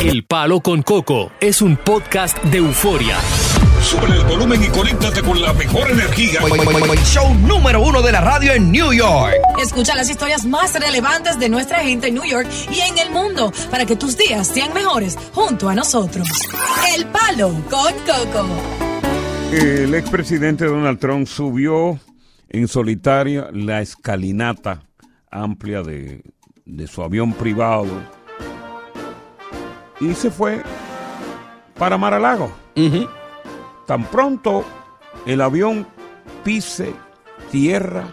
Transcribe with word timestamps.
El 0.00 0.24
Palo 0.24 0.62
con 0.62 0.80
Coco 0.80 1.30
es 1.40 1.60
un 1.60 1.76
podcast 1.76 2.42
de 2.44 2.56
euforia. 2.56 3.18
Sube 3.82 4.06
el 4.06 4.24
volumen 4.24 4.64
y 4.64 4.68
conéctate 4.68 5.20
con 5.20 5.38
la 5.42 5.52
mejor 5.52 5.90
energía. 5.90 6.40
Show 7.04 7.34
número 7.46 7.82
uno 7.82 8.00
de 8.00 8.10
la 8.10 8.22
radio 8.22 8.54
en 8.54 8.72
New 8.72 8.94
York. 8.94 9.34
Escucha 9.62 9.94
las 9.94 10.08
historias 10.08 10.46
más 10.46 10.72
relevantes 10.72 11.38
de 11.38 11.50
nuestra 11.50 11.80
gente 11.80 12.08
en 12.08 12.14
New 12.14 12.24
York 12.24 12.48
y 12.70 12.80
en 12.80 12.96
el 12.96 13.10
mundo 13.10 13.52
para 13.70 13.84
que 13.84 13.94
tus 13.94 14.16
días 14.16 14.46
sean 14.46 14.72
mejores 14.72 15.18
junto 15.34 15.68
a 15.68 15.74
nosotros. 15.74 16.26
El 16.96 17.04
Palo 17.04 17.50
con 17.68 17.92
Coco. 18.06 18.48
El 19.52 19.94
expresidente 19.94 20.64
Donald 20.64 20.98
Trump 20.98 21.26
subió 21.26 22.00
en 22.48 22.68
solitaria 22.68 23.50
la 23.52 23.82
escalinata 23.82 24.80
amplia 25.30 25.82
de, 25.82 26.22
de 26.64 26.86
su 26.86 27.02
avión 27.02 27.34
privado 27.34 27.86
y 30.00 30.14
se 30.14 30.30
fue 30.30 30.62
para 31.78 31.98
Mar-a-Lago. 31.98 32.50
Tan 33.86 34.04
pronto 34.04 34.64
el 35.26 35.40
avión 35.40 35.86
pise 36.44 36.94
tierra, 37.50 38.04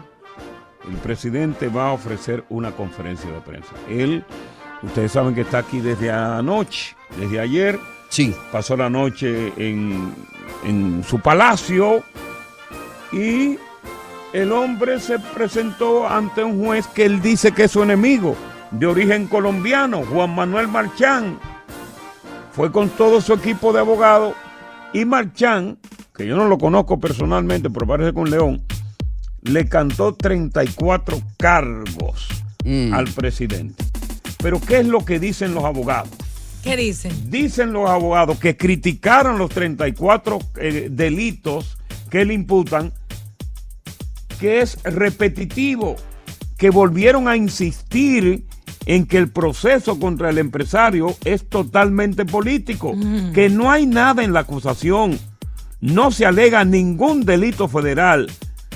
el 0.88 0.96
presidente 0.98 1.68
va 1.68 1.90
a 1.90 1.94
ofrecer 1.94 2.44
una 2.50 2.72
conferencia 2.72 3.30
de 3.32 3.42
prensa. 3.42 3.72
Él, 3.90 4.24
ustedes 4.84 5.12
saben 5.12 5.36
que 5.36 5.42
está 5.42 5.60
aquí 5.60 5.80
desde 5.80 6.12
anoche, 6.12 6.96
desde 7.18 7.40
ayer. 7.40 7.80
Sí. 8.10 8.36
Pasó 8.52 8.76
la 8.78 8.90
noche 8.90 9.54
en, 9.58 10.14
en 10.64 11.04
su 11.04 11.20
palacio 11.20 12.04
y 13.12 13.58
el 14.34 14.52
hombre 14.52 15.00
se 15.00 15.20
presentó 15.20 16.08
ante 16.08 16.44
un 16.44 16.64
juez 16.64 16.88
que 16.88 17.06
él 17.06 17.22
dice 17.22 17.52
que 17.52 17.66
es 17.66 17.72
su 17.72 17.84
enemigo, 17.84 18.36
de 18.72 18.86
origen 18.86 19.28
colombiano, 19.28 20.04
Juan 20.06 20.36
Manuel 20.36 20.68
Marchán. 20.68 21.40
Fue 22.58 22.72
con 22.72 22.90
todo 22.90 23.22
su 23.22 23.34
equipo 23.34 23.72
de 23.72 23.82
abogados 23.82 24.34
y 24.92 25.06
Marchán, 25.06 25.78
que 26.16 26.26
yo 26.26 26.36
no 26.36 26.48
lo 26.48 26.58
conozco 26.58 27.00
personalmente, 27.00 27.70
pero 27.70 27.86
parece 27.86 28.14
con 28.14 28.32
León, 28.32 28.64
le 29.44 29.70
cantó 29.70 30.16
34 30.16 31.22
cargos 31.38 32.28
al 32.66 33.08
presidente. 33.10 33.86
Pero 34.42 34.60
¿qué 34.60 34.80
es 34.80 34.88
lo 34.88 35.06
que 35.06 35.20
dicen 35.20 35.54
los 35.54 35.66
abogados? 35.66 36.10
¿Qué 36.64 36.76
dicen? 36.76 37.30
Dicen 37.30 37.74
los 37.74 37.88
abogados 37.88 38.40
que 38.40 38.58
criticaron 38.58 39.38
los 39.38 39.52
34 39.52 40.40
eh, 40.56 40.88
delitos 40.90 41.78
que 42.10 42.26
le 42.26 42.34
imputan, 42.34 42.92
que 44.40 44.62
es 44.62 44.82
repetitivo, 44.82 45.96
que 46.58 46.72
volvieron 46.72 47.28
a 47.28 47.38
insistir 47.38 48.47
en 48.88 49.06
que 49.06 49.18
el 49.18 49.30
proceso 49.30 50.00
contra 50.00 50.30
el 50.30 50.38
empresario 50.38 51.16
es 51.26 51.48
totalmente 51.48 52.26
político, 52.26 52.96
que 53.34 53.50
no 53.50 53.70
hay 53.70 53.86
nada 53.86 54.24
en 54.24 54.32
la 54.32 54.40
acusación, 54.40 55.20
no 55.82 56.10
se 56.10 56.26
alega 56.26 56.64
ningún 56.64 57.26
delito 57.26 57.68
federal, 57.68 58.32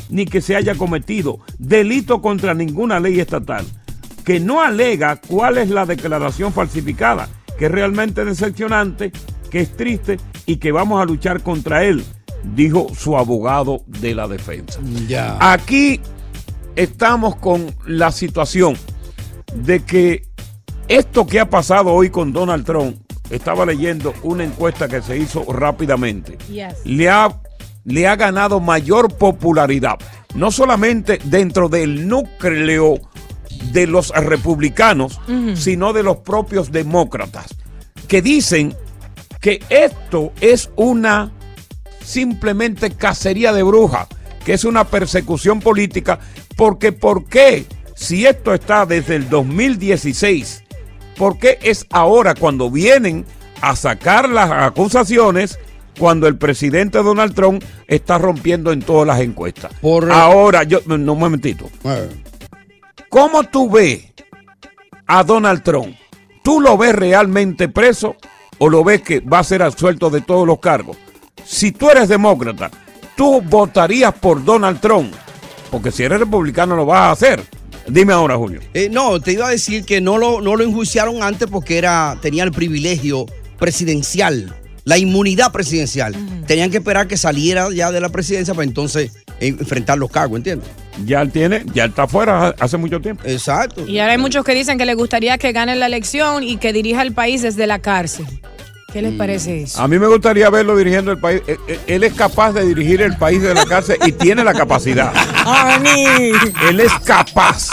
ni 0.10 0.26
que 0.26 0.42
se 0.42 0.58
haya 0.58 0.76
cometido 0.76 1.40
delito 1.58 2.22
contra 2.22 2.54
ninguna 2.54 3.00
ley 3.00 3.22
estatal, 3.22 3.66
que 4.26 4.42
no 4.42 4.62
alega 4.62 5.16
cuál 5.16 5.58
es 5.58 5.70
la 5.70 5.86
declaración 5.86 6.52
falsificada, 6.52 7.30
que 7.58 7.68
es 7.68 7.72
realmente 7.72 8.26
decepcionante, 8.26 9.14
que 9.50 9.62
es 9.62 9.78
triste 9.78 10.20
y 10.46 10.58
que 10.58 10.74
vamos 10.74 11.02
a 11.02 11.06
luchar 11.06 11.42
contra 11.42 11.86
él, 11.86 12.04
dijo 12.54 12.88
su 12.94 13.18
abogado 13.18 13.84
de 13.88 14.14
la 14.14 14.28
defensa. 14.28 14.78
Ya. 15.08 15.38
Aquí 15.40 16.02
estamos 16.76 17.38
con 17.38 17.74
la 17.86 18.12
situación 18.12 18.76
de 19.54 19.84
que 19.84 20.24
esto 20.88 21.26
que 21.26 21.40
ha 21.40 21.50
pasado 21.50 21.94
hoy 21.94 22.10
con 22.10 22.34
Donald 22.34 22.66
Trump, 22.66 22.98
estaba 23.30 23.66
leyendo 23.66 24.14
una 24.24 24.44
encuesta 24.44 24.88
que 24.88 25.02
se 25.02 25.18
hizo 25.18 25.46
rápidamente, 25.52 26.38
le, 26.84 27.10
ha, 27.10 27.42
le 27.86 28.08
ha 28.08 28.16
ganado 28.16 28.60
mayor 28.60 29.16
popularidad, 29.16 29.98
no 30.36 30.52
solamente 30.52 31.20
dentro 31.24 31.70
del 31.70 32.08
núcleo 32.08 33.00
de 33.72 33.88
los 33.88 34.10
republicanos, 34.10 35.20
sino 35.56 35.94
de 35.94 36.04
los 36.04 36.18
propios 36.18 36.72
demócratas, 36.72 37.56
que 38.08 38.22
dicen 38.22 38.76
que 39.40 39.64
esto 39.70 40.34
es 40.42 40.70
una 40.76 41.32
simplemente 42.04 42.92
cacería 42.92 43.54
de 43.54 43.64
brujas, 43.64 44.08
que 44.44 44.54
es 44.54 44.66
una 44.66 44.84
persecución 44.84 45.62
política, 45.62 46.20
porque 46.58 46.92
¿por 46.92 47.26
qué? 47.26 47.66
Si 48.02 48.26
esto 48.26 48.56
está 48.56 48.88
desde 48.88 49.16
el 49.16 49.30
2016, 49.30 50.64
¿por 51.16 51.38
qué 51.38 51.60
es 51.62 51.86
ahora 51.92 52.34
cuando 52.34 52.72
vienen 52.72 53.28
a 53.62 53.76
sacar 53.76 54.28
las 54.28 54.50
acusaciones 54.50 55.60
cuando 56.00 56.28
el 56.28 56.36
presidente 56.36 57.04
Donald 57.04 57.36
Trump 57.36 57.64
está 57.88 58.18
rompiendo 58.18 58.72
en 58.72 58.82
todas 58.82 59.06
las 59.06 59.20
encuestas? 59.20 59.72
Ahora, 60.16 60.64
yo, 60.64 60.80
no 60.88 60.96
un 60.96 61.20
momentito. 61.20 61.70
¿Cómo 63.08 63.44
tú 63.44 63.70
ves 63.70 64.12
a 65.06 65.24
Donald 65.24 65.62
Trump? 65.62 65.96
¿Tú 66.44 66.60
lo 66.60 66.78
ves 66.78 66.96
realmente 66.96 67.70
preso 67.70 68.16
o 68.58 68.68
lo 68.68 68.84
ves 68.84 69.04
que 69.04 69.20
va 69.20 69.38
a 69.38 69.44
ser 69.44 69.62
absuelto 69.62 70.10
de 70.10 70.22
todos 70.22 70.48
los 70.48 70.60
cargos? 70.60 70.98
Si 71.46 71.72
tú 71.72 71.92
eres 71.92 72.10
demócrata, 72.10 72.72
tú 73.16 73.44
votarías 73.44 74.16
por 74.16 74.44
Donald 74.44 74.80
Trump, 74.82 75.14
porque 75.70 75.92
si 75.92 76.02
eres 76.02 76.20
republicano 76.20 76.76
lo 76.76 76.88
vas 76.88 77.02
a 77.02 77.12
hacer. 77.12 77.61
Dime 77.88 78.14
ahora, 78.14 78.38
Julio. 78.38 78.62
Eh, 78.74 78.90
no, 78.90 79.20
te 79.20 79.34
iba 79.34 79.48
a 79.48 79.52
decir 79.52 79.84
que 79.86 80.02
no 80.02 80.18
lo, 80.18 80.42
no 80.42 80.56
lo 80.56 80.64
enjuiciaron 80.64 81.24
antes 81.24 81.48
porque 81.50 81.78
era, 81.78 82.18
tenía 82.22 82.44
el 82.44 82.52
privilegio 82.52 83.26
presidencial, 83.60 84.56
la 84.86 84.98
inmunidad 84.98 85.52
presidencial. 85.52 86.16
Tenían 86.48 86.72
que 86.72 86.78
esperar 86.78 87.08
que 87.08 87.18
saliera 87.18 87.70
ya 87.72 87.92
de 87.92 88.02
la 88.02 88.10
presidencia 88.10 88.54
para 88.54 88.66
entonces 88.66 89.12
enfrentar 89.40 89.98
los 89.98 90.12
cargos, 90.12 90.38
¿entiendes? 90.38 90.70
Ya 91.06 91.22
él 91.22 91.32
tiene, 91.32 91.64
ya 91.74 91.86
él 91.86 91.90
está 91.90 92.04
afuera 92.04 92.56
hace 92.60 92.78
mucho 92.78 93.00
tiempo. 93.00 93.24
Exacto. 93.26 93.86
Y 93.88 94.00
ahora 94.00 94.14
hay 94.14 94.18
muchos 94.18 94.44
que 94.44 94.54
dicen 94.54 94.78
que 94.78 94.86
le 94.86 94.94
gustaría 94.94 95.38
que 95.38 95.52
gane 95.52 95.76
la 95.76 95.86
elección 95.86 96.44
y 96.44 96.58
que 96.58 96.74
dirija 96.74 97.02
el 97.02 97.14
país 97.14 97.42
desde 97.42 97.68
la 97.68 97.80
cárcel. 97.80 98.26
¿Qué 98.92 99.02
les 99.02 99.14
parece 99.14 99.64
eso? 99.64 99.82
A 99.82 99.88
mí 99.88 99.98
me 99.98 100.08
gustaría 100.08 100.50
verlo 100.50 100.76
dirigiendo 100.76 101.12
el 101.12 101.20
país. 101.20 101.42
Eh, 101.48 101.58
eh, 101.68 101.80
Él 101.88 102.04
es 102.04 102.14
capaz 102.14 102.52
de 102.52 102.66
dirigir 102.66 103.02
el 103.02 103.16
país 103.18 103.42
de 103.42 103.54
la 103.54 103.66
cárcel 103.66 103.98
y 104.06 104.12
tiene 104.12 104.44
la 104.44 104.54
capacidad. 104.54 105.14
Él 106.68 106.80
es 106.80 106.92
capaz 107.06 107.70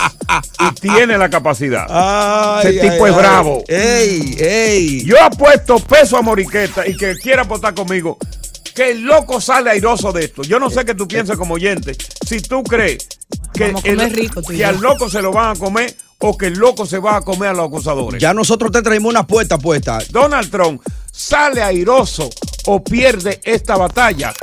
y 0.61 0.81
tiene 0.81 1.19
la 1.19 1.29
capacidad. 1.29 1.87
Ay, 1.88 2.69
Ese 2.69 2.81
ay, 2.82 2.91
tipo 2.91 3.06
es 3.06 3.12
ay. 3.12 3.19
bravo. 3.19 3.65
Ey, 3.67 4.37
ey. 4.38 5.05
Yo 5.05 5.20
apuesto 5.20 5.81
peso 5.81 6.17
a 6.17 6.23
Moriqueta 6.23 6.87
y 6.87 6.97
que 6.97 7.17
quiera 7.17 7.43
apostar 7.43 7.75
conmigo. 7.75 8.17
Que 8.75 8.93
el 8.93 9.03
loco 9.03 9.41
sale 9.41 9.70
airoso 9.70 10.12
de 10.12 10.26
esto. 10.26 10.43
Yo 10.43 10.61
no 10.61 10.70
sé 10.70 10.85
qué 10.85 10.94
tú 10.94 11.09
piensas 11.09 11.37
como 11.37 11.55
oyente. 11.55 11.97
Si 12.25 12.41
tú 12.41 12.62
crees 12.62 13.09
que, 13.53 13.73
rico 14.09 14.41
tú 14.41 14.53
que 14.53 14.65
al 14.65 14.81
loco 14.81 15.11
se 15.11 15.20
lo 15.20 15.32
van 15.32 15.56
a 15.56 15.59
comer 15.59 15.97
o 16.20 16.37
que 16.37 16.47
el 16.47 16.55
loco 16.55 16.85
se 16.85 16.99
va 16.99 17.17
a 17.17 17.20
comer 17.20 17.50
a 17.50 17.55
los 17.55 17.67
acusadores. 17.67 18.20
Ya 18.20 18.35
nosotros 18.35 18.73
te 18.73 18.82
traemos 18.82 19.11
una 19.11 19.20
apuesta 19.20 19.59
puesta. 19.59 19.99
Donald 20.11 20.50
Trump 20.50 20.82
sale 21.12 21.62
airoso 21.62 22.29
o 22.67 22.82
pierde 22.82 23.41
esta 23.44 23.76
batalla. 23.76 24.35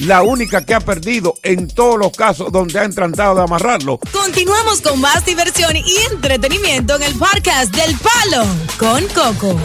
La 0.00 0.22
única 0.22 0.64
que 0.64 0.74
ha 0.74 0.80
perdido 0.80 1.34
en 1.42 1.68
todos 1.68 1.98
los 1.98 2.12
casos 2.12 2.50
donde 2.50 2.78
han 2.78 2.92
tratado 2.92 3.36
de 3.36 3.42
amarrarlo. 3.42 3.98
Continuamos 4.12 4.80
con 4.80 5.00
más 5.00 5.24
diversión 5.24 5.76
y 5.76 5.96
entretenimiento 6.12 6.96
en 6.96 7.02
el 7.02 7.14
podcast 7.14 7.74
del 7.74 7.96
Palo 7.98 8.44
con 8.78 9.06
Coco. 9.08 9.60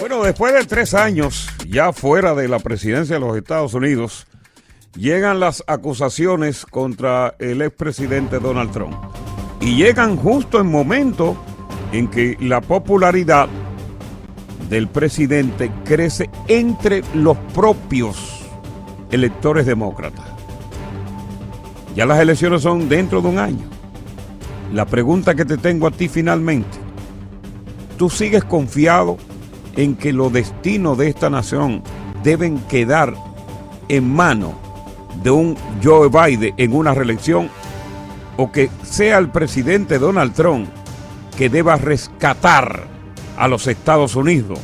Bueno, 0.00 0.22
después 0.22 0.54
de 0.54 0.64
tres 0.64 0.94
años 0.94 1.48
ya 1.68 1.92
fuera 1.92 2.34
de 2.34 2.48
la 2.48 2.60
presidencia 2.60 3.16
de 3.16 3.20
los 3.20 3.36
Estados 3.36 3.74
Unidos, 3.74 4.26
llegan 4.94 5.40
las 5.40 5.64
acusaciones 5.66 6.64
contra 6.64 7.34
el 7.38 7.60
expresidente 7.62 8.38
Donald 8.38 8.72
Trump. 8.72 8.96
Y 9.60 9.76
llegan 9.76 10.16
justo 10.16 10.60
en 10.60 10.70
momento 10.70 11.36
en 11.92 12.08
que 12.08 12.36
la 12.40 12.60
popularidad 12.60 13.48
del 14.68 14.88
presidente 14.88 15.70
crece 15.84 16.28
entre 16.46 17.02
los 17.14 17.36
propios 17.54 18.44
electores 19.10 19.66
demócratas. 19.66 20.24
Ya 21.96 22.06
las 22.06 22.20
elecciones 22.20 22.62
son 22.62 22.88
dentro 22.88 23.20
de 23.20 23.28
un 23.28 23.38
año. 23.38 23.64
La 24.72 24.84
pregunta 24.84 25.34
que 25.34 25.44
te 25.44 25.56
tengo 25.56 25.86
a 25.86 25.90
ti 25.90 26.08
finalmente, 26.08 26.78
¿tú 27.96 28.10
sigues 28.10 28.44
confiado 28.44 29.16
en 29.76 29.96
que 29.96 30.12
los 30.12 30.32
destinos 30.32 30.98
de 30.98 31.08
esta 31.08 31.30
nación 31.30 31.82
deben 32.22 32.58
quedar 32.68 33.14
en 33.88 34.12
manos 34.12 34.52
de 35.22 35.30
un 35.30 35.56
Joe 35.82 36.08
Biden 36.08 36.54
en 36.56 36.74
una 36.74 36.94
reelección 36.94 37.48
o 38.38 38.52
que 38.52 38.70
sea 38.84 39.18
el 39.18 39.30
presidente 39.30 39.98
Donald 39.98 40.32
Trump 40.32 40.68
que 41.36 41.50
deba 41.50 41.76
rescatar 41.76 42.84
a 43.36 43.48
los 43.48 43.66
Estados 43.66 44.14
Unidos 44.14 44.60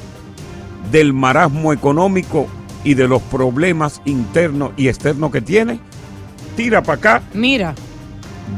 del 0.90 1.12
marasmo 1.12 1.72
económico 1.72 2.46
y 2.84 2.94
de 2.94 3.08
los 3.08 3.20
problemas 3.22 4.00
internos 4.04 4.72
y 4.76 4.86
externos 4.86 5.32
que 5.32 5.40
tiene? 5.40 5.80
Tira 6.56 6.82
para 6.82 6.98
acá. 6.98 7.22
Mira. 7.34 7.74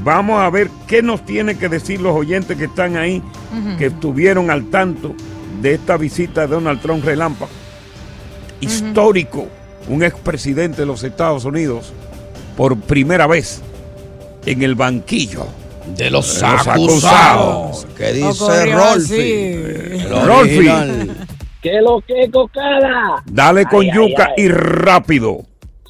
Vamos 0.05 0.39
a 0.41 0.51
ver 0.51 0.69
qué 0.87 1.01
nos 1.01 1.25
tienen 1.25 1.59
que 1.59 1.71
decir 1.71 2.01
los 2.01 2.15
oyentes 2.15 2.59
que 2.59 2.65
están 2.65 2.97
ahí, 2.97 3.23
que 3.79 3.87
estuvieron 3.87 4.51
al 4.51 4.67
tanto 4.67 5.15
de 5.63 5.75
esta 5.75 5.97
visita 5.97 6.43
de 6.43 6.49
Donald 6.49 6.81
Trump 6.83 7.05
relámpago. 7.05 7.51
Histórico, 8.61 9.47
un 9.89 10.03
expresidente 10.03 10.83
de 10.83 10.87
los 10.87 11.05
Estados 11.05 11.47
Unidos 11.47 11.95
por 12.57 12.77
primera 12.77 13.27
vez 13.27 13.63
en 14.47 14.63
el 14.63 14.75
banquillo 14.75 15.47
de 15.97 16.11
los 16.11 16.43
acusados. 16.43 17.87
¿Qué 17.97 18.13
dice 18.13 18.29
Ocurrió 18.29 18.79
Rolfi? 18.79 19.99
Rolfi. 20.25 21.11
¿Qué 21.63 21.81
lo 21.83 22.01
que 22.01 22.31
cocada? 22.31 23.23
Dale 23.27 23.65
con 23.67 23.83
Ay, 23.83 23.91
yuca 23.93 24.31
ay. 24.37 24.45
y 24.45 24.49
rápido. 24.49 25.41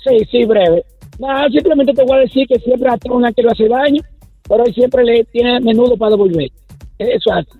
Sí, 0.02 0.26
sí, 0.30 0.44
breve. 0.44 0.84
Nada, 1.18 1.48
simplemente 1.50 1.92
te 1.92 2.02
voy 2.04 2.18
a 2.18 2.20
decir 2.20 2.46
que 2.48 2.58
siempre 2.60 2.88
a 2.90 2.96
Trump 2.96 3.24
que 3.34 3.42
lo 3.42 3.50
hace 3.50 3.68
daño, 3.68 4.02
pero 4.48 4.64
él 4.64 4.74
siempre 4.74 5.04
le 5.04 5.24
tiene 5.24 5.60
menudo 5.60 5.96
para 5.96 6.12
devolver. 6.12 6.50
Eso 6.98 7.30
es 7.30 7.46
así. 7.46 7.58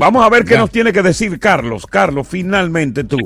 Vamos 0.00 0.24
a 0.24 0.30
ver 0.30 0.44
qué 0.44 0.56
nos 0.56 0.70
tiene 0.70 0.92
que 0.92 1.02
decir 1.02 1.38
Carlos. 1.38 1.86
Carlos, 1.86 2.26
finalmente 2.26 3.04
tú. 3.04 3.18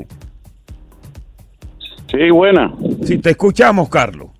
Sí, 2.11 2.29
buena. 2.29 2.73
Si 3.03 3.17
te 3.17 3.31
escuchamos, 3.31 3.89
Carlos. 3.89 4.30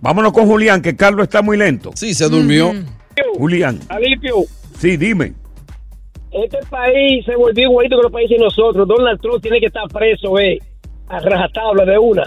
Vámonos 0.00 0.32
con 0.32 0.46
Julián, 0.46 0.80
que 0.82 0.94
Carlos 0.96 1.24
está 1.24 1.42
muy 1.42 1.56
lento. 1.56 1.90
Sí, 1.94 2.14
se 2.14 2.28
durmió. 2.28 2.72
Julián. 3.36 3.80
Alipio, 3.88 4.44
Sí, 4.78 4.96
dime. 4.96 5.32
este 6.30 6.58
país 6.70 7.24
se 7.24 7.34
volvió 7.34 7.64
igualito 7.64 7.96
que 7.96 8.02
los 8.04 8.12
países 8.12 8.38
de 8.38 8.44
nosotros. 8.44 8.86
Donald 8.86 9.20
Trump 9.20 9.42
tiene 9.42 9.58
que 9.60 9.66
estar 9.66 9.88
preso, 9.88 10.38
eh, 10.38 10.58
a 11.08 11.18
rajatabla 11.18 11.84
de 11.84 11.98
una. 11.98 12.22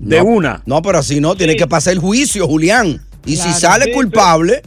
De 0.00 0.18
No, 0.18 0.24
una. 0.24 0.62
No, 0.66 0.82
pero 0.82 0.98
así 0.98 1.20
no, 1.20 1.36
tiene 1.36 1.54
que 1.54 1.66
pasar 1.68 1.92
el 1.92 2.00
juicio, 2.00 2.46
Julián. 2.48 3.00
Y 3.24 3.36
si 3.36 3.52
sale 3.52 3.84
Sí, 3.84 3.92
culpable, 3.92 4.62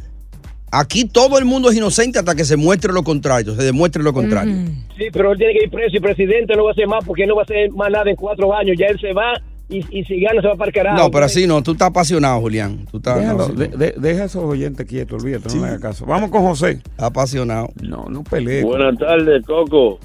aquí 0.72 1.04
todo 1.06 1.38
el 1.40 1.44
mundo 1.46 1.69
es 1.72 1.75
inocente 1.75 2.19
hasta 2.19 2.36
que 2.36 2.46
se 2.46 2.56
muestre 2.56 2.94
lo 2.94 3.04
contrario, 3.04 3.54
se 3.54 3.63
demuestre 3.63 4.02
lo 4.02 4.13
contrario. 4.13 4.56
Sí, 4.98 5.06
pero 5.12 5.34
él 5.34 5.38
tiene 5.38 5.54
que 5.54 5.66
ir 5.66 5.69
preso 5.69 5.98
y 5.98 6.00
presidente 6.00 6.56
no 6.56 6.63
va 6.63 6.69
a 6.69 6.74
hacer 6.74 6.88
más 6.88 7.04
porque 7.04 7.24
él 7.24 7.30
no 7.30 7.36
va 7.36 7.42
a 7.42 7.44
hacer 7.44 7.69
más 7.72 7.92
nada 7.92 8.10
en 8.10 8.16
cuatro 8.16 8.56
años. 8.56 8.78
Ya 8.80 8.86
él 8.88 8.98
se 9.00 9.12
va 9.12 9.34
y, 9.70 10.00
y 10.00 10.04
si 10.06 10.20
gana 10.20 10.42
se 10.42 10.48
va 10.48 10.56
para 10.56 10.70
el 10.70 10.74
carajo. 10.76 10.98
No, 10.98 11.10
pero 11.12 11.26
así 11.26 11.48
no, 11.48 11.62
tú 11.64 11.72
estás 11.72 11.90
apasionado, 11.90 12.40
Julián. 12.42 12.86
Tú 12.92 12.98
estás 12.98 13.20
Déjalo, 13.20 13.38
no, 13.40 13.46
sí, 13.48 13.54
de- 13.56 13.68
de- 13.70 13.96
deja 13.98 14.24
a 14.24 14.26
esos 14.26 14.44
oyentes 14.44 14.86
quietos, 14.88 15.24
olvídate, 15.24 15.54
no 15.56 15.62
me 15.62 15.68
hagas 15.70 15.82
caso. 15.82 16.06
Vamos 16.06 16.30
con 16.30 16.42
José. 16.44 16.82
apasionado. 16.98 17.70
No, 17.82 18.06
no 18.10 18.24
pelee. 18.24 18.64
Buenas 18.64 18.98
tardes, 18.98 19.46
Coco. 19.46 20.00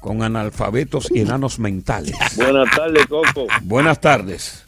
Con 0.00 0.22
analfabetos 0.22 1.10
y 1.12 1.20
enanos 1.20 1.58
mentales. 1.58 2.14
Buenas 2.36 2.68
tardes, 2.74 3.06
Coco. 3.06 3.46
Buenas 3.62 4.00
tardes. 4.00 4.66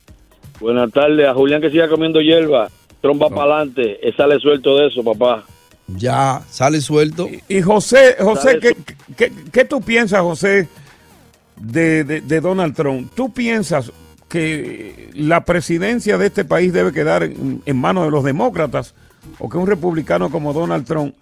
Buenas 0.60 0.92
tardes. 0.92 1.26
A 1.26 1.34
Julián 1.34 1.60
que 1.60 1.70
siga 1.70 1.88
comiendo 1.88 2.20
hierba. 2.20 2.68
Trompa 3.00 3.28
para 3.28 3.56
adelante. 3.56 3.98
Sale 4.16 4.38
suelto 4.38 4.76
de 4.78 4.86
eso, 4.88 5.02
papá. 5.02 5.44
Ya, 5.88 6.40
sale 6.48 6.80
suelto. 6.80 7.28
Y 7.48 7.60
José, 7.60 8.16
José, 8.20 8.58
¿qué, 8.60 8.76
qué, 9.16 9.32
qué 9.52 9.64
tú 9.66 9.80
piensas, 9.82 10.22
José, 10.22 10.68
de, 11.60 12.04
de- 12.04 12.20
de 12.22 12.40
Donald 12.40 12.74
Trump? 12.74 13.10
¿Tú 13.14 13.30
piensas 13.32 13.92
que 14.28 15.10
la 15.14 15.44
presidencia 15.44 16.18
de 16.18 16.26
este 16.26 16.44
país 16.44 16.72
debe 16.72 16.92
quedar 16.92 17.22
en, 17.22 17.62
en 17.64 17.76
manos 17.76 18.04
de 18.04 18.10
los 18.10 18.24
demócratas 18.24 18.94
o 19.38 19.48
que 19.48 19.58
un 19.58 19.66
republicano 19.66 20.30
como 20.30 20.52
Donald 20.52 20.86
Trump, 20.86 21.14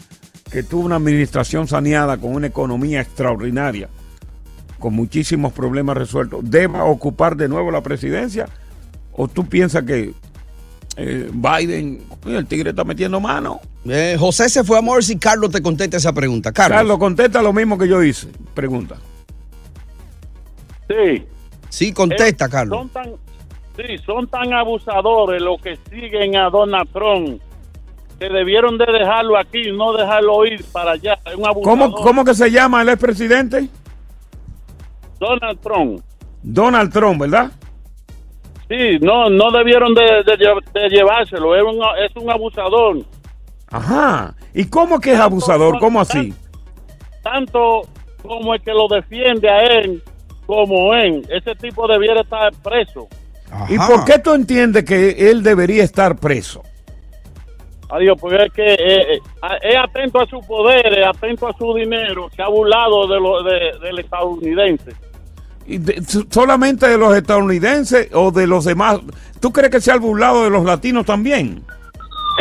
que 0.50 0.62
tuvo 0.62 0.84
una 0.84 0.96
administración 0.96 1.66
saneada 1.66 2.19
con 2.19 2.34
una 2.34 2.46
economía 2.46 3.00
extraordinaria, 3.00 3.88
con 4.78 4.94
muchísimos 4.94 5.52
problemas 5.52 5.97
resueltos, 5.97 6.40
deba 6.42 6.85
ocupar 6.85 7.37
de 7.37 7.49
nuevo 7.49 7.71
la 7.71 7.82
presidencia? 7.82 8.49
¿O 9.12 9.28
tú 9.28 9.47
piensas 9.47 9.85
que 9.85 10.12
eh, 10.97 11.30
Biden, 11.32 12.02
el 12.26 12.47
tigre 12.47 12.71
está 12.71 12.85
metiendo 12.85 13.21
mano? 13.21 13.61
Eh, 13.85 14.16
José 14.18 14.49
se 14.49 14.64
fue 14.64 14.78
a 14.78 14.82
mover 14.82 15.04
si 15.04 15.16
Carlos 15.16 15.50
te 15.50 15.62
contesta 15.62 15.97
esa 15.97 16.12
pregunta. 16.12 16.52
Carlos. 16.52 16.78
Carlos, 16.78 16.99
contesta 16.99 17.42
lo 17.42 17.52
mismo 17.52 17.78
que 17.78 17.88
yo 17.88 18.02
hice. 18.02 18.28
Pregunta. 18.54 18.97
Sí. 20.88 21.25
Sí, 21.73 21.91
contesta, 21.95 22.45
Eh, 22.45 22.49
Carlos. 22.50 22.79
Son 22.81 22.88
tan, 22.91 23.14
sí, 23.79 23.97
son 24.05 24.26
tan 24.26 24.52
abusadores 24.52 25.41
los 25.41 25.59
que 25.62 25.79
siguen 25.88 26.37
a 26.37 26.50
Donald 26.50 26.87
Trump 26.93 27.41
que 28.19 28.29
debieron 28.29 28.76
de 28.76 28.85
dejarlo 28.85 29.38
aquí 29.38 29.71
y 29.71 29.73
no 29.73 29.95
dejarlo 29.95 30.45
ir 30.45 30.62
para 30.71 30.93
allá. 30.93 31.19
Es 31.25 31.35
un 31.35 31.47
abusador. 31.47 31.64
¿Cómo, 31.64 31.93
¿Cómo 31.95 32.25
que 32.26 32.35
se 32.35 32.50
llama 32.50 32.83
el 32.83 32.91
expresidente? 32.91 33.69
Donald 35.19 35.59
Trump. 35.61 36.02
Donald 36.43 36.93
Trump, 36.93 37.21
¿verdad? 37.23 37.50
Sí, 38.69 38.99
no, 39.00 39.31
no 39.31 39.50
debieron 39.50 39.95
de, 39.95 40.02
de 40.26 40.37
de 40.75 40.88
llevárselo. 40.91 41.57
Es 41.57 41.62
un, 41.62 41.81
es 42.05 42.14
un 42.23 42.31
abusador. 42.31 42.99
Ajá. 43.71 44.35
¿Y 44.52 44.67
cómo 44.67 45.00
que 45.00 45.14
es 45.14 45.19
abusador? 45.19 45.79
¿Cómo 45.79 46.02
así? 46.02 46.35
Tanto 47.23 47.83
como 48.23 48.52
el 48.52 48.61
que 48.61 48.73
lo 48.73 48.88
defiende 48.88 49.49
a 49.49 49.62
él 49.64 50.02
como 50.54 50.94
él. 50.94 51.26
Ese 51.30 51.54
tipo 51.56 51.87
debiera 51.88 52.21
estar 52.23 52.52
preso. 52.62 53.09
¿Y 53.68 53.76
por 53.78 54.04
qué 54.04 54.18
tú 54.18 54.32
entiendes 54.35 54.85
que 54.85 55.30
él 55.30 55.42
debería 55.42 55.85
estar 55.85 56.16
preso? 56.16 56.62
Adiós, 57.90 58.16
porque 58.18 58.44
es 58.47 58.52
que 58.54 58.73
eh, 58.73 59.02
eh, 59.14 59.18
es 59.62 59.76
atento 59.76 60.21
a 60.21 60.26
su 60.26 60.40
poder, 60.40 60.99
es 60.99 61.06
atento 61.06 61.47
a 61.47 61.52
su 61.52 61.75
dinero, 61.75 62.30
se 62.35 62.40
ha 62.42 62.49
burlado 62.49 63.06
de 63.06 63.21
lo, 63.21 63.42
de- 63.42 63.78
del 63.82 63.99
estadounidense. 63.99 64.92
¿Y 65.66 65.76
de- 65.76 66.02
so- 66.02 66.25
¿Solamente 66.30 66.88
de 66.88 66.97
los 66.97 67.14
estadounidenses 67.14 68.09
o 68.14 68.30
de 68.30 68.47
los 68.47 68.64
demás? 68.64 68.99
¿Tú 69.40 69.52
crees 69.52 69.71
que 69.71 69.80
se 69.82 69.92
ha 69.92 69.99
burlado 69.99 70.44
de 70.44 70.50
los 70.50 70.64
latinos 70.64 71.04
también? 71.04 71.62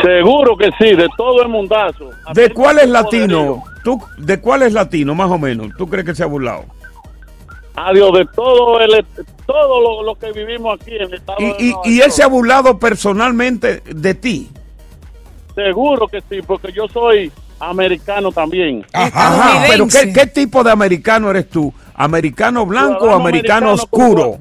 Seguro 0.02 0.56
que 0.56 0.70
sí, 0.78 0.96
de 0.96 1.06
todo 1.18 1.42
el 1.42 1.48
mundazo. 1.48 2.08
¿De 2.32 2.48
cuál 2.50 2.78
es 2.78 2.88
latino? 2.88 3.62
¿Tú, 3.84 4.00
¿De 4.16 4.40
cuál 4.40 4.62
es 4.62 4.72
latino, 4.72 5.14
más 5.14 5.30
o 5.30 5.38
menos? 5.38 5.68
¿Tú 5.76 5.86
crees 5.86 6.06
que 6.06 6.14
se 6.14 6.22
ha 6.22 6.26
burlado? 6.26 6.64
Adiós 7.74 8.12
de 8.12 8.26
todo 8.26 8.80
el 8.80 9.04
todo 9.46 9.80
lo, 9.80 10.02
lo 10.02 10.14
que 10.14 10.30
vivimos 10.32 10.78
aquí 10.80 10.94
en 10.94 11.02
el 11.02 11.14
estado 11.14 11.38
de 11.38 11.56
Y, 11.58 11.68
y, 11.68 11.70
Nueva 11.70 11.82
y 11.86 12.00
él 12.00 12.12
se 12.12 12.22
ha 12.22 12.26
burlado 12.26 12.78
personalmente 12.78 13.82
de 13.86 14.14
ti. 14.14 14.50
Seguro 15.54 16.06
que 16.08 16.22
sí, 16.28 16.40
porque 16.46 16.72
yo 16.72 16.86
soy 16.88 17.30
americano 17.60 18.32
también. 18.32 18.84
Ajá, 18.92 19.64
pero 19.68 19.86
¿qué, 19.86 20.12
qué 20.12 20.26
tipo 20.26 20.64
de 20.64 20.70
americano 20.70 21.30
eres 21.30 21.48
tú? 21.48 21.72
¿Americano 21.94 22.66
blanco 22.66 23.06
o 23.06 23.14
americano 23.14 23.70
americano 23.70 23.72
oscuro? 23.72 24.38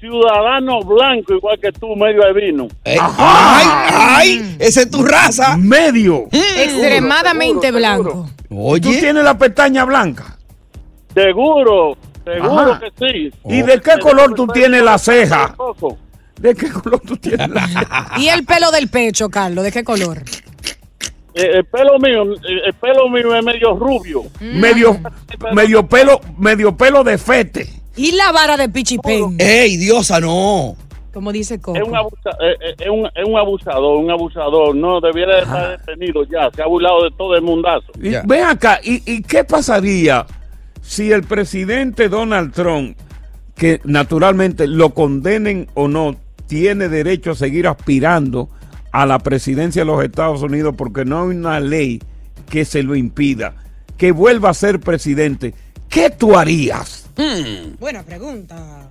Ciudadano 0.00 0.80
blanco 0.80 1.34
igual 1.34 1.58
que 1.60 1.70
tú, 1.72 1.94
medio 1.94 2.22
de 2.24 2.32
vino. 2.32 2.68
¡Ay, 2.84 3.66
ay! 3.92 4.56
Esa 4.58 4.82
es 4.82 4.90
tu 4.90 5.04
raza. 5.04 5.56
Medio. 5.56 6.24
Extremadamente 6.32 7.70
blanco. 7.70 8.28
¿Tú 8.48 8.80
tienes 8.80 9.22
la 9.22 9.38
pestaña 9.38 9.84
blanca? 9.84 10.36
Seguro, 11.14 11.96
seguro 12.24 12.72
Ajá. 12.72 12.80
que 12.80 12.90
sí. 13.30 13.32
¿Y 13.44 13.62
de 13.62 13.80
qué 13.80 13.98
color 14.00 14.34
tú 14.34 14.46
tienes 14.48 14.82
la 14.82 14.98
ceja? 14.98 15.54
¿De 16.40 16.54
qué 16.54 16.70
color 16.70 17.00
tú 17.00 17.16
tienes 17.16 17.48
la 17.48 17.66
ceja? 17.68 18.12
¿Y 18.18 18.28
el 18.28 18.44
pelo 18.44 18.70
del 18.70 18.88
pecho, 18.88 19.28
Carlos? 19.28 19.64
¿De 19.64 19.72
qué 19.72 19.84
color? 19.84 20.18
Eh, 21.34 21.48
el 21.54 21.64
pelo 21.64 21.98
mío, 21.98 22.34
eh, 22.34 22.60
el 22.66 22.74
pelo 22.74 23.08
mío 23.08 23.34
es 23.34 23.44
medio 23.44 23.74
rubio. 23.74 24.24
Medio, 24.40 24.98
medio 25.54 25.86
pelo, 25.86 26.20
medio 26.36 26.76
pelo 26.76 27.02
de 27.04 27.16
fete. 27.16 27.66
¿Y 27.96 28.12
la 28.12 28.32
vara 28.32 28.56
de 28.56 28.68
Pichipen? 28.68 29.36
¡Ey, 29.38 29.76
diosa, 29.76 30.20
no! 30.20 30.76
Como 31.12 31.30
dice 31.30 31.60
Coco. 31.60 31.76
Es 31.78 31.86
un, 31.86 31.94
abusa- 31.94 32.36
eh, 32.40 32.56
eh, 32.60 32.74
es, 32.78 32.88
un, 32.88 33.06
es 33.14 33.24
un 33.26 33.36
abusador, 33.36 33.98
un 33.98 34.10
abusador. 34.10 34.74
No, 34.74 34.98
debiera 35.00 35.36
de 35.36 35.42
estar 35.42 35.78
detenido 35.78 36.24
ya. 36.24 36.50
Se 36.54 36.62
ha 36.62 36.66
burlado 36.66 37.04
de 37.04 37.10
todo 37.16 37.34
el 37.36 37.42
mundazo. 37.42 37.92
Y 38.00 38.14
ven 38.26 38.44
acá, 38.44 38.80
¿y, 38.82 39.02
y 39.10 39.22
qué 39.22 39.44
pasaría 39.44 40.24
si 40.82 41.10
el 41.12 41.22
presidente 41.22 42.08
Donald 42.10 42.52
Trump, 42.52 42.98
que 43.56 43.80
naturalmente 43.84 44.66
lo 44.66 44.90
condenen 44.90 45.68
o 45.74 45.88
no, 45.88 46.16
tiene 46.46 46.88
derecho 46.88 47.30
a 47.30 47.34
seguir 47.34 47.66
aspirando 47.66 48.50
a 48.90 49.06
la 49.06 49.18
presidencia 49.20 49.82
de 49.82 49.86
los 49.86 50.04
Estados 50.04 50.42
Unidos 50.42 50.74
porque 50.76 51.04
no 51.06 51.22
hay 51.22 51.28
una 51.36 51.60
ley 51.60 52.02
que 52.50 52.64
se 52.66 52.82
lo 52.82 52.94
impida, 52.94 53.54
que 53.96 54.12
vuelva 54.12 54.50
a 54.50 54.54
ser 54.54 54.80
presidente? 54.80 55.54
¿Qué 55.88 56.10
tú 56.10 56.36
harías? 56.36 57.08
Buena 57.78 58.02
pregunta. 58.02 58.88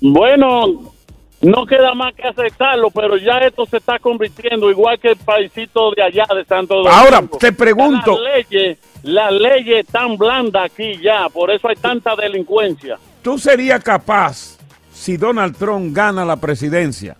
Bueno, 0.00 0.92
no 1.40 1.66
queda 1.66 1.94
más 1.94 2.14
que 2.14 2.22
aceptarlo, 2.22 2.90
pero 2.90 3.16
ya 3.16 3.38
esto 3.38 3.66
se 3.66 3.78
está 3.78 3.98
convirtiendo 3.98 4.70
igual 4.70 4.98
que 5.00 5.10
el 5.10 5.16
paisito 5.16 5.90
de 5.92 6.02
allá 6.02 6.24
de 6.34 6.44
Santo 6.44 6.74
Domingo. 6.76 6.94
Ahora, 6.94 7.22
te 7.38 7.52
pregunto- 7.52 8.18
Las 8.20 8.48
leyes, 8.50 8.78
las 9.02 9.32
leyes 9.32 9.86
tan 9.86 10.16
blandas 10.16 10.66
aquí 10.66 10.98
ya, 11.02 11.28
por 11.28 11.50
eso 11.50 11.68
hay 11.68 11.76
tanta 11.76 12.14
delincuencia. 12.16 12.98
¿Tú 13.22 13.38
serías 13.38 13.82
capaz, 13.82 14.58
si 14.92 15.16
Donald 15.16 15.56
Trump 15.56 15.94
gana 15.94 16.24
la 16.24 16.36
presidencia, 16.36 17.16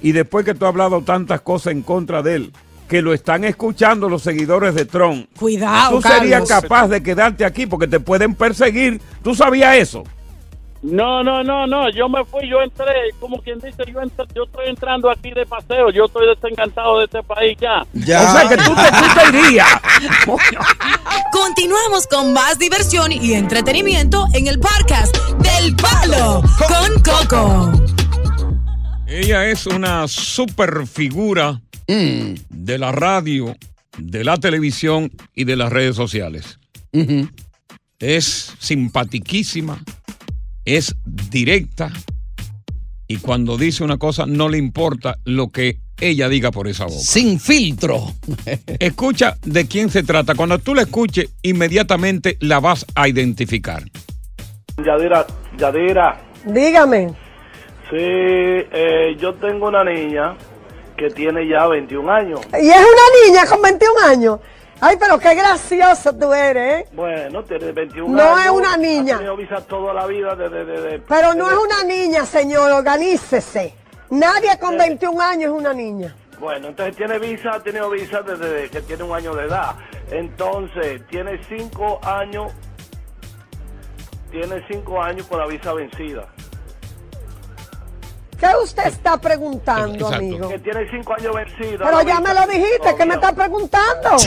y 0.00 0.12
después 0.12 0.44
que 0.44 0.54
tú 0.54 0.64
has 0.64 0.70
hablado 0.70 1.02
tantas 1.02 1.40
cosas 1.40 1.72
en 1.72 1.82
contra 1.82 2.22
de 2.22 2.34
él, 2.36 2.52
que 2.88 3.00
lo 3.00 3.14
están 3.14 3.44
escuchando 3.44 4.08
los 4.08 4.22
seguidores 4.22 4.74
de 4.74 4.84
Trump, 4.84 5.26
Cuidado, 5.38 5.96
tú 5.96 6.02
serías 6.02 6.46
Carlos. 6.46 6.62
capaz 6.62 6.88
de 6.88 7.02
quedarte 7.02 7.44
aquí 7.44 7.66
porque 7.66 7.86
te 7.86 8.00
pueden 8.00 8.34
perseguir? 8.34 9.00
¿Tú 9.22 9.34
sabías 9.34 9.76
eso? 9.76 10.04
No, 10.82 11.22
no, 11.22 11.44
no, 11.44 11.64
no, 11.66 11.88
yo 11.90 12.08
me 12.08 12.24
fui, 12.24 12.48
yo 12.48 12.60
entré, 12.60 12.84
como 13.20 13.40
quien 13.40 13.60
dice, 13.60 13.84
yo, 13.86 14.00
entré- 14.00 14.26
yo 14.34 14.42
estoy 14.44 14.66
entrando 14.68 15.08
aquí 15.10 15.30
de 15.30 15.46
paseo, 15.46 15.90
yo 15.90 16.06
estoy 16.06 16.26
desencantado 16.26 16.98
de 16.98 17.04
este 17.04 17.22
país 17.22 17.56
ya. 17.60 17.82
O 17.82 18.32
sea 18.32 18.48
que 18.48 18.56
tú 18.56 18.74
te, 18.74 18.90
tú 18.90 19.30
te 19.30 19.38
irías. 19.46 19.68
Continuamos 21.30 22.06
con 22.08 22.32
más 22.32 22.58
diversión 22.58 23.12
y 23.12 23.32
entretenimiento 23.34 24.26
en 24.34 24.48
el 24.48 24.58
podcast 24.58 25.16
del 25.38 25.76
Palo 25.76 26.42
con 26.68 27.02
Coco. 27.02 27.72
Ella 29.06 29.46
es 29.46 29.66
una 29.66 30.08
super 30.08 30.86
figura 30.86 31.60
de 31.86 32.78
la 32.78 32.90
radio, 32.92 33.54
de 33.98 34.24
la 34.24 34.36
televisión 34.38 35.12
y 35.34 35.44
de 35.44 35.56
las 35.56 35.70
redes 35.70 35.94
sociales. 35.94 36.58
Es 37.98 38.54
simpatiquísima, 38.58 39.78
es 40.64 40.94
directa 41.04 41.90
y 43.08 43.18
cuando 43.18 43.58
dice 43.58 43.84
una 43.84 43.98
cosa 43.98 44.24
no 44.26 44.48
le 44.48 44.58
importa 44.58 45.18
lo 45.24 45.50
que 45.50 45.78
ella 46.00 46.28
diga 46.28 46.50
por 46.50 46.66
esa 46.66 46.86
boca. 46.86 46.98
Sin 46.98 47.38
filtro. 47.38 48.12
Escucha 48.80 49.36
de 49.44 49.66
quién 49.68 49.90
se 49.90 50.02
trata. 50.02 50.34
Cuando 50.34 50.58
tú 50.58 50.74
la 50.74 50.82
escuches, 50.82 51.30
inmediatamente 51.42 52.38
la 52.40 52.58
vas 52.58 52.86
a 52.94 53.08
identificar. 53.08 53.82
Yadira, 54.84 55.26
Yadira, 55.58 56.20
Dígame. 56.46 57.08
sí, 57.90 57.96
eh, 57.98 59.16
yo 59.20 59.34
tengo 59.34 59.68
una 59.68 59.84
niña 59.84 60.34
que 60.96 61.10
tiene 61.10 61.46
ya 61.46 61.66
21 61.66 62.10
años. 62.10 62.40
Y 62.54 62.68
es 62.68 62.76
una 62.76 63.26
niña 63.28 63.46
con 63.46 63.62
21 63.62 64.00
años. 64.06 64.40
Ay, 64.84 64.96
pero 64.98 65.16
qué 65.16 65.32
gracioso 65.36 66.12
tú 66.12 66.32
eres, 66.34 66.80
¿eh? 66.82 66.88
Bueno, 66.92 67.44
tiene 67.44 67.70
21 67.70 68.16
No 68.16 68.34
años. 68.34 68.44
es 68.46 68.50
una 68.50 68.76
niña. 68.76 69.18
Visa 69.36 69.60
toda 69.60 69.94
la 69.94 70.06
vida 70.06 70.34
de... 70.34 70.48
de, 70.48 70.64
de- 70.64 70.80
de- 70.80 70.98
Pero 70.98 71.34
no 71.34 71.46
de- 71.46 71.54
es 71.54 71.60
una 71.60 71.84
niña, 71.84 72.26
señor, 72.26 72.72
organícese. 72.72 73.76
Nadie 74.10 74.58
con 74.58 74.76
21 74.76 75.20
años 75.22 75.52
es 75.52 75.56
una 75.60 75.72
niña. 75.72 76.16
Bueno, 76.40 76.66
entonces 76.66 76.96
tiene 76.96 77.20
visa, 77.20 77.50
ha 77.54 77.60
tenido 77.62 77.88
visa 77.90 78.22
desde 78.22 78.68
que 78.70 78.80
tiene 78.80 79.04
un 79.04 79.14
año 79.14 79.32
de 79.36 79.44
edad. 79.46 79.76
Entonces, 80.10 81.06
tiene 81.08 81.40
5 81.48 82.00
años, 82.02 82.50
tiene 84.32 84.66
5 84.68 85.00
años 85.00 85.26
por 85.28 85.38
la 85.38 85.46
visa 85.46 85.72
vencida. 85.74 86.26
¿Qué 88.36 88.48
usted 88.60 88.86
está 88.88 89.16
preguntando, 89.18 89.94
Exacto. 89.94 90.16
amigo? 90.16 90.48
Que 90.48 90.58
tiene 90.58 90.90
5 90.90 91.14
años 91.14 91.34
vencida. 91.36 91.84
Pero 91.84 92.02
ya 92.02 92.18
visa 92.18 92.20
me 92.20 92.34
lo 92.34 92.46
dijiste, 92.48 92.96
¿qué 92.96 93.06
me 93.06 93.14
está 93.14 93.32
preguntando? 93.32 94.10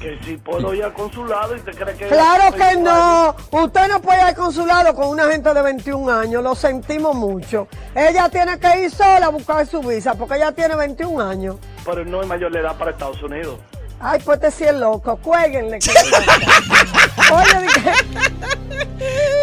Que 0.00 0.18
si 0.24 0.36
puedo 0.38 0.72
ir 0.74 0.82
al 0.82 0.94
consulado 0.94 1.54
y 1.54 1.60
te 1.60 1.72
crees 1.72 1.98
que... 1.98 2.06
Claro 2.06 2.54
que 2.56 2.76
no. 2.80 3.36
Usted 3.50 3.86
no 3.88 4.00
puede 4.00 4.18
ir 4.20 4.24
al 4.28 4.34
consulado 4.34 4.94
con 4.94 5.08
una 5.08 5.30
gente 5.30 5.52
de 5.52 5.60
21 5.62 6.10
años. 6.10 6.42
Lo 6.42 6.54
sentimos 6.54 7.14
mucho. 7.14 7.68
Ella 7.94 8.28
tiene 8.30 8.58
que 8.58 8.84
ir 8.84 8.90
sola 8.90 9.26
a 9.26 9.28
buscar 9.28 9.66
su 9.66 9.80
visa 9.82 10.14
porque 10.14 10.36
ella 10.36 10.52
tiene 10.52 10.74
21 10.74 11.22
años. 11.22 11.56
Pero 11.84 12.04
no 12.06 12.22
es 12.22 12.26
mayor 12.28 12.50
de 12.50 12.60
edad 12.60 12.76
para 12.78 12.92
Estados 12.92 13.22
Unidos. 13.22 13.58
Ay, 14.00 14.18
pues 14.24 14.40
te 14.40 14.50
sí 14.50 14.64
es 14.64 14.74
loco. 14.74 15.16
Cuélguenle. 15.18 15.78
que- 15.80 15.90
Oye, 17.34 17.66
dije- 17.66 17.92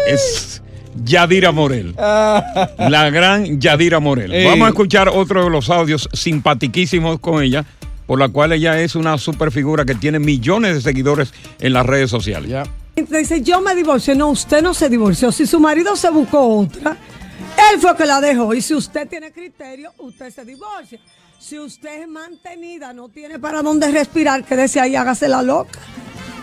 Es 0.08 0.60
Yadira 1.04 1.52
Morel. 1.52 1.94
La 1.96 3.10
gran 3.10 3.60
Yadira 3.60 4.00
Morel. 4.00 4.32
Ey. 4.32 4.44
Vamos 4.46 4.66
a 4.66 4.70
escuchar 4.70 5.08
otro 5.08 5.44
de 5.44 5.50
los 5.50 5.70
audios 5.70 6.08
simpatiquísimos 6.12 7.20
con 7.20 7.42
ella, 7.44 7.64
por 8.08 8.18
la 8.18 8.30
cual 8.30 8.52
ella 8.52 8.80
es 8.80 8.96
una 8.96 9.18
super 9.18 9.52
figura 9.52 9.84
que 9.84 9.94
tiene 9.94 10.18
millones 10.18 10.74
de 10.74 10.80
seguidores 10.80 11.34
en 11.60 11.74
las 11.74 11.84
redes 11.84 12.08
sociales. 12.10 12.66
Dice, 12.96 13.42
yo 13.42 13.60
me 13.60 13.74
divorcié. 13.74 14.14
No, 14.14 14.30
usted 14.30 14.62
no 14.62 14.72
se 14.72 14.88
divorció. 14.88 15.30
Si 15.30 15.46
su 15.46 15.60
marido 15.60 15.94
se 15.94 16.08
buscó 16.08 16.40
otra, 16.40 16.96
él 17.70 17.78
fue 17.78 17.94
que 17.94 18.06
la 18.06 18.18
dejó. 18.22 18.54
Y 18.54 18.62
si 18.62 18.74
usted 18.74 19.06
tiene 19.06 19.30
criterio, 19.30 19.92
usted 19.98 20.30
se 20.30 20.42
divorcia. 20.46 20.98
Si 21.38 21.58
usted 21.58 22.00
es 22.00 22.08
mantenida, 22.08 22.94
no 22.94 23.10
tiene 23.10 23.38
para 23.38 23.60
dónde 23.60 23.90
respirar, 23.92 24.42
quédese 24.42 24.80
ahí, 24.80 24.96
hágase 24.96 25.28
la 25.28 25.42
loca. 25.42 25.78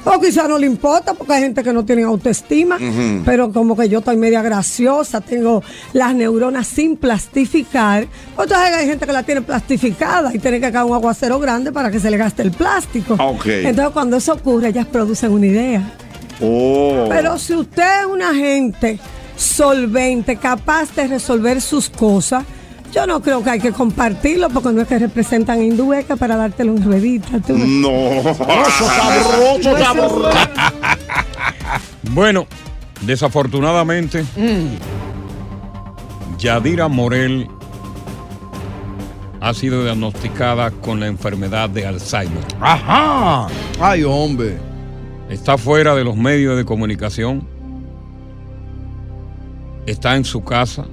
O 0.05 0.19
quizá 0.19 0.47
no 0.47 0.57
le 0.57 0.67
importa 0.67 1.15
porque 1.15 1.33
hay 1.33 1.41
gente 1.41 1.63
que 1.63 1.73
no 1.73 1.83
tiene 1.83 2.03
autoestima, 2.03 2.77
pero 3.25 3.51
como 3.51 3.75
que 3.75 3.89
yo 3.89 3.99
estoy 3.99 4.17
media 4.17 4.41
graciosa, 4.43 5.19
tengo 5.19 5.63
las 5.93 6.13
neuronas 6.13 6.67
sin 6.67 6.95
plastificar. 6.95 8.07
Pues 8.35 8.47
Entonces 8.47 8.75
hay 8.75 8.87
gente 8.87 9.05
que 9.05 9.13
la 9.13 9.23
tiene 9.23 9.41
plastificada 9.41 10.33
y 10.33 10.39
tiene 10.39 10.61
que 10.61 10.71
caer 10.71 10.85
un 10.85 10.93
aguacero 10.93 11.39
grande 11.39 11.71
para 11.71 11.89
que 11.89 11.99
se 11.99 12.11
le 12.11 12.17
gaste 12.17 12.43
el 12.43 12.51
plástico. 12.51 13.17
Entonces 13.45 13.93
cuando 13.93 14.17
eso 14.17 14.33
ocurre, 14.33 14.69
ellas 14.69 14.85
producen 14.85 15.31
una 15.31 15.47
idea. 15.47 15.93
Oh. 16.39 17.07
Pero 17.09 17.39
si 17.39 17.55
usted 17.55 18.01
es 18.01 18.05
una 18.05 18.33
gente 18.33 18.99
solvente, 19.35 20.37
capaz 20.37 20.95
de 20.95 21.07
resolver 21.07 21.61
sus 21.61 21.89
cosas, 21.89 22.43
yo 22.95 23.05
no 23.05 23.21
creo 23.21 23.43
que 23.43 23.49
hay 23.49 23.59
que 23.59 23.73
compartirlo 23.73 24.49
porque 24.49 24.69
no 24.69 24.81
es 24.81 24.87
que 24.87 24.97
representan 24.97 25.61
hindueca 25.61 26.15
para 26.15 26.37
dártelo 26.37 26.77
en 26.77 26.83
ruedita. 26.83 27.41
tú. 27.41 27.57
No. 27.57 28.23
Sabroso, 28.33 28.85
sabroso, 28.85 29.77
sabroso. 29.77 30.29
Bueno, 32.11 32.47
desafortunadamente, 33.01 34.23
Yadira 36.37 36.87
Morel 36.87 37.49
ha 39.41 39.53
sido 39.53 39.83
diagnosticada 39.83 40.71
con 40.71 41.01
la 41.01 41.07
enfermedad 41.07 41.69
de 41.69 41.85
Alzheimer. 41.85 42.43
Ajá. 42.61 43.47
Ay, 43.81 44.05
hombre. 44.05 44.57
Está 45.29 45.57
fuera 45.57 45.95
de 45.95 46.05
los 46.05 46.15
medios 46.15 46.55
de 46.55 46.63
comunicación. 46.63 47.45
Está 49.85 50.15
en 50.15 50.23
su 50.23 50.43
casa. 50.45 50.85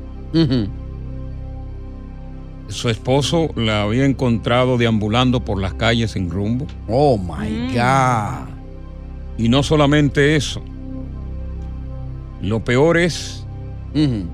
Su 2.72 2.88
esposo 2.88 3.50
la 3.54 3.82
había 3.82 4.04
encontrado 4.04 4.78
deambulando 4.78 5.44
por 5.44 5.60
las 5.60 5.74
calles 5.74 6.12
sin 6.12 6.30
rumbo. 6.30 6.66
Oh 6.88 7.18
my 7.18 7.68
God. 7.74 8.48
Y 9.36 9.48
no 9.48 9.62
solamente 9.62 10.36
eso. 10.36 10.62
Lo 12.40 12.64
peor 12.64 12.96
es 12.96 13.46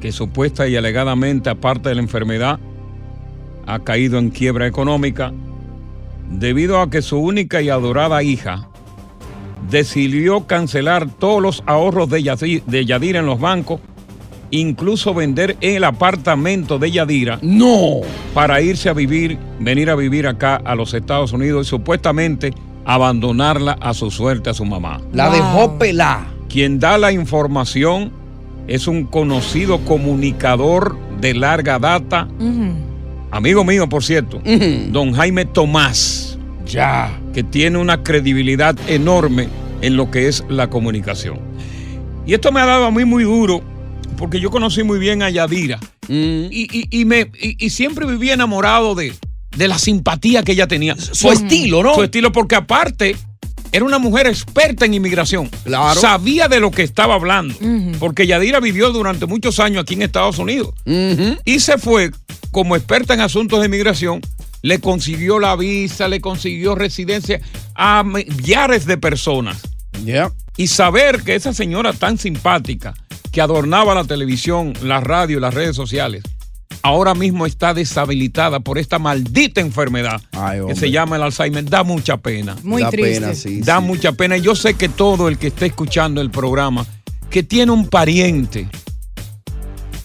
que 0.00 0.12
supuesta 0.12 0.68
y 0.68 0.76
alegadamente, 0.76 1.50
aparte 1.50 1.88
de 1.88 1.96
la 1.96 2.00
enfermedad, 2.00 2.60
ha 3.66 3.80
caído 3.80 4.18
en 4.18 4.30
quiebra 4.30 4.66
económica 4.66 5.32
debido 6.30 6.80
a 6.80 6.88
que 6.90 7.02
su 7.02 7.18
única 7.18 7.60
y 7.60 7.68
adorada 7.68 8.22
hija 8.22 8.68
decidió 9.68 10.46
cancelar 10.46 11.10
todos 11.10 11.42
los 11.42 11.62
ahorros 11.66 12.08
de 12.08 12.22
Yadira, 12.22 12.64
de 12.66 12.86
Yadira 12.86 13.18
en 13.18 13.26
los 13.26 13.40
bancos, 13.40 13.80
incluso 14.50 15.14
vender 15.14 15.56
el 15.60 15.84
apartamento 15.84 16.78
de 16.78 16.90
Yadira. 16.90 17.38
No. 17.42 18.00
Para 18.34 18.60
irse 18.60 18.88
a 18.88 18.92
vivir, 18.92 19.38
venir 19.58 19.90
a 19.90 19.94
vivir 19.94 20.26
acá 20.26 20.56
a 20.56 20.74
los 20.74 20.94
Estados 20.94 21.32
Unidos 21.32 21.66
y 21.66 21.70
supuestamente 21.70 22.52
abandonarla 22.84 23.72
a 23.80 23.92
su 23.94 24.10
suerte 24.10 24.50
a 24.50 24.54
su 24.54 24.64
mamá. 24.64 25.00
La 25.12 25.30
dejó 25.30 25.78
pelar. 25.78 26.26
Quien 26.48 26.80
da 26.80 26.96
la 26.96 27.12
información 27.12 28.10
es 28.66 28.86
un 28.86 29.04
conocido 29.04 29.78
comunicador 29.84 30.96
de 31.20 31.34
larga 31.34 31.78
data, 31.78 32.28
amigo 33.30 33.64
mío, 33.64 33.88
por 33.88 34.02
cierto, 34.04 34.40
don 34.90 35.12
Jaime 35.12 35.44
Tomás. 35.44 36.38
Ya. 36.66 37.18
Que 37.32 37.42
tiene 37.42 37.78
una 37.78 38.02
credibilidad 38.02 38.76
enorme 38.88 39.48
en 39.80 39.96
lo 39.96 40.10
que 40.10 40.28
es 40.28 40.44
la 40.48 40.70
comunicación. 40.70 41.38
Y 42.26 42.34
esto 42.34 42.52
me 42.52 42.60
ha 42.60 42.66
dado 42.66 42.84
a 42.86 42.90
mí 42.90 43.04
muy 43.04 43.24
duro, 43.24 43.62
porque 44.16 44.40
yo 44.40 44.50
conocí 44.50 44.82
muy 44.82 44.98
bien 44.98 45.22
a 45.22 45.30
Yadira. 45.30 45.78
Y, 46.08 46.66
y- 46.72 46.88
y 46.90 47.04
me, 47.04 47.30
y, 47.40 47.64
y 47.64 47.70
siempre 47.70 48.06
viví 48.06 48.30
enamorado 48.30 48.94
de, 48.94 49.14
de 49.56 49.68
la 49.68 49.78
simpatía 49.78 50.42
que 50.42 50.52
ella 50.52 50.66
tenía. 50.66 50.96
Su 50.96 51.30
estilo, 51.32 51.82
¿no? 51.82 51.94
Su 51.94 52.02
estilo, 52.04 52.32
porque 52.32 52.54
aparte 52.56 53.16
era 53.70 53.84
una 53.84 53.98
mujer 53.98 54.26
experta 54.26 54.86
en 54.86 54.94
inmigración. 54.94 55.50
Claro. 55.64 56.00
Sabía 56.00 56.48
de 56.48 56.58
lo 56.60 56.70
que 56.70 56.82
estaba 56.82 57.14
hablando. 57.14 57.54
Porque 57.98 58.26
Yadira 58.26 58.60
vivió 58.60 58.90
durante 58.90 59.26
muchos 59.26 59.60
años 59.60 59.82
aquí 59.82 59.94
en 59.94 60.02
Estados 60.02 60.38
Unidos. 60.38 60.70
Y 61.44 61.60
se 61.60 61.76
fue 61.78 62.10
como 62.50 62.76
experta 62.76 63.14
en 63.14 63.20
asuntos 63.20 63.60
de 63.60 63.66
inmigración. 63.66 64.20
Le 64.62 64.80
consiguió 64.80 65.38
la 65.38 65.54
visa, 65.54 66.08
le 66.08 66.20
consiguió 66.20 66.74
residencia 66.74 67.40
a 67.74 68.02
millares 68.02 68.86
de 68.86 68.96
personas. 68.96 69.60
Y 70.56 70.66
saber 70.68 71.22
que 71.22 71.34
esa 71.36 71.52
señora 71.52 71.92
tan 71.92 72.18
simpática 72.18 72.94
que 73.38 73.42
adornaba 73.42 73.94
la 73.94 74.02
televisión, 74.02 74.72
la 74.82 74.98
radio 74.98 75.38
y 75.38 75.40
las 75.40 75.54
redes 75.54 75.76
sociales, 75.76 76.24
ahora 76.82 77.14
mismo 77.14 77.46
está 77.46 77.72
deshabilitada 77.72 78.58
por 78.58 78.78
esta 78.78 78.98
maldita 78.98 79.60
enfermedad 79.60 80.20
que 80.66 80.74
se 80.74 80.90
llama 80.90 81.14
el 81.14 81.22
Alzheimer, 81.22 81.64
da 81.64 81.84
mucha 81.84 82.16
pena. 82.16 82.56
Muy 82.64 82.82
Da 82.82 82.90
triste. 82.90 83.20
pena, 83.20 83.34
sí, 83.36 83.60
da 83.60 83.78
sí. 83.78 83.84
mucha 83.86 84.10
pena. 84.10 84.36
Y 84.36 84.40
yo 84.40 84.56
sé 84.56 84.74
que 84.74 84.88
todo 84.88 85.28
el 85.28 85.38
que 85.38 85.46
esté 85.46 85.66
escuchando 85.66 86.20
el 86.20 86.32
programa, 86.32 86.84
que 87.30 87.44
tiene 87.44 87.70
un 87.70 87.86
pariente, 87.86 88.68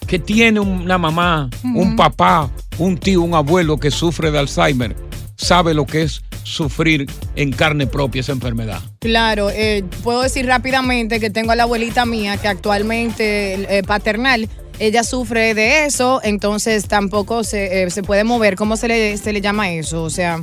que 0.06 0.20
tiene 0.20 0.60
una 0.60 1.00
mamá, 1.00 1.50
un 1.64 1.96
papá, 1.96 2.52
un 2.78 3.00
tío, 3.00 3.24
un 3.24 3.34
abuelo 3.34 3.80
que 3.80 3.90
sufre 3.90 4.30
de 4.30 4.38
Alzheimer, 4.38 4.96
sabe 5.44 5.74
lo 5.74 5.86
que 5.86 6.04
es 6.04 6.22
sufrir 6.44 7.08
en 7.36 7.52
carne 7.52 7.88
propia 7.88 8.22
esa 8.22 8.32
enfermedad. 8.32 8.82
Claro, 9.00 9.50
eh, 9.50 9.84
puedo 10.04 10.22
decir 10.22 10.46
rápidamente 10.46 11.20
que 11.20 11.30
tengo 11.30 11.52
a 11.52 11.56
la 11.56 11.64
abuelita 11.64 12.06
mía 12.06 12.38
que 12.38 12.48
actualmente 12.48 13.78
eh, 13.78 13.84
paternal, 13.84 14.50
ella 14.80 15.04
sufre 15.04 15.54
de 15.54 15.86
eso, 15.86 16.20
entonces 16.24 16.88
tampoco 16.88 17.44
se, 17.44 17.84
eh, 17.84 17.90
se 17.90 18.04
puede 18.04 18.24
mover. 18.24 18.56
¿Cómo 18.56 18.76
se 18.76 18.88
le, 18.88 19.18
se 19.18 19.32
le 19.32 19.42
llama 19.42 19.72
eso? 19.72 20.04
O 20.04 20.10
sea, 20.10 20.42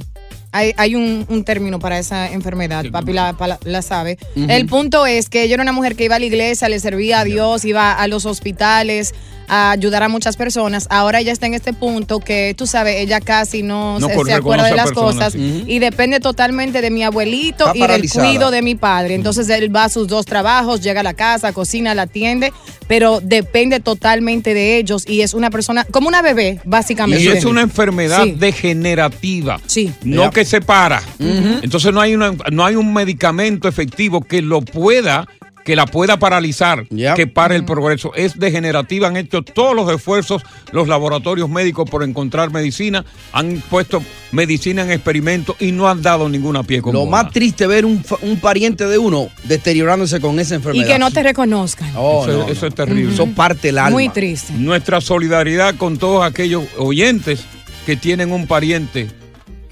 hay, 0.53 0.73
hay 0.77 0.95
un, 0.95 1.27
un 1.29 1.45
término 1.45 1.79
para 1.79 1.99
esa 1.99 2.33
enfermedad, 2.33 2.85
papi 2.91 3.13
la, 3.13 3.83
sabe. 3.83 4.19
El 4.35 4.67
punto 4.67 5.07
es 5.07 5.29
que 5.29 5.43
ella 5.43 5.55
era 5.55 5.63
una 5.63 5.73
mujer 5.73 5.97
que 5.97 6.05
iba 6.05 6.17
a 6.17 6.19
la 6.19 6.27
iglesia, 6.27 6.69
le 6.69 6.81
servía 6.81 7.21
a 7.21 7.25
Dios, 7.25 7.65
iba 7.65 7.93
a 7.93 8.09
los 8.09 8.27
hospitales 8.27 9.15
a 9.53 9.73
ayudar 9.73 10.03
a 10.05 10.09
muchas 10.09 10.37
personas. 10.37 10.87
Ahora 10.91 11.19
ella 11.21 11.33
está 11.33 11.47
en 11.47 11.55
este 11.55 11.73
punto 11.73 12.21
que, 12.21 12.55
tú 12.57 12.67
sabes, 12.69 12.97
ella 13.01 13.21
casi 13.21 13.63
no, 13.65 13.99
No 13.99 14.07
se, 14.07 14.33
acuerda 14.33 14.67
de 14.67 14.77
las 14.77 14.87
personas, 14.93 15.15
cosas 15.15 15.33
sí. 15.33 15.65
y 15.67 15.81
depende 15.81 16.21
totalmente 16.21 16.81
de 16.81 16.91
mi 16.91 17.03
abuelito 17.03 17.67
Está 17.73 17.77
y 17.77 17.87
del 18.01 18.09
cuido 18.11 18.51
de 18.53 18.63
mi 18.63 18.77
padre. 18.77 19.15
Entonces 19.17 19.49
él 19.51 19.75
va 19.75 19.85
a 19.85 19.89
sus 19.89 20.07
dos 20.07 20.25
trabajos, 20.25 20.81
llega 20.81 21.01
a 21.01 21.03
la 21.03 21.15
casa, 21.15 21.53
cocina, 21.53 21.95
la 21.97 22.03
atiende, 22.03 22.53
pero 22.87 23.21
depende 23.21 23.81
totalmente 23.81 24.55
de 24.55 24.77
ellos 24.77 25.03
y 25.09 25.23
es 25.23 25.35
una 25.35 25.51
persona 25.51 25.85
como 25.85 26.07
una 26.07 26.23
bebé, 26.23 26.61
básicamente. 26.65 27.25
Y 27.25 27.29
es 27.29 27.45
una 27.45 27.63
enfermedad 27.63 28.23
Sí. 28.23 28.37
degenerativa. 28.39 29.61
Sí. 29.67 29.93
No 30.05 30.31
que 30.31 30.45
se 30.45 30.61
para. 30.61 31.03
Entonces 31.19 31.93
no 31.93 32.01
hay, 32.01 32.15
una- 32.15 32.35
no 32.53 32.65
hay 32.65 32.77
un 32.77 32.93
medicamento 32.93 33.69
efectivo 33.69 34.21
que 34.23 34.43
lo 34.43 34.61
pueda, 34.61 35.27
que 35.71 35.77
la 35.77 35.87
pueda 35.87 36.19
paralizar, 36.19 36.85
que 36.89 37.29
pare 37.29 37.55
el 37.55 37.65
progreso. 37.65 38.13
Es 38.17 38.37
degenerativa. 38.37 39.07
Han 39.07 39.17
hecho 39.17 39.43
todos 39.43 39.77
los 39.77 39.89
esfuerzos 39.95 40.43
los 40.73 40.89
laboratorios 40.89 41.49
médicos 41.49 41.89
por 41.89 42.03
encontrar 42.03 42.51
medicina. 42.51 43.05
Han 43.33 43.63
puesto 43.71 44.03
medicina 44.33 44.83
en 44.83 44.91
experimentos 44.91 45.55
y 45.61 45.71
no 45.71 45.89
han 45.89 46.03
dado 46.03 46.29
ninguna 46.29 46.65
pie 46.65 46.83
con 46.83 46.93
Lo 46.93 47.07
más 47.07 47.31
triste 47.31 47.69
ver 47.69 47.85
un, 47.85 48.03
pariente 48.43 48.89
de 48.89 48.99
uno 48.99 49.29
deteriorándose 49.45 50.21
con 50.21 50.41
esa 50.41 50.55
Y 50.55 50.57
enfermedad. 50.57 50.89
que 50.89 50.99
no 50.99 51.13
te 51.13 51.23
reconozcan. 51.23 51.93
Oh, 51.95 52.25
eso, 52.27 52.39
no, 52.39 52.49
eso 52.49 52.63
no. 52.63 52.67
es 52.67 52.75
terrible. 52.75 53.15
Eso 53.15 53.27
parte 53.29 53.69
el 53.69 53.79
alma. 53.79 53.91
Muy 53.91 54.09
triste. 54.09 54.53
Nuestra 54.55 55.01
solidaridad 55.01 55.77
con 55.77 55.99
todos 55.99 56.25
aquellos 56.25 56.65
oyentes 56.79 57.45
que 57.87 57.95
tienen 57.95 58.33
un 58.33 58.49
pariente 58.49 59.09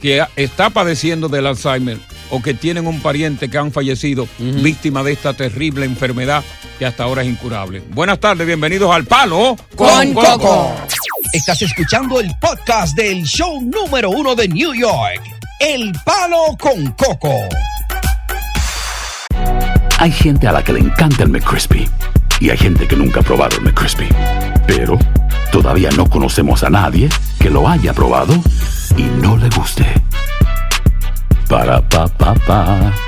que 0.00 0.22
está 0.36 0.70
padeciendo 0.70 1.28
del 1.28 1.48
Alzheimer 1.48 1.98
o 2.30 2.42
que 2.42 2.54
tienen 2.54 2.86
un 2.86 3.00
pariente 3.00 3.48
que 3.48 3.58
han 3.58 3.72
fallecido 3.72 4.28
víctima 4.38 5.02
de 5.02 5.12
esta 5.12 5.34
terrible 5.34 5.84
enfermedad 5.84 6.44
que 6.78 6.86
hasta 6.86 7.04
ahora 7.04 7.22
es 7.22 7.28
incurable. 7.28 7.82
Buenas 7.90 8.20
tardes, 8.20 8.46
bienvenidos 8.46 8.94
al 8.94 9.04
Palo 9.04 9.56
Con 9.74 10.14
Coco. 10.14 10.74
Estás 11.32 11.60
escuchando 11.62 12.20
el 12.20 12.30
podcast 12.40 12.96
del 12.96 13.24
show 13.24 13.60
número 13.60 14.10
uno 14.10 14.34
de 14.34 14.48
New 14.48 14.72
York. 14.74 15.22
El 15.60 15.92
Palo 16.04 16.56
con 16.58 16.92
Coco. 16.92 17.34
Hay 19.98 20.12
gente 20.12 20.46
a 20.46 20.52
la 20.52 20.62
que 20.62 20.72
le 20.72 20.80
encanta 20.80 21.24
el 21.24 21.28
McCrispy 21.28 21.88
y 22.40 22.50
hay 22.50 22.56
gente 22.56 22.86
que 22.86 22.96
nunca 22.96 23.20
ha 23.20 23.22
probado 23.22 23.56
el 23.56 23.64
McCrispy. 23.64 24.08
Pero 24.66 24.98
todavía 25.50 25.90
no 25.96 26.08
conocemos 26.08 26.62
a 26.62 26.70
nadie 26.70 27.08
que 27.40 27.50
lo 27.50 27.68
haya 27.68 27.92
probado 27.92 28.34
y 28.96 29.02
no 29.02 29.36
le 29.36 29.48
guste. 29.50 29.84
Para 31.48 31.80
pa 31.88 32.04
pa 32.20 32.34
pa. 32.44 33.07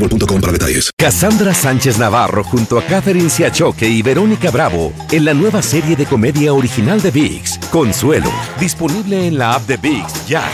boostmobile.com 0.00 0.40
para 0.40 0.52
detalles. 0.52 0.90
Cassandra 0.96 1.54
Sánchez 1.54 1.98
Navarro 1.98 2.42
junto 2.44 2.78
a 2.78 2.82
Catherine 2.82 3.28
Siachoque 3.28 3.88
y 3.88 4.02
Verónica 4.02 4.50
Bravo 4.50 4.92
en 5.10 5.24
la 5.24 5.34
nueva 5.34 5.62
serie 5.62 5.96
de 5.96 6.06
comedia 6.06 6.52
original 6.52 7.00
de 7.00 7.10
VIX, 7.10 7.58
Consuelo, 7.70 8.30
disponible 8.58 9.26
en 9.26 9.38
la 9.38 9.54
app 9.54 9.66
de 9.66 9.76
VIX 9.76 10.26
ya. 10.26 10.44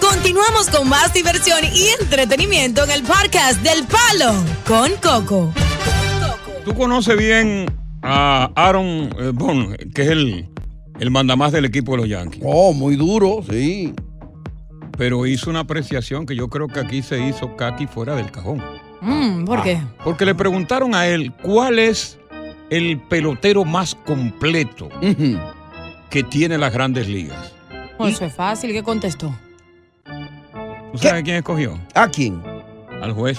Continuamos 0.00 0.68
con 0.70 0.88
más 0.88 1.12
diversión 1.12 1.58
y 1.74 1.88
entretenimiento 2.00 2.84
en 2.84 2.90
el 2.90 3.02
podcast 3.02 3.60
del 3.62 3.84
Palo 3.86 4.34
con 4.66 4.90
Coco. 5.02 5.52
Tú 6.64 6.74
conoces 6.74 7.16
bien 7.16 7.66
a 8.02 8.50
Aaron 8.54 9.10
eh, 9.18 9.32
Bond, 9.34 9.92
que 9.92 10.02
es 10.02 10.08
el, 10.08 10.48
el 11.00 11.10
mandamás 11.10 11.52
del 11.52 11.64
equipo 11.64 11.92
de 11.92 11.98
los 11.98 12.08
Yankees. 12.08 12.42
Oh, 12.44 12.72
muy 12.72 12.96
duro, 12.96 13.44
sí. 13.48 13.92
Pero 14.96 15.26
hizo 15.26 15.50
una 15.50 15.60
apreciación 15.60 16.26
que 16.26 16.36
yo 16.36 16.48
creo 16.48 16.68
que 16.68 16.80
aquí 16.80 17.02
se 17.02 17.20
hizo 17.26 17.56
Kaki 17.56 17.86
fuera 17.86 18.14
del 18.14 18.30
cajón. 18.30 18.62
Mm, 19.00 19.44
¿Por 19.44 19.62
qué? 19.62 19.80
Porque 20.04 20.24
le 20.24 20.34
preguntaron 20.34 20.94
a 20.94 21.06
él 21.06 21.32
cuál 21.42 21.78
es 21.78 22.18
el 22.70 23.00
pelotero 23.00 23.64
más 23.64 23.94
completo 23.94 24.88
que 26.10 26.22
tiene 26.22 26.56
las 26.58 26.72
grandes 26.72 27.08
ligas. 27.08 27.52
Oh, 27.98 28.06
eso 28.06 28.24
es 28.24 28.34
fácil. 28.34 28.72
¿Qué 28.72 28.82
contestó? 28.82 29.34
¿Tú 30.92 30.98
sabes 30.98 31.22
quién 31.22 31.36
escogió? 31.36 31.78
¿A 31.94 32.08
quién? 32.08 32.42
Al 33.00 33.12
juez. 33.12 33.38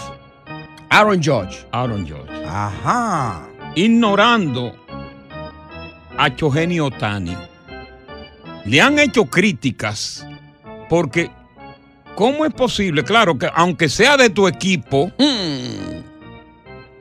Aaron 0.90 1.22
George. 1.22 1.66
Aaron 1.72 2.06
George. 2.06 2.46
Ajá. 2.46 3.48
Ignorando 3.76 4.76
a 6.18 6.36
Choheni 6.36 6.80
Otani. 6.80 7.36
Le 8.66 8.82
han 8.82 9.00
hecho 9.00 9.26
críticas 9.26 10.26
porque 10.90 11.32
¿cómo 12.16 12.46
es 12.46 12.54
posible? 12.54 13.04
Claro 13.04 13.38
que 13.38 13.50
aunque 13.54 13.90
sea 13.90 14.18
de 14.18 14.30
tu 14.30 14.48
equipo, 14.48 15.12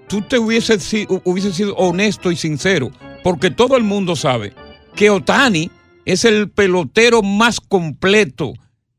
tú 0.09 0.23
te 0.23 0.39
hubieses, 0.39 0.93
hubieses 1.25 1.55
sido 1.55 1.75
honesto 1.77 2.31
y 2.31 2.37
sincero, 2.37 2.91
porque 3.23 3.51
todo 3.51 3.77
el 3.77 3.83
mundo 3.83 4.17
sabe 4.17 4.53
que 4.95 5.11
Otani 5.11 5.71
es 6.05 6.25
el 6.25 6.51
pelotero 6.51 7.23
más 7.23 7.61
completo 7.61 8.53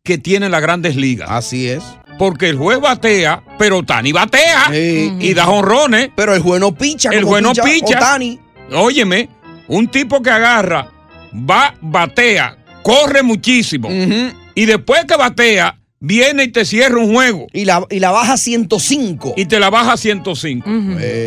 que 0.03 0.17
tiene 0.17 0.49
las 0.49 0.61
grandes 0.61 0.95
ligas. 0.95 1.29
Así 1.29 1.67
es. 1.67 1.83
Porque 2.17 2.49
el 2.49 2.57
juez 2.57 2.79
batea, 2.79 3.43
pero 3.57 3.79
Otani 3.79 4.11
batea 4.11 4.69
y 4.73 5.33
da 5.33 5.49
honrones. 5.49 6.09
Pero 6.15 6.35
el 6.35 6.41
juez 6.41 6.59
no 6.59 6.73
picha. 6.73 7.09
El 7.09 7.23
juez 7.23 7.41
no 7.41 7.53
picha. 7.53 7.97
Ohtani. 7.97 8.39
Óyeme, 8.71 9.29
un 9.67 9.87
tipo 9.87 10.21
que 10.21 10.29
agarra, 10.29 10.89
va, 11.33 11.75
batea, 11.81 12.57
corre 12.81 13.23
muchísimo. 13.23 13.89
Y 14.55 14.65
después 14.65 15.05
que 15.05 15.15
batea, 15.15 15.79
viene 16.03 16.43
y 16.43 16.47
te 16.49 16.65
cierra 16.65 16.97
un 16.99 17.13
juego. 17.13 17.47
Y 17.53 17.63
la, 17.65 17.85
y 17.89 17.99
la 17.99 18.11
baja 18.11 18.35
105. 18.37 19.33
Y 19.37 19.45
te 19.45 19.59
la 19.59 19.69
baja 19.69 19.95
105. 19.97 20.69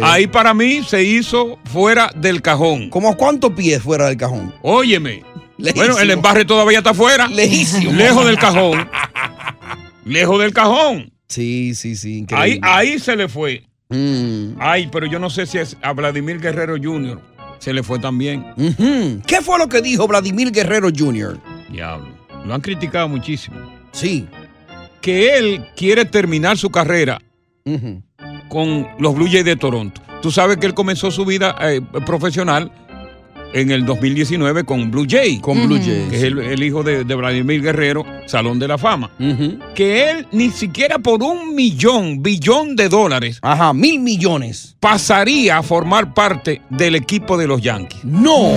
Ahí 0.03 0.27
para 0.27 0.53
mí 0.55 0.83
se 0.87 1.03
hizo 1.03 1.59
fuera 1.65 2.11
del 2.15 2.43
cajón. 2.43 2.91
¿Cómo 2.91 3.09
a 3.09 3.17
cuántos 3.17 3.53
pies 3.55 3.83
fuera 3.83 4.07
del 4.07 4.17
cajón? 4.19 4.55
Óyeme. 4.63 5.23
Lejísimo. 5.59 5.87
Bueno, 5.87 5.99
el 6.01 6.11
embarre 6.11 6.45
todavía 6.45 6.79
está 6.79 6.93
fuera. 6.93 7.27
Lejísimo. 7.29 7.91
Lejos 7.93 8.27
del 8.27 8.39
cajón. 8.39 8.87
Lejos 10.05 10.39
del 10.41 10.53
cajón. 10.53 11.11
Sí, 11.29 11.75
sí, 11.75 11.97
sí. 11.97 12.27
Ahí, 12.31 12.53
Increíble. 12.53 12.61
ahí 12.63 12.99
se 12.99 13.17
le 13.17 13.29
fue. 13.29 13.65
Mm. 13.89 14.57
Ay, 14.61 14.89
pero 14.93 15.07
yo 15.07 15.19
no 15.19 15.31
sé 15.31 15.47
si 15.47 15.59
es 15.59 15.77
a 15.83 15.93
Vladimir 15.93 16.39
Guerrero 16.41 16.77
Jr. 16.81 17.21
se 17.59 17.73
le 17.73 17.83
fue 17.83 17.99
también. 17.99 18.45
¿Qué 19.27 19.41
fue 19.41 19.59
lo 19.59 19.69
que 19.69 19.81
dijo 19.81 20.07
Vladimir 20.07 20.53
Guerrero 20.53 20.91
Jr.? 20.95 21.39
Diablo. 21.71 22.09
Lo 22.45 22.55
han 22.55 22.61
criticado 22.61 23.09
muchísimo. 23.09 23.57
Sí. 23.93 24.29
Que 25.07 25.39
él 25.39 25.63
quiere 25.77 26.05
terminar 26.05 26.59
su 26.59 26.69
carrera 26.71 27.23
con 28.49 28.89
los 28.99 29.15
Blue 29.15 29.29
Jays 29.31 29.45
de 29.45 29.55
Toronto. 29.55 30.01
Tú 30.21 30.33
sabes 30.33 30.57
que 30.57 30.67
él 30.67 30.75
comenzó 30.75 31.13
su 31.13 31.25
vida 31.25 31.55
eh, 31.61 31.81
profesional 32.05 32.73
en 33.55 33.71
el 33.71 33.87
2019 33.87 34.65
con 34.65 34.91
Blue 34.91 35.07
Jay. 35.09 35.39
Con 35.39 35.65
Blue 35.65 35.77
Jays. 35.79 36.09
Que 36.11 36.17
es 36.17 36.23
el, 36.25 36.41
el 36.41 36.61
hijo 36.61 36.83
de, 36.83 37.05
de 37.05 37.15
Vladimir 37.15 37.63
Guerrero, 37.63 38.05
Salón 38.27 38.59
de 38.59 38.67
la 38.67 38.79
Fama. 38.79 39.13
Que 39.77 40.11
él 40.11 40.27
ni 40.33 40.51
siquiera 40.51 40.99
por 40.99 41.23
un 41.23 41.55
millón, 41.55 42.21
billón 42.21 42.75
de 42.75 42.89
dólares. 42.89 43.39
Ajá, 43.43 43.73
mil 43.73 44.01
millones. 44.01 44.77
Pasaría 44.81 45.59
a 45.59 45.63
formar 45.63 46.15
parte 46.15 46.63
del 46.69 46.97
equipo 46.97 47.37
de 47.39 47.47
los 47.47 47.63
Yankees. 47.63 48.05
No. 48.05 48.55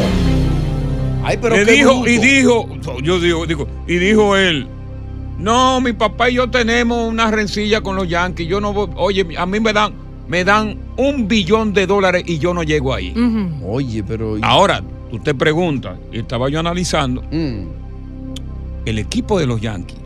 Ay, 1.23 1.38
pero 1.39 1.55
Le 1.57 1.65
qué 1.65 1.71
dijo, 1.73 1.93
bruto. 2.01 2.09
y 2.09 2.17
dijo, 2.17 2.69
yo 3.03 3.19
digo, 3.19 3.45
digo, 3.45 3.67
y 3.88 3.97
dijo 3.97 4.35
él, 4.35 4.67
no, 5.39 5.82
mi 5.82 5.93
papá 5.93 6.30
y 6.30 6.36
yo 6.36 6.49
tenemos 6.49 7.08
una 7.10 7.32
rencilla 7.32 7.82
con 7.82 7.95
los 7.95 8.08
Yankees. 8.08 8.47
Yo 8.47 8.60
no 8.62 8.73
voy, 8.73 8.89
oye, 8.95 9.25
a 9.38 9.45
mí 9.45 9.60
me 9.60 9.73
dan, 9.73 9.93
me 10.28 10.43
dan 10.43 10.78
un 10.97 11.28
billón 11.28 11.73
de 11.73 11.88
dólares 11.88 12.23
y 12.28 12.38
yo 12.39 12.54
no 12.54 12.62
llego 12.63 12.93
ahí. 12.93 13.13
Oye, 13.65 14.04
pero. 14.04 14.38
Ahora, 14.41 14.84
tú 15.10 15.17
te 15.19 15.34
preguntas, 15.34 15.97
y 16.12 16.19
estaba 16.19 16.49
yo 16.49 16.60
analizando, 16.60 17.21
Mm. 17.32 17.67
el 18.86 18.99
equipo 18.99 19.39
de 19.39 19.45
los 19.47 19.60
Yankees, 19.62 19.97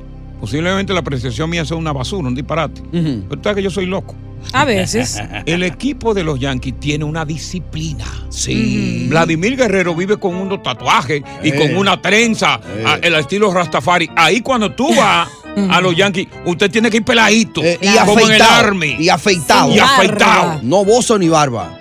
posiblemente 0.47 0.91
la 0.91 0.99
apreciación 0.99 1.49
mía 1.49 1.63
sea 1.63 1.77
una 1.77 1.93
basura, 1.93 2.27
un 2.27 2.35
disparate. 2.35 2.81
Pero 2.91 3.29
tú 3.29 3.39
sabes 3.41 3.55
que 3.55 3.63
yo 3.63 3.69
soy 3.69 3.85
loco. 3.85 4.13
A 4.51 4.65
veces. 4.65 5.21
El 5.45 5.63
equipo 5.63 6.13
de 6.13 6.25
los 6.25 6.37
Yankees 6.37 6.77
tiene 6.81 7.05
una 7.05 7.23
disciplina. 7.23 8.03
Sí. 8.27 9.05
Vladimir 9.09 9.55
Guerrero 9.55 9.95
vive 9.95 10.17
con 10.17 10.35
unos 10.35 10.61
tatuajes 10.61 11.23
y 11.45 11.47
Eh. 11.47 11.53
con 11.57 11.77
una 11.77 12.01
trenza, 12.01 12.59
Eh. 12.75 12.83
a- 12.85 12.95
el 12.95 13.15
estilo 13.15 13.53
Rastafari. 13.53 14.09
Ahí 14.17 14.41
cuando 14.41 14.73
tú 14.73 14.93
vas 14.97 15.29
a 15.69 15.79
los 15.79 15.95
Yankees, 15.95 16.27
usted 16.45 16.69
tiene 16.69 16.89
que 16.89 16.97
ir 16.97 17.05
peladito. 17.05 17.63
Eh, 17.63 17.79
y 17.81 17.87
como 18.05 18.19
en 18.19 18.25
el 18.25 18.41
afeitado. 18.41 18.67
Army. 18.67 18.95
Y 18.99 19.07
afeitado. 19.07 19.71
Y 19.73 19.79
afeitado. 19.79 20.59
No 20.61 20.83
bozo 20.83 21.17
ni 21.17 21.29
barba. 21.29 21.79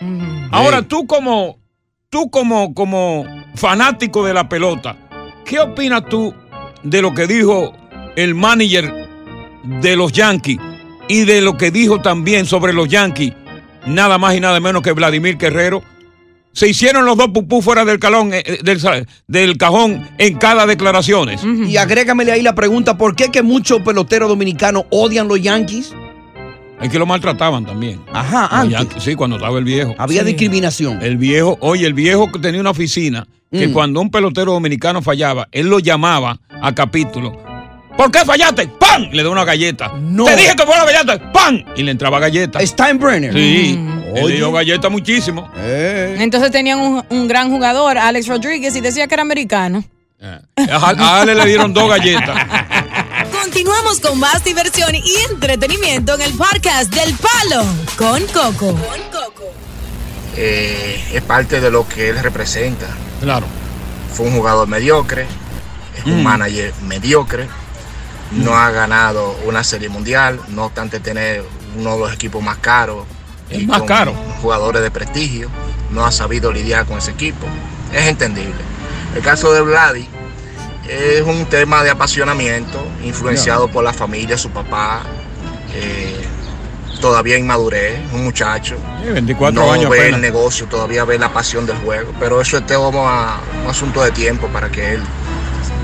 Ahora 0.53 0.83
tú 0.83 1.05
como, 1.09 1.59
tú 2.11 2.31
como, 2.31 2.75
como 2.75 3.25
fanático 3.57 4.25
de 4.25 4.35
la 4.35 4.49
pelota, 4.49 4.95
¿qué 5.45 5.59
opinas 5.59 6.05
tú 6.09 6.33
de 6.85 7.03
lo 7.03 7.13
que 7.13 7.27
dijo 7.27 7.73
el 8.17 8.35
manager 8.35 8.93
de 9.81 9.97
los 9.97 10.13
Yankees 10.13 10.59
y 11.09 11.25
de 11.25 11.41
lo 11.41 11.57
que 11.57 11.71
dijo 11.71 12.01
también 12.01 12.47
sobre 12.47 12.73
los 12.73 12.89
Yankees, 12.89 13.33
nada 13.87 14.19
más 14.19 14.35
y 14.35 14.41
nada 14.41 14.61
menos 14.61 14.83
que 14.83 14.93
Vladimir 14.93 15.37
Guerrero? 15.37 15.83
Se 16.55 16.69
hicieron 16.69 17.07
los 17.07 17.17
dos 17.17 17.29
pupú 17.29 17.63
fuera 17.63 17.85
del, 17.87 17.99
calón, 17.99 18.35
eh, 18.35 18.43
eh, 18.45 18.59
del, 18.63 18.79
del 19.27 19.57
cajón 19.57 20.07
en 20.19 20.37
cada 20.37 20.67
declaraciones. 20.67 21.43
Y 21.45 21.79
agrégamele 21.79 22.31
ahí 22.31 22.43
la 22.43 22.55
pregunta: 22.55 22.99
¿por 22.99 23.17
qué 23.17 23.31
que 23.31 23.43
muchos 23.43 23.81
peloteros 23.81 24.29
dominicanos 24.29 24.85
odian 24.91 25.29
los 25.29 25.41
Yankees? 25.41 25.95
Es 26.83 26.91
que 26.91 26.99
lo 26.99 27.07
maltrataban 27.07 27.65
también. 27.65 28.01
Ajá, 28.13 28.43
Los 28.43 28.53
antes. 28.53 28.79
Yankees, 28.79 29.03
sí, 29.05 29.15
cuando 29.15 29.37
estaba 29.37 29.57
el 29.59 29.65
viejo. 29.65 29.95
Había 29.97 30.25
discriminación. 30.25 31.01
El 31.01 31.17
viejo, 31.17 31.57
oye, 31.61 31.87
el 31.87 31.95
viejo 31.95 32.31
que 32.31 32.39
tenía 32.39 32.61
una 32.61 32.71
oficina 32.71 33.27
que 33.51 33.69
Mm. 33.69 33.73
cuando 33.73 34.01
un 34.01 34.11
pelotero 34.11 34.53
dominicano 34.53 35.01
fallaba, 35.01 35.47
él 35.53 35.69
lo 35.69 35.79
llamaba 35.79 36.39
a 36.61 36.75
capítulo. 36.75 37.39
¿Por 37.97 38.11
qué 38.11 38.25
fallaste? 38.25 38.69
¡Pam! 38.69 39.09
Le 39.13 39.23
da 39.23 39.31
una 39.31 39.45
galleta. 39.45 39.93
No. 40.01 40.25
Te 40.25 40.37
dije 40.37 40.55
que 40.57 40.65
fuera 40.65 40.85
galleta. 40.85 41.33
¡Pam! 41.33 41.65
Y 41.77 41.83
le 41.83 41.91
entraba 41.91 42.19
galleta. 42.19 42.65
Steinbrenner. 42.67 43.33
Sí. 43.33 43.77
Mm. 43.79 44.15
Le 44.15 44.37
dio 44.37 44.51
galleta 44.53 44.89
muchísimo. 44.89 45.51
Eh. 45.57 46.17
Entonces 46.19 46.51
tenían 46.51 46.79
un, 46.81 47.05
un 47.09 47.29
gran 47.29 47.51
jugador, 47.51 47.99
Alex 47.99 48.27
Rodríguez, 48.29 48.75
y 48.77 48.81
decía 48.81 49.07
que 49.07 49.15
era 49.15 49.23
americano. 49.23 49.85
A 50.71 51.21
Ale 51.21 51.35
le 51.35 51.45
dieron 51.47 51.73
dos 51.75 51.89
galletas. 51.89 52.37
Continuamos 53.43 53.99
con 54.01 54.19
más 54.21 54.45
diversión 54.45 54.95
y 54.95 55.03
entretenimiento 55.31 56.15
en 56.15 56.21
el 56.23 56.33
podcast 56.35 56.93
del 56.95 57.15
Palo 57.17 57.65
con 57.97 58.23
Coco. 58.29 58.77
eh, 60.37 61.05
es 61.13 61.23
parte 61.23 61.61
de 61.61 61.71
lo 61.71 61.87
que 61.89 62.09
él 62.11 62.19
representa. 62.23 62.87
Claro. 63.21 63.47
Fue 64.15 64.27
un 64.27 64.37
jugador 64.37 64.69
mediocre, 64.69 65.27
es 65.99 66.05
un 66.05 66.21
Mm. 66.21 66.23
manager 66.23 66.73
mediocre, 66.87 67.49
no 68.37 68.57
ha 68.57 68.71
ganado 68.71 69.37
una 69.47 69.63
serie 69.65 69.89
mundial, 69.89 70.41
no 70.49 70.65
obstante 70.67 71.01
tener 71.01 71.45
uno 71.79 71.93
de 71.95 71.99
los 71.99 72.13
equipos 72.13 72.43
más 72.43 72.59
caros. 72.59 73.05
Y 73.51 73.67
más 73.67 73.79
con 73.81 73.89
caro. 73.89 74.15
Jugadores 74.41 74.83
de 74.83 74.91
prestigio, 74.91 75.49
no 75.91 76.07
ha 76.07 76.13
sabido 76.13 76.51
lidiar 76.53 76.87
con 76.87 76.99
ese 76.99 77.11
equipo. 77.11 77.47
Es 77.93 78.07
entendible. 78.07 78.55
El 79.15 79.23
caso 79.23 79.53
de 79.53 79.61
Vladi 79.61 80.09
es 80.89 81.21
un 81.23 81.45
tema 81.47 81.83
de 81.85 81.91
apasionamiento, 81.91 82.83
influenciado 83.05 83.69
por 83.69 83.85
la 83.85 83.93
familia, 83.93 84.39
su 84.39 84.49
papá, 84.51 85.03
eh, 85.75 86.25
todavía 87.01 87.37
inmadurez, 87.37 87.99
un 88.13 88.25
muchacho. 88.25 88.77
Sí, 89.05 89.11
24 89.11 89.61
no 89.61 89.71
años 89.73 89.91
ve 89.91 89.99
apenas. 89.99 90.17
el 90.17 90.23
negocio, 90.23 90.67
todavía 90.67 91.05
ve 91.05 91.19
la 91.19 91.33
pasión 91.33 91.67
del 91.67 91.77
juego. 91.79 92.13
Pero 92.19 92.41
eso 92.41 92.57
es 92.57 92.63
a- 92.71 93.41
un 93.65 93.71
asunto 93.71 94.03
de 94.03 94.13
tiempo 94.13 94.47
para 94.49 94.71
que 94.71 94.95
él 94.95 95.03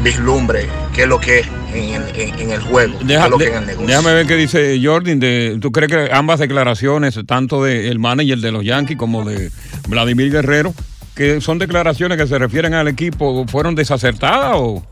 vislumbre 0.03 0.69
qué 0.95 1.03
es 1.03 1.09
lo 1.09 1.21
que 1.21 1.41
es 1.41 1.49
en 1.75 1.95
el, 2.03 2.03
en- 2.21 2.39
en 2.41 2.51
el 2.51 2.61
juego, 2.63 2.99
qué 2.99 3.05
Deja- 3.05 3.25
es 3.27 3.31
lo 3.31 3.39
que 3.39 3.45
de- 3.45 3.51
es 3.51 3.57
en 3.57 3.63
el 3.63 3.67
negocio. 3.69 3.89
déjame 3.89 4.15
ver 4.15 4.27
qué 4.27 4.37
dice 4.37 4.81
Jordan. 4.83 5.21
De, 5.21 5.59
¿Tú 5.61 5.71
crees 5.73 5.91
que 5.93 6.09
ambas 6.13 6.39
declaraciones, 6.41 7.19
tanto 7.27 7.63
del 7.65 7.99
manager 7.99 8.39
de 8.39 8.53
los 8.53 8.65
Yankees 8.65 8.97
como 8.97 9.25
de 9.25 9.51
Vladimir 9.89 10.31
Guerrero, 10.33 10.73
que 11.15 11.41
son 11.41 11.59
declaraciones 11.59 12.17
que 12.19 12.27
se 12.27 12.39
refieren 12.39 12.75
al 12.75 12.89
equipo, 12.89 13.45
fueron 13.49 13.75
desacertadas 13.75 14.53
o 14.57 14.85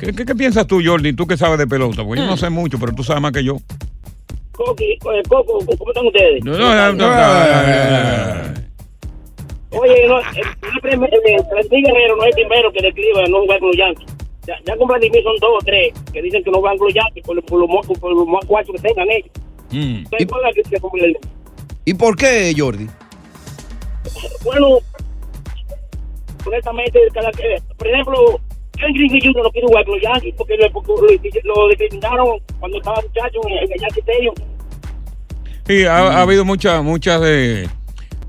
qué, 0.00 0.12
qué- 0.12 0.24
qué 0.24 0.34
piensas 0.34 0.66
tú, 0.66 0.80
Jordan? 0.84 1.14
Tú 1.16 1.26
que 1.26 1.36
sabes 1.36 1.58
de 1.58 1.66
pelota, 1.66 2.02
porque 2.04 2.20
yo 2.20 2.26
no 2.26 2.36
sé 2.36 2.50
mucho, 2.50 2.78
pero 2.78 2.92
tú 2.94 3.02
sabes 3.04 3.22
más 3.22 3.32
que 3.32 3.44
yo. 3.44 3.58
Coqui, 4.52 4.92
eh, 4.94 4.98
Coco, 5.28 5.58
¿cómo 5.78 5.90
están 5.90 6.06
ustedes? 6.06 6.42
No, 6.44 6.52
no, 6.52 6.74
no, 6.74 6.92
no, 6.94 7.08
no. 7.08 8.56
Oye, 9.70 10.06
no, 10.08 10.18
el, 10.20 10.24
el, 10.36 10.80
primer- 10.80 11.10
el, 11.12 11.42
Vladimir 11.50 11.84
Guerrero 11.86 12.16
no 12.16 12.22
es 12.24 12.28
el 12.28 12.34
primero 12.46 12.72
que 12.72 12.82
decliva 12.82 13.22
no 13.28 13.40
jugar 13.42 13.58
con 13.58 13.68
los 13.68 13.76
Yankees. 13.76 14.15
Ya, 14.46 14.54
ya 14.64 14.76
con 14.76 14.86
Vladimir 14.88 15.22
son 15.24 15.34
dos 15.40 15.50
o 15.60 15.64
tres 15.64 15.92
que 16.12 16.22
dicen 16.22 16.42
que 16.44 16.50
no 16.50 16.60
van 16.60 16.76
los 16.78 16.92
Yankees 16.94 17.24
por, 17.24 17.42
por, 17.44 17.60
lo, 17.60 17.66
por 17.98 18.12
los 18.14 18.26
más 18.28 18.44
cuartos 18.44 18.76
que 18.76 18.88
tengan 18.88 19.10
ellos. 19.10 19.30
Mm. 19.70 19.96
Entonces, 20.04 20.26
¿cuál 20.28 20.40
es 20.42 20.46
la 20.46 20.52
crítica 20.52 20.80
como 20.80 20.96
le- 20.96 21.18
¿Y 21.84 21.94
por 21.94 22.16
qué, 22.16 22.54
Jordi? 22.56 22.86
Bueno, 24.44 24.78
honestamente, 26.46 27.00
cada, 27.12 27.30
eh, 27.30 27.60
por 27.76 27.88
ejemplo, 27.88 28.40
Ken 28.78 28.92
Griffey 28.92 29.20
Jr. 29.20 29.42
no 29.42 29.50
quiere 29.50 29.66
jugar 29.66 29.84
con 29.84 29.94
los 29.94 30.02
Yankees 30.02 30.34
porque 30.36 30.56
lo, 30.56 30.68
lo, 30.68 31.54
lo 31.54 31.68
discriminaron 31.68 32.38
cuando 32.60 32.78
estaba 32.78 33.00
muchacho 33.02 33.40
en, 33.48 33.52
en 33.58 33.72
el 33.72 33.80
Yankee 33.80 34.00
Stadium. 34.00 34.34
Sí, 35.66 35.84
ha, 35.84 35.96
ha 35.98 36.22
habido 36.22 36.44
muchas, 36.44 36.82
muchas 36.84 37.20
de. 37.20 37.68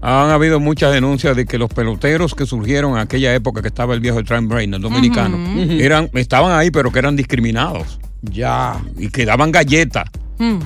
Han 0.02 0.30
habido 0.30 0.60
muchas 0.60 0.94
denuncias 0.94 1.36
de 1.36 1.46
que 1.46 1.58
los 1.58 1.70
peloteros 1.70 2.36
que 2.36 2.46
surgieron 2.46 2.94
en 2.94 3.00
aquella 3.00 3.34
época 3.34 3.62
que 3.62 3.70
estaba 3.70 3.94
el 3.94 4.00
viejo 4.00 4.24
Trent 4.24 4.48
Brain, 4.48 4.74
el 4.74 4.82
dominicano, 4.82 5.38
eran, 5.72 6.10
estaban 6.14 6.58
ahí, 6.58 6.70
pero 6.70 6.92
que 6.92 7.00
eran 7.00 7.16
discriminados. 7.16 8.00
Ya. 8.22 8.80
Y 8.98 9.10
que 9.10 9.26
daban 9.26 9.52
galletas. 9.52 10.06
Mm. 10.38 10.60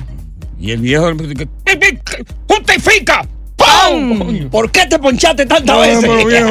Y 0.60 0.72
el 0.72 0.82
viejo 0.82 1.12
justifica. 2.48 3.26
¡Pam! 3.89 4.50
¿Por 4.50 4.72
qué 4.72 4.86
te 4.86 5.00
ponchaste 5.00 5.46
tantas 5.46 5.76
No, 5.76 5.82
veces? 5.82 6.02
pero 6.02 6.26
viejo, 6.26 6.50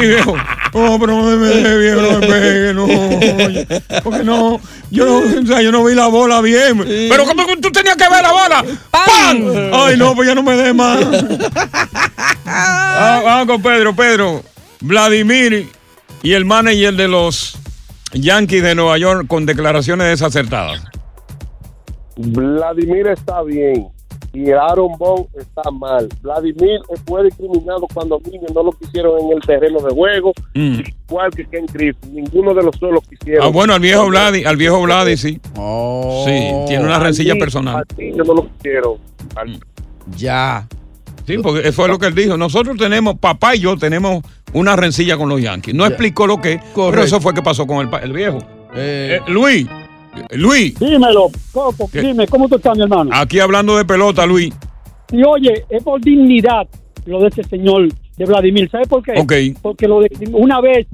viejo. 0.00 0.36
No, 0.74 0.98
pero 0.98 1.06
no 1.12 1.22
me 1.24 1.48
pegue, 1.48 1.78
viejo, 1.78 2.00
no 2.00 2.18
me 2.18 2.26
pegue, 2.26 2.74
no. 2.74 4.00
Porque 4.02 4.24
no, 4.24 4.60
Yo 4.90 5.04
no, 5.06 5.40
o 5.42 5.46
sea, 5.46 5.60
yo 5.62 5.70
no 5.72 5.84
vi 5.84 5.94
la 5.94 6.06
bola 6.08 6.40
bien. 6.40 6.78
Pero 6.86 7.24
¿cómo 7.26 7.46
que 7.46 7.56
tú 7.58 7.70
tenías 7.70 7.96
que 7.96 8.08
ver 8.08 8.22
la 8.22 8.32
bola? 8.32 8.64
¡Pam! 8.90 9.44
Ay, 9.72 9.96
no, 9.96 10.14
pues 10.14 10.28
ya 10.28 10.34
no 10.34 10.42
me 10.42 10.56
dé 10.56 10.72
más. 10.72 10.98
Ah, 12.44 13.20
vamos 13.24 13.46
con 13.46 13.62
Pedro. 13.62 13.94
Pedro, 13.96 14.42
Vladimir 14.80 15.68
y 16.22 16.32
el 16.34 16.44
manager 16.44 16.94
de 16.94 17.08
los 17.08 17.56
Yankees 18.12 18.62
de 18.62 18.74
Nueva 18.74 18.98
York 18.98 19.26
con 19.26 19.46
declaraciones 19.46 20.08
desacertadas. 20.08 20.82
Vladimir 22.16 23.06
está 23.08 23.42
bien 23.42 23.88
y 24.34 24.50
Aaron 24.50 24.92
Bond 24.98 25.26
está 25.38 25.70
mal. 25.70 26.08
Vladimir 26.22 26.80
fue 27.06 27.24
discriminado 27.24 27.86
cuando 27.92 28.20
niños 28.30 28.50
no 28.54 28.62
lo 28.62 28.72
quisieron 28.72 29.20
en 29.20 29.32
el 29.36 29.40
terreno 29.42 29.78
de 29.80 29.94
juego, 29.94 30.32
Mm. 30.54 30.80
igual 31.08 31.30
que 31.30 31.44
Ken 31.46 31.66
Griffey. 31.72 32.10
Ninguno 32.10 32.54
de 32.54 32.62
los 32.62 32.78
dos 32.80 32.92
lo 32.92 33.00
quisieron. 33.02 33.44
Ah, 33.44 33.48
bueno, 33.48 33.74
al 33.74 33.80
viejo 33.80 34.06
Vladi, 34.06 34.44
al 34.44 34.56
viejo 34.56 34.80
Vladi, 34.82 35.16
sí. 35.16 35.40
Sí, 36.24 36.50
tiene 36.68 36.84
una 36.84 36.98
rencilla 36.98 37.34
personal. 37.36 37.76
al 37.76 37.96
niño 37.98 38.24
no 38.24 38.34
lo 38.34 38.48
quisieron. 38.52 38.94
Ya. 40.16 40.66
Sí, 41.26 41.38
porque 41.38 41.70
fue 41.72 41.88
lo 41.88 41.98
que 41.98 42.06
él 42.06 42.14
dijo. 42.14 42.36
Nosotros 42.36 42.76
tenemos, 42.76 43.16
papá 43.18 43.54
y 43.54 43.60
yo 43.60 43.76
tenemos 43.76 44.22
una 44.54 44.74
rencilla 44.76 45.16
con 45.16 45.28
los 45.28 45.40
Yankees. 45.40 45.74
No 45.74 45.86
explicó 45.86 46.26
lo 46.26 46.40
que, 46.40 46.60
pero 46.74 47.02
eso 47.02 47.20
fue 47.20 47.32
que 47.32 47.42
pasó 47.42 47.66
con 47.66 47.78
el, 47.78 47.88
pa- 47.88 47.98
el 48.00 48.12
viejo. 48.12 48.38
Eh, 48.74 49.18
eh, 49.20 49.30
Luis, 49.30 49.66
Dímelo, 50.78 51.30
Coco, 51.52 51.88
dime, 51.92 52.26
¿cómo 52.26 52.48
tú 52.48 52.56
estás, 52.56 52.76
mi 52.76 52.82
hermano? 52.82 53.10
aquí 53.12 53.38
hablando 53.40 53.76
de 53.76 53.84
pelota, 53.84 54.26
Luis. 54.26 54.54
Y 55.12 55.22
oye, 55.24 55.64
es 55.68 55.82
por 55.82 56.00
dignidad 56.00 56.66
lo 57.06 57.20
de 57.20 57.28
ese 57.28 57.44
señor 57.44 57.88
de 58.16 58.24
Vladimir. 58.24 58.70
¿Sabes 58.70 58.88
por 58.88 59.02
qué? 59.02 59.12
Ok. 59.18 59.58
Porque 59.60 59.86
lo 59.88 60.00
de, 60.00 60.08
una 60.32 60.60
vez 60.60 60.86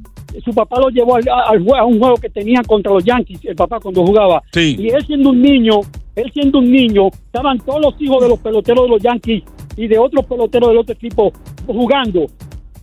su 0.44 0.52
papá 0.52 0.81
lo 0.81 0.88
llevó 0.90 1.16
al, 1.16 1.24
al 1.28 1.78
a 1.78 1.85
un 1.85 1.98
juego 1.98 2.16
que 2.16 2.28
tenían 2.28 2.64
contra 2.64 2.92
los 2.92 3.04
Yankees, 3.04 3.40
el 3.44 3.57
papá 3.57 3.81
cuando 3.81 4.04
jugaba. 4.04 4.42
Sí. 4.52 4.76
Y 4.78 4.88
él 4.88 5.04
siendo 5.07 5.31
un 5.31 5.40
niño, 5.40 5.81
él 6.16 6.31
siendo 6.33 6.59
un 6.59 6.70
niño, 6.70 7.09
estaban 7.09 7.59
todos 7.61 7.81
los 7.81 7.94
hijos 8.00 8.22
de 8.22 8.28
los 8.28 8.38
peloteros 8.38 8.85
de 8.85 8.88
los 8.88 9.02
Yankees 9.02 9.42
y 9.76 9.87
de 9.87 9.98
otros 9.98 10.26
peloteros 10.26 10.70
del 10.70 10.78
otro 10.78 10.94
equipo 10.94 11.33
jugando. 11.66 12.26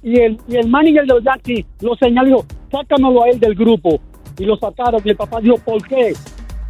Y 0.04 0.20
el, 0.20 0.38
y 0.48 0.56
el 0.56 0.68
manager 0.68 1.02
de 1.02 1.14
los 1.14 1.24
Yankees 1.24 1.66
lo 1.82 1.96
señaló, 1.96 2.46
sácamelo 2.72 3.24
a 3.24 3.30
él 3.30 3.40
del 3.40 3.56
grupo. 3.56 4.00
Y 4.38 4.46
lo 4.46 4.58
sacaron 4.58 5.02
y 5.04 5.10
el 5.10 5.16
papá 5.16 5.40
dijo, 5.42 5.58
¿por 5.58 5.86
qué? 5.88 6.14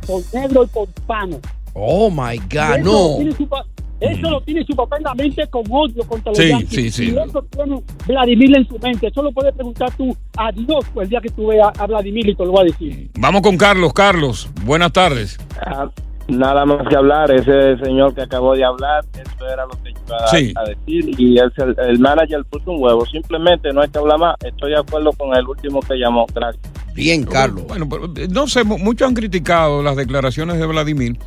Por 0.05 0.21
negro 0.33 0.63
y 0.63 0.67
por 0.67 0.87
hispano. 0.89 1.39
Oh 1.73 2.09
my 2.09 2.37
God, 2.37 2.77
Eso 2.77 2.83
no. 2.83 2.91
lo 3.09 3.15
tiene 3.17 3.31
su 3.33 3.47
pa- 3.47 3.65
Eso 3.99 4.29
lo 4.29 4.41
tiene 4.41 4.65
su 4.65 4.75
papá 4.75 4.97
en 4.97 5.03
la 5.03 5.15
mente 5.15 5.47
con 5.47 5.63
odio 5.69 6.05
contra 6.07 6.31
los 6.31 6.37
Sí, 6.37 6.49
Yankees. 6.49 6.69
sí, 6.69 6.91
sí. 6.91 7.03
Y 7.11 7.17
eso 7.17 7.41
tiene 7.49 7.81
Vladimir 8.05 8.57
en 8.57 8.67
su 8.67 8.77
mente. 8.79 9.07
Eso 9.07 9.23
lo 9.23 9.31
puedes 9.31 9.53
preguntar 9.55 9.89
tú 9.97 10.15
a 10.37 10.51
Dios 10.51 10.85
pues, 10.93 11.05
el 11.05 11.09
día 11.09 11.21
que 11.21 11.29
tú 11.29 11.47
veas 11.47 11.71
a 11.79 11.87
Vladimir 11.87 12.27
y 12.29 12.35
te 12.35 12.45
lo 12.45 12.51
va 12.53 12.61
a 12.61 12.65
decir. 12.65 13.09
Vamos 13.17 13.41
con 13.41 13.57
Carlos. 13.57 13.93
Carlos, 13.93 14.49
buenas 14.63 14.91
tardes. 14.93 15.37
Ah, 15.65 15.89
Nada 16.27 16.65
más 16.65 16.87
que 16.87 16.95
hablar, 16.95 17.29
ese 17.31 17.77
señor 17.77 18.15
que 18.15 18.21
acabó 18.23 18.55
de 18.55 18.63
hablar, 18.65 19.05
eso 19.13 19.47
era 19.47 19.63
lo 19.65 19.71
que 19.83 19.93
yo 19.93 19.99
iba 20.07 20.17
a, 20.17 20.27
Sí. 20.27 20.53
a 20.55 20.63
decir. 20.69 21.19
Y 21.19 21.37
el, 21.37 21.51
el 21.87 21.99
manager 21.99 22.43
puso 22.49 22.71
un 22.71 22.81
huevo. 22.81 23.05
Simplemente 23.05 23.71
no 23.71 23.81
hay 23.81 23.89
que 23.89 23.99
hablar 23.99 24.17
más. 24.17 24.35
Estoy 24.43 24.71
de 24.71 24.77
acuerdo 24.79 25.11
con 25.13 25.35
el 25.35 25.45
último 25.47 25.81
que 25.81 25.95
llamó. 25.95 26.25
Gracias. 26.33 26.63
Bien, 26.95 27.23
Carlos. 27.25 27.65
Bueno, 27.67 27.87
pero, 27.87 28.05
eh, 28.15 28.27
no 28.29 28.47
sé, 28.47 28.63
mu- 28.63 28.77
muchos 28.79 29.07
han 29.07 29.13
criticado 29.13 29.83
las 29.83 29.95
declaraciones 29.97 30.57
de 30.57 30.65
Vladimir 30.65 31.17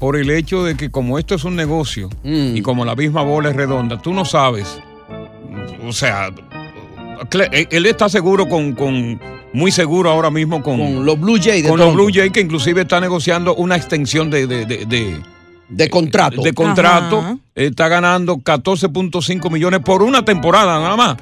por 0.00 0.16
el 0.16 0.30
hecho 0.30 0.64
de 0.64 0.76
que 0.76 0.90
como 0.90 1.18
esto 1.18 1.34
es 1.36 1.44
un 1.44 1.54
negocio 1.54 2.08
y 2.24 2.60
como 2.62 2.84
la 2.84 2.94
misma 2.96 3.22
bola 3.22 3.50
es 3.50 3.56
redonda, 3.56 4.00
tú 4.00 4.12
no 4.12 4.24
sabes. 4.24 4.80
O 5.86 5.92
sea, 5.92 6.30
él 7.70 7.86
está 7.86 8.08
seguro 8.08 8.48
con, 8.48 8.72
con- 8.74 9.20
muy 9.52 9.70
seguro 9.72 10.10
ahora 10.10 10.30
mismo 10.30 10.62
con, 10.62 10.78
Con 10.78 11.04
los 11.06 11.18
Blue 11.20 11.38
Jays 11.42 11.62
de 11.64 11.68
con 11.68 11.78
los. 11.78 11.94
Blue 11.94 12.10
Jays 12.12 12.32
que 12.32 12.40
inclusive 12.40 12.82
está 12.82 13.00
negociando 13.00 13.54
una 13.54 13.76
extensión 13.76 14.30
de, 14.30 14.46
de, 14.46 14.66
de- 14.66 14.84
de- 14.86 15.20
De 15.70 15.88
contrato. 15.90 16.42
de 16.42 16.52
contrato. 16.52 17.18
Ajá. 17.20 17.36
Está 17.54 17.88
ganando 17.88 18.36
14.5 18.36 19.50
millones 19.50 19.80
por 19.80 20.02
una 20.02 20.24
temporada 20.24 20.78
nada 20.80 20.96
más. 20.96 21.16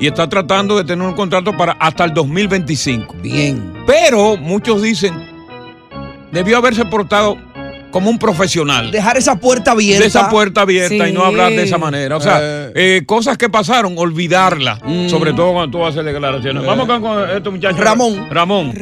Y 0.00 0.06
está 0.06 0.28
tratando 0.28 0.76
de 0.76 0.84
tener 0.84 1.06
un 1.06 1.14
contrato 1.14 1.56
para 1.56 1.72
hasta 1.72 2.04
el 2.04 2.14
2025. 2.14 3.16
Bien. 3.22 3.72
Pero 3.86 4.36
muchos 4.38 4.80
dicen, 4.82 5.12
debió 6.32 6.56
haberse 6.58 6.84
portado 6.86 7.36
como 7.92 8.10
un 8.10 8.18
profesional. 8.18 8.90
Dejar 8.90 9.16
esa 9.16 9.38
puerta 9.38 9.70
abierta. 9.72 10.00
De 10.02 10.08
esa 10.08 10.28
puerta 10.28 10.62
abierta 10.62 11.08
y 11.08 11.12
no 11.12 11.24
hablar 11.24 11.52
de 11.52 11.62
esa 11.62 11.78
manera. 11.78 12.16
O 12.16 12.20
sea, 12.20 12.40
Eh. 12.42 12.72
eh, 12.74 13.02
cosas 13.06 13.38
que 13.38 13.48
pasaron, 13.48 13.94
olvidarla. 13.96 14.80
Mm. 14.84 15.08
Sobre 15.08 15.32
todo 15.32 15.52
cuando 15.52 15.78
tú 15.78 15.86
haces 15.86 16.04
declaraciones. 16.04 16.64
Eh. 16.64 16.66
Vamos 16.66 16.86
con, 16.86 17.00
con 17.00 17.30
estos 17.30 17.52
muchachos. 17.52 17.78
Ramón. 17.78 18.26
Ramón. 18.30 18.72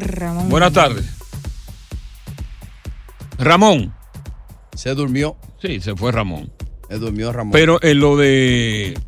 Buenas 0.49 0.73
tardes. 0.73 1.05
Ramón. 3.39 3.93
Se 4.75 4.95
durmió. 4.95 5.37
Sí, 5.61 5.81
se 5.81 5.95
fue 5.95 6.13
Ramón. 6.13 6.51
Se 6.89 6.99
durmió 6.99 7.33
Ramón. 7.33 7.53
Pero 7.53 7.79
en 7.83 8.01
lo 8.01 8.17
de. 8.17 8.99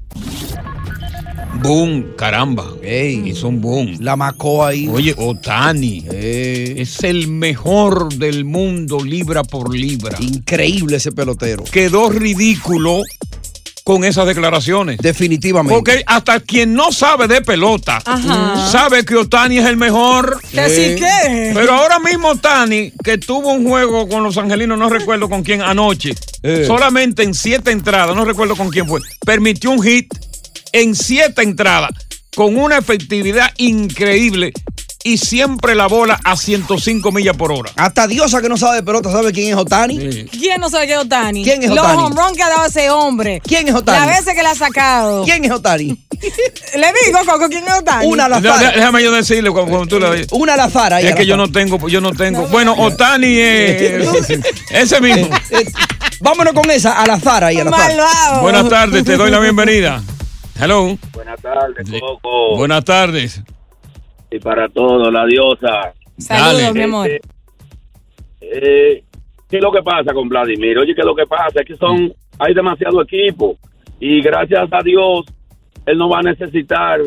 Boom, 1.63 2.15
caramba. 2.17 2.67
Hizo 2.85 3.49
un 3.49 3.61
boom. 3.61 3.97
La 4.01 4.17
macó 4.17 4.65
ahí. 4.67 4.89
Oye, 4.89 5.15
Otani. 5.17 6.05
Es 6.11 7.05
el 7.05 7.29
mejor 7.29 8.13
del 8.15 8.45
mundo 8.45 8.99
libra 9.03 9.45
por 9.45 9.73
libra. 9.75 10.17
Increíble 10.21 10.97
ese 10.97 11.13
pelotero. 11.13 11.63
Quedó 11.65 12.11
ridículo 12.11 13.01
con 13.85 14.05
esas 14.05 14.27
declaraciones. 14.27 14.99
Definitivamente. 14.99 15.75
Porque 15.75 16.03
hasta 16.07 16.41
quien 16.41 16.75
no 16.75 16.91
sabe 16.93 17.29
de 17.29 17.43
pelota 17.43 18.01
Ajá. 18.05 18.69
sabe 18.71 19.05
que 19.05 19.15
Otani 19.17 19.59
es 19.59 19.67
el 19.67 19.77
mejor. 19.77 20.41
¿Que 20.53 20.69
sí 20.69 20.97
qué? 21.01 21.53
Pero 21.55 21.75
ahora 21.75 21.99
mismo 22.01 22.31
Otani, 22.31 22.93
que 23.05 23.19
tuvo 23.19 23.53
un 23.53 23.67
juego 23.69 24.09
con 24.09 24.23
los 24.25 24.37
angelinos, 24.37 24.79
no 24.79 24.89
recuerdo 24.89 25.29
con 25.29 25.43
quién 25.43 25.63
anoche, 25.63 26.15
Eh. 26.43 26.65
solamente 26.67 27.23
en 27.23 27.35
siete 27.35 27.71
entradas, 27.73 28.15
no 28.17 28.25
recuerdo 28.25 28.57
con 28.57 28.71
quién 28.71 28.87
fue, 28.87 29.01
permitió 29.25 29.71
un 29.71 29.83
hit 29.83 30.13
en 30.73 30.95
siete 30.95 31.43
entradas 31.43 31.91
con 32.35 32.57
una 32.57 32.79
efectividad 32.79 33.51
increíble 33.59 34.53
y 35.05 35.19
siempre 35.19 35.75
la 35.75 35.89
bola 35.89 36.21
a 36.23 36.37
105 36.37 37.11
millas 37.11 37.37
por 37.37 37.51
hora. 37.51 37.73
Hasta 37.75 38.07
Diosa 38.07 38.41
que 38.41 38.49
no 38.49 38.57
sabe 38.57 38.77
de 38.77 38.83
pelota 38.85 39.11
sabe 39.11 39.33
quién 39.33 39.49
es 39.51 39.57
Otani. 39.57 39.99
¿Quién 40.31 40.61
no 40.61 40.71
sabe 40.71 40.87
qué 40.87 40.93
es 40.93 40.99
Otani? 41.01 41.43
¿Quién 41.43 41.61
es 41.65 41.71
Los 41.71 41.81
Otani? 41.81 42.03
home 42.05 42.15
run 42.17 42.37
que 42.37 42.43
ha 42.45 42.49
dado 42.49 42.65
ese 42.67 42.89
hombre. 42.91 43.43
¿Quién 43.45 43.67
es 43.67 43.75
Otani? 43.75 43.99
Las 44.07 44.19
veces 44.21 44.35
que 44.37 44.43
le 44.45 44.49
ha 44.49 44.55
sacado. 44.55 45.25
¿Quién 45.25 45.45
es 45.45 45.51
Otani? 45.51 45.89
Le 46.77 46.87
digo, 47.05 47.19
Coco, 47.27 47.49
¿quién 47.49 47.65
es 47.67 47.73
Otani? 47.75 48.07
Una 48.07 48.27
al 48.27 48.41
Deja- 48.41 48.55
azar. 48.55 48.75
Déjame 48.77 49.03
yo 49.03 49.11
decirle 49.11 49.51
cuando, 49.51 49.71
cuando 49.73 49.89
tú 49.89 49.99
le 49.99 50.25
Una 50.31 50.55
al 50.55 50.61
azar 50.61 50.95
ahí. 50.95 51.07
Es 51.09 51.17
que 51.17 51.27
yo 51.27 51.37
no 51.37 51.51
tengo, 51.51 51.89
yo 51.89 52.01
no 52.01 52.13
tengo. 52.13 52.47
Bueno, 52.47 52.75
Otani 52.79 53.27
es 53.39 54.17
ese 54.71 55.01
mismo. 55.01 55.29
Eh, 55.51 55.67
Vámonos 56.21 56.55
con 56.55 56.71
esa, 56.71 57.03
al 57.03 57.11
azar 57.11 57.43
ahí, 57.43 57.59
al 57.59 57.67
azar. 57.67 57.89
Malvado. 57.89 58.41
Buenas 58.43 58.69
tardes, 58.69 59.03
te 59.05 59.17
doy 59.17 59.33
la 59.33 59.41
bienvenida. 59.41 60.01
Hello. 60.63 60.97
Buenas 61.13 61.41
tardes, 61.43 61.91
Coco. 62.01 62.57
Buenas 62.57 62.85
tardes. 62.85 63.43
Y 64.31 64.39
para 64.39 64.69
todos, 64.69 65.13
la 65.13 65.27
diosa. 65.27 65.93
Saludos, 66.19 66.63
Dale. 66.63 66.73
mi 66.73 66.83
amor. 66.83 67.09
Este, 67.09 67.29
eh, 68.41 69.05
¿Qué 69.51 69.57
es 69.57 69.63
lo 69.63 69.73
que 69.73 69.83
pasa 69.83 70.15
con 70.15 70.29
Vladimir? 70.29 70.79
Oye, 70.79 70.95
¿qué 70.95 71.01
es 71.01 71.07
lo 71.07 71.15
que 71.17 71.27
pasa? 71.27 71.61
Es 71.61 71.67
que 71.67 71.77
son, 71.77 72.13
hay 72.39 72.55
demasiado 72.55 73.03
equipo. 73.03 73.57
Y 73.99 74.23
gracias 74.23 74.69
a 74.73 74.79
Dios, 74.85 75.25
él 75.85 75.99
no 75.99 76.09
va 76.09 76.21
a 76.21 76.23
necesitar 76.23 77.01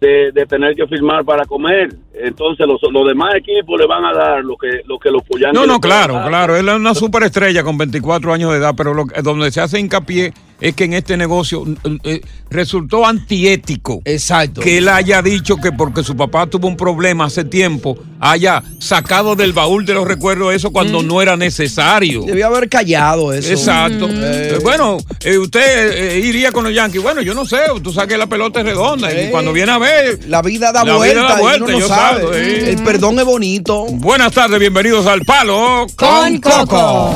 de, 0.00 0.32
de 0.32 0.46
tener 0.46 0.74
que 0.74 0.86
firmar 0.86 1.24
para 1.24 1.44
comer. 1.44 1.88
Entonces, 2.14 2.66
los, 2.66 2.80
los 2.90 3.06
demás 3.08 3.34
equipos 3.34 3.80
le 3.80 3.86
van 3.86 4.04
a 4.04 4.12
dar 4.12 4.44
lo 4.44 4.56
que, 4.56 4.80
lo 4.86 4.98
que 4.98 5.10
los 5.10 5.22
Puyantes 5.24 5.60
No, 5.60 5.66
no, 5.66 5.80
claro, 5.80 6.22
claro. 6.26 6.56
Él 6.56 6.68
es 6.68 6.74
una 6.76 6.94
superestrella 6.94 7.62
con 7.64 7.76
24 7.76 8.32
años 8.32 8.52
de 8.52 8.58
edad, 8.58 8.74
pero 8.76 8.94
lo, 8.94 9.06
que- 9.06 9.20
donde 9.22 9.50
se 9.50 9.60
hace 9.60 9.78
hincapié 9.80 10.32
es 10.60 10.74
que 10.74 10.84
en 10.84 10.94
este 10.94 11.16
negocio 11.16 11.64
eh, 12.04 12.20
resultó 12.50 13.06
antiético. 13.06 14.00
Exacto. 14.04 14.60
Que 14.60 14.78
él 14.78 14.88
haya 14.88 15.22
dicho 15.22 15.56
que 15.56 15.72
porque 15.72 16.04
su 16.04 16.16
papá 16.16 16.46
tuvo 16.46 16.68
un 16.68 16.76
problema 16.76 17.24
hace 17.24 17.44
tiempo, 17.44 17.98
haya 18.20 18.62
sacado 18.78 19.34
del 19.34 19.52
baúl 19.52 19.84
de 19.86 19.94
los 19.94 20.06
recuerdos 20.06 20.54
eso 20.54 20.70
cuando 20.70 21.02
no 21.02 21.20
era 21.22 21.36
necesario. 21.36 22.22
Debió 22.22 22.46
haber 22.46 22.68
callado 22.68 23.32
eso. 23.32 23.50
Exacto. 23.50 24.08
Eh, 24.08 24.50
Eh, 24.52 24.58
bueno, 24.62 24.98
eh, 25.24 25.38
usted 25.38 25.92
eh, 25.92 26.18
iría 26.20 26.52
con 26.52 26.64
los 26.64 26.74
Yankees. 26.74 27.02
Bueno, 27.02 27.22
yo 27.22 27.34
no 27.34 27.44
sé, 27.44 27.58
tú 27.82 27.92
sabes 27.92 28.08
que 28.10 28.18
la 28.18 28.26
pelota 28.26 28.60
es 28.60 28.66
redonda 28.66 29.12
y 29.12 29.30
cuando 29.30 29.52
viene 29.52 29.72
a 29.72 29.78
ver. 29.78 30.20
La 30.28 30.42
vida 30.42 30.72
da 30.72 30.84
La 30.84 30.92
vida 30.94 30.96
vuelta. 30.96 31.22
da 31.22 31.38
y 31.38 31.40
vuelta, 31.40 31.64
uno 31.64 31.72
no 31.72 31.78
yo 31.80 31.88
sabe. 31.88 32.70
El 32.70 32.82
perdón 32.82 33.18
es 33.18 33.24
bonito. 33.24 33.86
Buenas 33.86 34.32
tardes, 34.32 34.58
bienvenidos 34.58 35.06
al 35.06 35.22
Palo 35.22 35.86
Con 35.96 36.38
Coco. 36.40 37.14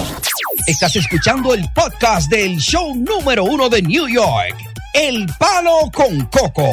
Estás 0.66 0.96
escuchando 0.96 1.54
el 1.54 1.64
podcast 1.72 2.28
del 2.28 2.56
show 2.56 2.92
número 2.96 3.44
uno 3.44 3.68
de 3.68 3.82
New 3.82 4.08
York. 4.08 4.56
El 4.92 5.24
Palo 5.38 5.88
con 5.94 6.24
Coco. 6.26 6.68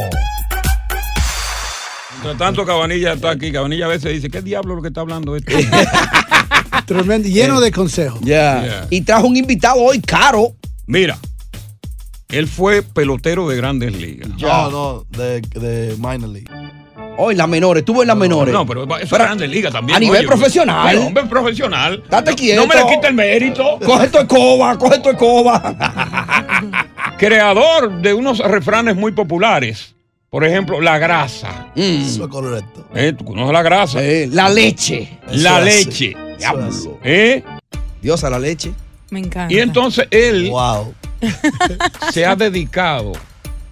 Mientras 2.14 2.38
tanto, 2.40 2.66
Cabanilla 2.66 3.14
está 3.14 3.30
aquí. 3.30 3.52
Cabanilla 3.52 3.86
a 3.86 3.90
veces 3.90 4.14
dice, 4.14 4.32
¿qué 4.32 4.42
diablo 4.42 4.74
es 4.74 4.76
lo 4.78 4.82
que 4.82 4.88
está 4.88 5.02
hablando 5.02 5.36
este? 5.36 5.70
Tremendo, 6.88 7.30
lleno 7.30 7.62
de 7.62 7.72
consejos. 7.72 8.20
Ya. 8.22 8.64
Yeah. 8.64 8.88
Y 8.90 9.02
trajo 9.02 9.28
un 9.28 9.38
invitado 9.38 9.80
hoy 9.80 10.02
caro. 10.02 10.56
Mira, 10.88 11.20
él 12.30 12.48
fue 12.48 12.82
pelotero 12.82 13.48
de 13.48 13.58
grandes 13.58 13.96
ligas. 13.96 14.28
No, 14.40 14.72
no, 14.72 15.06
de, 15.12 15.42
de 15.42 15.96
minor 16.00 16.30
league. 16.30 16.50
Oh, 17.18 17.30
en 17.32 17.38
las 17.38 17.48
menores, 17.48 17.82
estuvo 17.82 18.02
en 18.02 18.08
las 18.08 18.18
menores. 18.18 18.54
No, 18.54 18.66
pero 18.66 18.84
eso 18.98 19.04
es 19.04 19.12
grande 19.12 19.48
liga 19.48 19.70
también. 19.70 19.98
A 19.98 20.00
nivel 20.00 20.20
oye, 20.20 20.28
profesional. 20.28 20.88
Pero, 20.90 21.06
hombre 21.08 21.24
profesional. 21.26 22.04
Date 22.10 22.32
No- 22.32 22.36
quieto. 22.38 22.62
No 22.62 22.68
me 22.68 22.76
le 22.76 22.86
quita 22.96 23.08
el 23.08 23.14
mérito. 23.14 23.80
Coge 23.86 24.08
tu 24.10 24.18
escoba, 24.20 24.78
coge 24.78 25.00
tu 25.00 25.10
escoba. 25.10 25.62
Creador 27.18 28.02
de 28.02 28.14
unos 28.14 28.40
refranes 28.40 28.96
muy 28.96 29.12
populares. 29.12 29.94
Por 30.30 30.44
ejemplo, 30.44 30.82
la 30.82 30.98
grasa. 30.98 31.68
Eso 31.76 32.24
es 32.24 32.30
correcto. 32.30 32.88
Eh, 32.96 33.14
¿Tú 33.16 33.24
conoces 33.26 33.54
la 33.54 33.62
grasa? 33.62 34.00
la 34.02 34.50
leche. 34.50 35.20
La 35.30 35.58
Eso 35.60 35.66
leche. 35.66 36.18
¿Eh? 37.04 37.44
Dios 38.02 38.24
a 38.24 38.30
la 38.32 38.40
leche. 38.40 38.74
Me 39.12 39.20
encanta. 39.20 39.54
Y 39.54 39.60
entonces 39.60 40.08
él 40.10 40.50
Wow. 40.50 40.94
se 42.12 42.26
ha 42.26 42.36
dedicado 42.36 43.12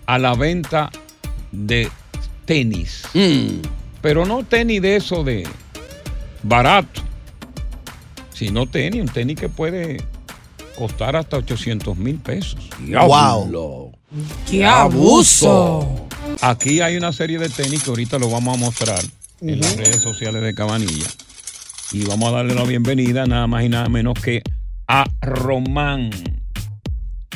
a 0.05 0.19
la 0.19 0.35
venta 0.35 0.91
de 1.51 1.89
tenis. 2.51 3.03
Mm. 3.13 3.61
Pero 4.01 4.25
no 4.25 4.43
tenis 4.43 4.81
de 4.81 4.97
eso 4.97 5.23
de 5.23 5.47
barato, 6.43 7.01
sino 8.33 8.67
tenis, 8.67 9.01
un 9.01 9.07
tenis 9.07 9.39
que 9.39 9.47
puede 9.47 10.03
costar 10.75 11.15
hasta 11.15 11.37
800 11.37 11.95
mil 11.95 12.17
pesos. 12.17 12.69
Wow. 12.81 13.93
¡Qué 14.49 14.65
abuso! 14.65 16.07
Aquí 16.41 16.81
hay 16.81 16.97
una 16.97 17.13
serie 17.13 17.39
de 17.39 17.47
tenis 17.47 17.83
que 17.83 17.89
ahorita 17.89 18.19
lo 18.19 18.29
vamos 18.29 18.57
a 18.57 18.59
mostrar 18.59 19.01
en 19.39 19.61
las 19.61 19.77
redes 19.77 20.01
sociales 20.01 20.41
de 20.41 20.53
Cabanilla. 20.53 21.07
Y 21.93 22.03
vamos 22.03 22.29
a 22.29 22.31
darle 22.37 22.53
la 22.53 22.63
bienvenida 22.63 23.27
nada 23.27 23.47
más 23.47 23.63
y 23.63 23.69
nada 23.69 23.87
menos 23.87 24.15
que 24.15 24.41
a 24.87 25.05
Román, 25.21 26.09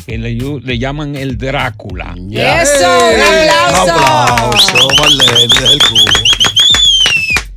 que 0.06 0.18
le, 0.18 0.78
llaman 0.80 1.16
el 1.16 1.38
Drácula. 1.38 2.16
¡Eso! 2.32 3.00
¡Un 3.14 3.22
aplauso! 3.22 3.94
Aplauso, 3.94 4.88
Marlene, 5.00 5.80
cubo. 5.90 6.12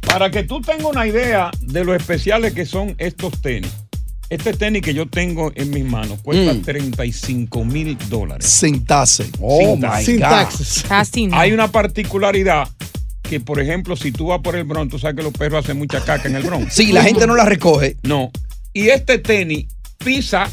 Para 0.01 0.31
que 0.31 0.43
tú 0.45 0.61
tengas 0.61 0.87
una 0.87 1.07
idea 1.07 1.51
de 1.61 1.85
lo 1.85 1.95
especiales 1.95 2.55
que 2.55 2.65
son 2.65 2.95
estos 2.99 3.41
tenis. 3.43 3.71
Este 4.31 4.53
tenis 4.53 4.83
que 4.83 4.93
yo 4.93 5.07
tengo 5.09 5.53
en 5.55 5.71
mis 5.71 5.85
manos 5.85 6.19
cuesta 6.23 6.53
Mm. 6.53 6.63
35 6.63 7.65
mil 7.65 7.97
dólares. 8.09 8.47
Sin 8.47 8.85
tase. 8.85 9.27
Oh, 9.41 9.73
Sin 9.73 9.81
taxes. 9.81 10.05
Sin 10.07 10.21
taxes. 10.21 10.85
Casi 10.89 11.27
no. 11.27 11.39
Hay 11.39 11.53
una 11.53 11.69
particularidad 11.69 12.69
que, 13.23 13.41
por 13.41 13.61
ejemplo, 13.61 13.97
si 13.97 14.13
tú 14.13 14.29
vas 14.29 14.41
por 14.41 14.57
el 14.57 14.65
Bronx, 14.65 14.91
tú 14.91 14.99
sabes 14.99 15.17
que 15.17 15.23
los 15.23 15.33
perros 15.33 15.65
hacen 15.65 15.79
mucha 15.79 16.01
caca 16.03 16.29
en 16.29 16.37
el 16.37 16.43
Bronx. 16.43 16.75
Sí, 16.75 16.93
la 16.93 17.03
gente 17.03 17.27
no 17.27 17.37
la 17.37 17.45
recoge. 17.45 17.97
No. 18.03 18.31
Y 18.73 18.89
este 18.89 19.19
tenis 19.19 19.67
pisa, 19.99 20.49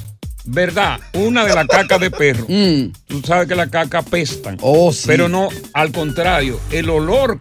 ¿verdad? 0.45 0.99
Una 1.13 1.43
de 1.45 1.53
las 1.55 1.67
cacas 1.67 1.99
de 1.99 2.11
perro. 2.11 2.45
Mm. 2.49 2.91
Tú 3.07 3.21
sabes 3.21 3.47
que 3.47 3.55
las 3.55 3.69
cacas 3.69 4.05
pestan. 4.05 4.57
Oh, 4.61 4.91
sí. 4.91 5.03
Pero 5.07 5.27
no, 5.29 5.49
al 5.73 5.91
contrario, 5.91 6.59
el 6.71 6.89
olor 6.89 7.39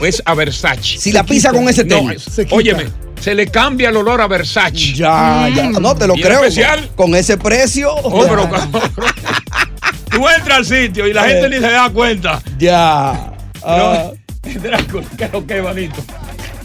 es 0.00 0.22
a 0.24 0.34
Versace. 0.34 0.98
Si 0.98 1.12
la 1.12 1.24
pisa 1.24 1.50
con 1.52 1.68
ese 1.68 1.84
No, 1.84 1.96
tenis. 1.96 2.26
es- 2.38 2.46
óyeme, 2.50 2.86
se 3.20 3.34
le 3.34 3.46
cambia 3.48 3.88
el 3.90 3.96
olor 3.96 4.20
a 4.20 4.26
Versace. 4.28 4.94
Ya, 4.94 5.48
ya. 5.54 5.68
No 5.70 5.94
te 5.96 6.06
lo 6.06 6.14
creo. 6.14 6.44
especial- 6.44 6.90
Con 6.96 7.14
ese 7.14 7.36
precio. 7.36 7.92
Oh, 7.94 8.26
pero 8.28 8.48
tú 10.10 10.28
entras 10.28 10.58
al 10.58 10.64
sitio 10.66 11.06
y 11.06 11.12
la 11.12 11.26
Eh. 11.28 11.32
gente 11.34 11.48
ni 11.50 11.56
se 11.56 11.70
da 11.70 11.90
cuenta. 11.90 12.40
Ya. 12.58 13.32
Ah. 13.62 14.10
No, 14.12 14.12
Drácula, 14.62 15.06
¿qué 15.16 15.24
es 15.24 15.32
lo 15.32 15.46
que 15.46 15.56
es, 15.58 15.62
bonito? 15.62 16.02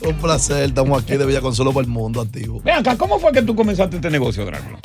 Un 0.08 0.16
placer, 0.18 0.64
estamos 0.66 1.02
aquí 1.02 1.16
de 1.18 1.26
Villa 1.26 1.42
Consuelo 1.42 1.72
para 1.74 1.86
el 1.86 1.90
mundo 1.92 2.22
activo. 2.22 2.62
Ven 2.64 2.76
acá, 2.76 2.98
¿cómo 2.98 3.20
fue 3.20 3.32
que 3.32 3.42
tú 3.42 3.56
comenzaste 3.56 3.96
este 3.98 4.10
negocio, 4.10 4.46
Drácula? 4.46 4.80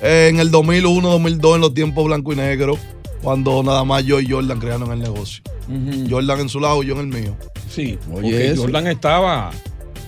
Eh, 0.00 0.28
En 0.30 0.40
el 0.40 0.50
2001, 0.50 1.08
2002, 1.08 1.54
en 1.56 1.60
los 1.60 1.74
tiempos 1.74 2.04
blanco 2.06 2.32
y 2.32 2.36
negro, 2.36 2.78
cuando 3.22 3.62
nada 3.62 3.84
más 3.84 4.04
yo 4.04 4.20
y 4.20 4.28
Jordan 4.28 4.58
crearon 4.60 4.90
el 4.92 5.00
negocio. 5.00 5.42
Jordan 6.10 6.40
en 6.40 6.48
su 6.48 6.60
lado 6.60 6.82
y 6.82 6.86
yo 6.86 6.94
en 6.94 7.00
el 7.00 7.06
mío. 7.22 7.36
Sí, 7.70 7.98
Oye, 8.12 8.14
porque 8.22 8.50
eso. 8.50 8.62
Jordan 8.62 8.86
estaba. 8.88 9.50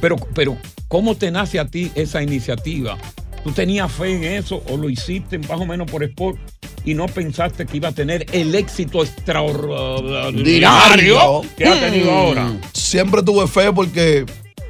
Pero, 0.01 0.17
pero, 0.35 0.57
¿cómo 0.89 1.15
te 1.17 1.31
nace 1.31 1.59
a 1.59 1.67
ti 1.67 1.91
esa 1.95 2.23
iniciativa? 2.23 2.99
¿Tú 3.43 3.53
tenías 3.53 3.91
fe 3.93 4.15
en 4.17 4.25
eso 4.25 4.63
o 4.69 4.77
lo 4.77 4.91
hiciste 4.91 5.39
más 5.39 5.59
o 5.61 5.65
menos 5.67 5.91
por 5.91 6.03
sport 6.05 6.37
y 6.85 6.93
no 6.95 7.07
pensaste 7.07 7.65
que 7.65 7.77
iba 7.79 7.89
a 7.89 7.93
tener 7.93 8.27
el 8.33 8.55
éxito 8.55 9.03
extraordinario 9.03 11.43
que 11.57 11.65
ha 11.67 11.81
tenido 11.81 12.11
Mm. 12.11 12.15
ahora? 12.17 12.53
Siempre 12.75 13.23
tuve 13.23 13.47
fe 13.47 13.73
porque 13.73 14.27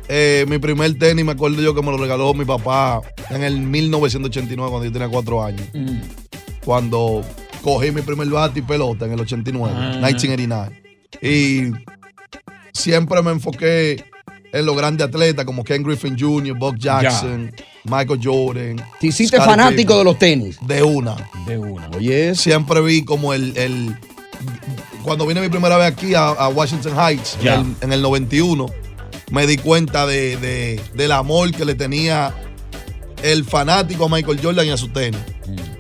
eh, 0.08 0.44
mi 0.48 0.58
primer 0.58 0.96
tenis, 0.98 1.24
me 1.24 1.32
acuerdo 1.32 1.60
yo 1.62 1.74
que 1.74 1.82
me 1.82 1.90
lo 1.90 1.96
regaló 1.96 2.32
mi 2.34 2.44
papá 2.44 3.00
en 3.30 3.42
el 3.42 3.58
1989, 3.60 4.70
cuando 4.70 4.86
yo 4.86 4.92
tenía 4.92 5.08
cuatro 5.08 5.42
años. 5.44 5.62
Mm. 5.74 5.98
Cuando 6.64 7.22
cogí 7.62 7.90
mi 7.92 8.02
primer 8.02 8.28
bate 8.28 8.58
y 8.60 8.62
pelota 8.62 9.06
en 9.06 9.12
el 9.12 9.20
89, 9.20 9.74
Ah. 9.76 9.90
1989. 9.94 10.82
Y 11.22 11.72
siempre 12.72 13.22
me 13.22 13.30
enfoqué 13.32 14.04
en 14.52 14.64
los 14.66 14.76
grandes 14.76 15.06
atletas 15.08 15.44
como 15.44 15.64
Ken 15.64 15.82
Griffin 15.82 16.16
Jr., 16.18 16.56
Bob 16.56 16.76
Jackson, 16.78 17.52
Michael 17.84 18.20
Jordan. 18.22 18.76
Te 19.00 19.08
hiciste 19.08 19.36
fanático 19.38 19.98
de 19.98 20.04
los 20.04 20.18
tenis. 20.18 20.58
De 20.66 20.82
una. 20.82 21.16
De 21.46 21.58
una. 21.58 21.88
Oye, 21.96 22.34
Siempre 22.34 22.80
vi 22.80 23.04
como 23.04 23.32
el. 23.34 23.56
el- 23.56 23.96
cuando 25.02 25.24
vine 25.26 25.40
mi 25.40 25.48
primera 25.48 25.76
vez 25.76 25.86
aquí 25.92 26.14
a, 26.14 26.28
a 26.30 26.48
Washington 26.48 26.92
Heights, 26.98 27.38
en, 27.40 27.46
el, 27.48 27.66
en 27.80 27.92
el 27.92 28.02
91, 28.02 28.66
me 29.30 29.46
di 29.46 29.56
cuenta 29.56 30.06
de, 30.06 30.36
de- 30.36 30.80
del 30.94 31.12
amor 31.12 31.50
que 31.52 31.64
le 31.64 31.74
tenía 31.74 32.32
el 33.22 33.44
fanático 33.44 34.04
a 34.04 34.08
Michael 34.08 34.40
Jordan 34.42 34.66
y 34.66 34.70
a 34.70 34.76
su 34.76 34.88
tenis. 34.88 35.20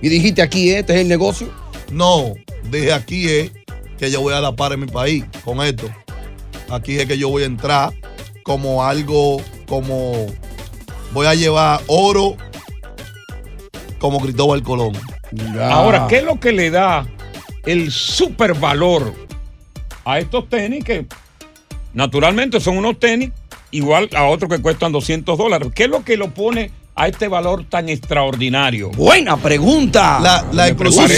Y 0.02 0.08
dijiste 0.08 0.42
aquí, 0.42 0.70
este 0.70 0.94
es 0.94 1.00
el 1.00 1.08
negocio. 1.08 1.48
No, 1.92 2.34
dije 2.70 2.92
aquí 2.92 3.28
es 3.28 3.52
que 3.98 4.10
yo 4.10 4.20
voy 4.20 4.34
a 4.34 4.40
la 4.40 4.54
par 4.54 4.72
en 4.72 4.80
mi 4.80 4.86
país 4.86 5.24
con 5.44 5.60
esto. 5.62 5.88
Aquí 6.70 6.98
es 6.98 7.06
que 7.06 7.16
yo 7.18 7.28
voy 7.28 7.44
a 7.44 7.46
entrar 7.46 7.92
como 8.42 8.84
algo, 8.84 9.40
como 9.68 10.26
voy 11.12 11.26
a 11.26 11.34
llevar 11.34 11.80
oro 11.86 12.36
como 13.98 14.20
Cristóbal 14.20 14.62
Colón. 14.62 14.92
Ahora, 15.60 16.06
¿qué 16.08 16.18
es 16.18 16.24
lo 16.24 16.38
que 16.38 16.52
le 16.52 16.70
da 16.70 17.06
el 17.64 17.90
super 17.90 18.54
valor 18.54 19.12
a 20.04 20.18
estos 20.18 20.48
tenis 20.48 20.84
que 20.84 21.06
naturalmente 21.96 22.60
son 22.60 22.76
unos 22.78 23.00
tenis 23.00 23.30
igual 23.72 24.08
a 24.14 24.24
otros 24.26 24.48
que 24.50 24.62
cuestan 24.62 24.92
200 24.92 25.36
dólares? 25.36 25.68
¿Qué 25.74 25.84
es 25.84 25.90
lo 25.90 26.04
que 26.04 26.16
lo 26.16 26.28
pone 26.30 26.70
a 26.94 27.08
este 27.08 27.26
valor 27.26 27.64
tan 27.68 27.88
extraordinario? 27.88 28.90
Buena 28.90 29.36
pregunta. 29.36 30.20
La, 30.20 30.46
la 30.52 30.68
exclusividad. 30.68 31.08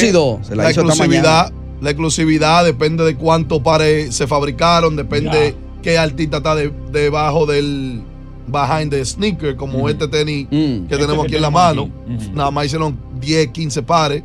Se 0.42 0.56
la 0.56 0.62
exclusividad, 0.70 1.52
la 1.82 1.90
exclusividad 1.90 2.64
depende 2.64 3.04
de 3.04 3.14
cuántos 3.16 3.60
pares 3.60 4.14
se 4.14 4.26
fabricaron, 4.26 4.96
depende 4.96 5.54
qué 5.82 5.98
artista 5.98 6.38
está 6.38 6.54
de- 6.54 6.72
debajo 6.90 7.44
del 7.46 8.02
behind 8.46 8.90
the 8.90 9.04
sneaker, 9.04 9.56
como 9.56 9.88
este 9.88 10.08
tenis 10.08 10.48
que 10.88 10.94
Este 10.94 10.96
tenemos 11.06 11.26
que 11.26 11.26
aquí 11.28 11.36
en 11.36 11.42
la 11.42 11.50
mano. 11.50 11.88
Nada 12.32 12.50
más 12.50 12.66
hicieron 12.66 12.98
10, 13.20 13.48
15 13.48 13.82
pares. 13.82 14.22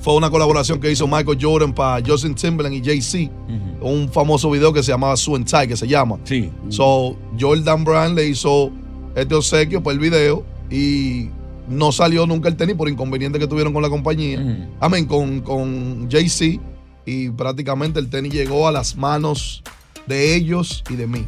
Fue 0.00 0.14
una 0.14 0.30
colaboración 0.30 0.80
que 0.80 0.90
hizo 0.90 1.06
Michael 1.06 1.38
Jordan 1.40 1.74
para 1.74 2.04
Justin 2.06 2.34
Timberlake 2.34 2.76
y 2.76 2.84
Jay-Z. 2.84 3.32
Un 3.80 4.08
famoso 4.10 4.50
video 4.50 4.72
que 4.72 4.82
se 4.82 4.92
llamaba 4.92 5.16
Sue 5.16 5.36
and 5.36 5.46
Tie, 5.46 5.66
que 5.66 5.76
se 5.76 5.86
llama. 5.86 6.18
Sí. 6.24 6.50
So, 6.68 7.16
Jordan 7.38 7.84
Brand 7.84 8.16
le 8.16 8.28
hizo 8.28 8.70
este 9.14 9.34
obsequio 9.34 9.82
por 9.82 9.92
el 9.92 9.98
video 9.98 10.44
y 10.70 11.28
no 11.68 11.92
salió 11.92 12.26
nunca 12.26 12.48
el 12.48 12.56
tenis 12.56 12.76
por 12.76 12.88
inconveniente 12.88 13.38
que 13.38 13.46
tuvieron 13.46 13.72
con 13.72 13.82
la 13.82 13.88
compañía. 13.88 14.68
Amén, 14.80 15.06
con, 15.06 15.40
con 15.40 16.08
Jay-Z. 16.10 16.60
Y 17.04 17.30
prácticamente 17.30 17.98
el 17.98 18.10
tenis 18.10 18.32
llegó 18.32 18.68
a 18.68 18.72
las 18.72 18.96
manos 18.96 19.62
de 20.06 20.36
ellos 20.36 20.84
y 20.90 20.96
de 20.96 21.06
mí. 21.06 21.26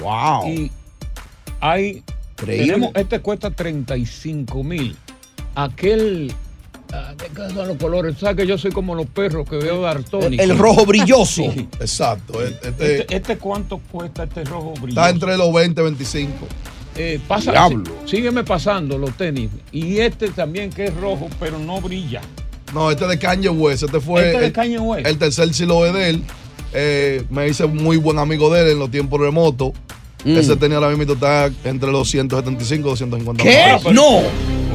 Wow. 0.00 0.48
Y 0.48 0.70
hay. 1.60 2.02
Increíble. 2.32 2.66
Tenemos, 2.66 2.90
este 2.94 3.20
cuesta 3.20 3.50
35 3.50 4.62
mil. 4.64 4.96
Aquel. 5.54 6.32
Ah, 6.92 7.14
¿De 7.16 7.26
qué 7.26 7.54
son 7.54 7.68
los 7.68 7.76
colores? 7.76 8.16
¿Sabes 8.18 8.36
que 8.36 8.46
yo 8.46 8.58
soy 8.58 8.70
como 8.70 8.94
los 8.94 9.06
perros 9.06 9.48
que 9.48 9.56
veo 9.56 9.82
de 9.82 9.88
Artónico? 9.88 10.42
El 10.42 10.56
rojo 10.58 10.84
brilloso. 10.86 11.42
Exacto. 11.80 12.42
Este, 12.42 12.68
Este, 12.68 13.16
este 13.16 13.38
cuánto 13.38 13.78
cuesta 13.90 14.24
este 14.24 14.44
rojo 14.44 14.72
brilloso? 14.80 14.88
está 15.00 15.10
entre 15.10 15.36
los 15.36 15.52
20 15.52 15.80
y 15.80 15.84
25. 15.84 16.32
Eh, 16.96 17.20
pasa, 17.28 17.52
Diablo. 17.52 17.84
sí, 18.04 18.16
sígueme 18.16 18.42
pasando 18.44 18.98
los 18.98 19.16
tenis. 19.16 19.50
Y 19.70 19.98
este 19.98 20.30
también 20.30 20.70
que 20.70 20.86
es 20.86 20.94
rojo, 20.96 21.28
pero 21.38 21.58
no 21.58 21.80
brilla. 21.80 22.20
No, 22.74 22.90
este 22.90 23.06
de 23.06 23.18
Kanye 23.18 23.48
West. 23.50 23.84
Este 23.84 24.00
fue 24.00 24.26
Este 24.26 24.40
de 24.40 24.46
el, 24.46 24.52
Kanye 24.52 24.78
West. 24.78 25.06
el 25.06 25.16
tercer 25.18 25.54
siloe 25.54 25.92
de 25.92 26.10
él. 26.10 26.22
Eh, 26.74 27.24
me 27.30 27.48
hice 27.48 27.66
muy 27.66 27.96
buen 27.96 28.18
amigo 28.18 28.52
de 28.52 28.62
él 28.62 28.68
en 28.72 28.78
los 28.78 28.90
tiempos 28.90 29.20
remotos. 29.20 29.72
Mm. 30.24 30.36
Ese 30.36 30.56
tenía 30.56 30.78
ahora 30.78 30.90
mismo 30.94 31.14
está 31.14 31.48
entre 31.64 31.90
los 31.92 32.10
175 32.10 32.88
y 32.88 32.90
250 32.90 33.42
¿Qué? 33.44 33.50
dólares. 33.80 33.84
No. 33.92 34.22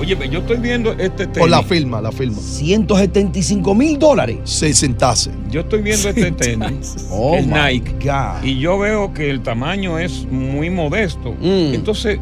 Oye, 0.03 0.29
yo 0.29 0.39
estoy 0.39 0.57
viendo 0.57 0.91
este 0.91 1.27
tenis. 1.27 1.37
Por 1.39 1.49
la 1.49 1.63
firma, 1.63 2.01
la 2.01 2.11
firma. 2.11 2.37
175 2.37 3.73
mil 3.73 3.97
dólares. 3.97 4.37
Sí, 4.43 4.73
sin 4.73 4.95
tase. 4.95 5.31
Yo 5.49 5.61
estoy 5.61 5.81
viendo 5.81 6.09
este 6.09 6.29
tenis, 6.37 7.07
Oh, 7.09 7.35
el 7.37 7.49
Nike, 7.49 7.93
God. 8.03 8.43
y 8.43 8.59
yo 8.59 8.77
veo 8.77 9.13
que 9.13 9.29
el 9.29 9.41
tamaño 9.41 9.97
es 9.99 10.25
muy 10.29 10.69
modesto. 10.69 11.31
Mm. 11.39 11.73
Entonces, 11.73 12.19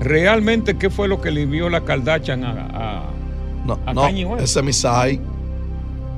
realmente, 0.00 0.76
¿qué 0.76 0.90
fue 0.90 1.08
lo 1.08 1.20
que 1.20 1.32
le 1.32 1.44
vio 1.46 1.68
la 1.68 1.80
Kardashian 1.84 2.44
a, 2.44 2.50
a, 2.50 3.02
No, 3.66 3.80
a 3.84 3.92
no, 3.94 4.02
Kanye 4.02 4.24
West? 4.26 4.44
ese 4.44 4.60
es 4.60 4.64
mi 4.64 4.72
size. 4.72 5.20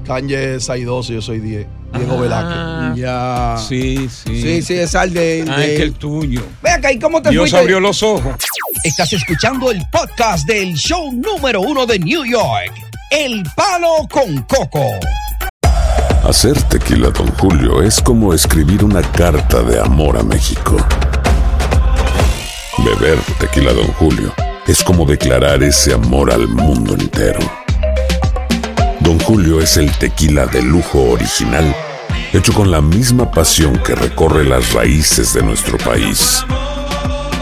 Kanye 0.06 0.56
es 0.56 0.64
size 0.64 0.84
12, 0.84 1.14
yo 1.14 1.22
soy 1.22 1.40
10. 1.40 1.66
Diego 1.96 2.18
Velázquez. 2.20 3.00
Ya. 3.00 3.56
Sí, 3.66 4.08
sí. 4.10 4.42
Sí, 4.42 4.62
sí, 4.62 4.74
es 4.74 4.94
al 4.94 5.14
de. 5.14 5.44
Ah, 5.48 5.56
de- 5.60 5.72
es 5.72 5.78
que 5.78 5.82
el 5.84 5.92
tuyo. 5.94 6.42
Ve 6.62 6.70
acá, 6.70 6.92
¿y 6.92 6.98
cómo 6.98 7.22
te 7.22 7.30
Dios 7.30 7.44
fuiste? 7.44 7.58
abrió 7.58 7.80
los 7.80 8.02
ojos. 8.02 8.34
Estás 8.86 9.12
escuchando 9.14 9.72
el 9.72 9.84
podcast 9.90 10.46
del 10.46 10.74
show 10.74 11.10
número 11.12 11.60
uno 11.60 11.86
de 11.86 11.98
New 11.98 12.24
York, 12.24 12.72
El 13.10 13.42
Palo 13.56 14.06
con 14.08 14.42
Coco. 14.42 14.84
Hacer 16.22 16.62
tequila, 16.62 17.10
Don 17.10 17.26
Julio, 17.32 17.82
es 17.82 18.00
como 18.00 18.32
escribir 18.32 18.84
una 18.84 19.02
carta 19.02 19.64
de 19.64 19.80
amor 19.80 20.16
a 20.16 20.22
México. 20.22 20.76
Beber 22.78 23.18
tequila, 23.40 23.72
Don 23.72 23.88
Julio, 23.94 24.32
es 24.68 24.84
como 24.84 25.04
declarar 25.04 25.64
ese 25.64 25.92
amor 25.92 26.30
al 26.30 26.46
mundo 26.46 26.94
entero. 26.94 27.40
Don 29.00 29.18
Julio 29.18 29.60
es 29.60 29.76
el 29.78 29.90
tequila 29.98 30.46
de 30.46 30.62
lujo 30.62 31.10
original, 31.10 31.74
hecho 32.32 32.52
con 32.52 32.70
la 32.70 32.80
misma 32.80 33.32
pasión 33.32 33.82
que 33.84 33.96
recorre 33.96 34.44
las 34.44 34.72
raíces 34.74 35.34
de 35.34 35.42
nuestro 35.42 35.76
país. 35.76 36.44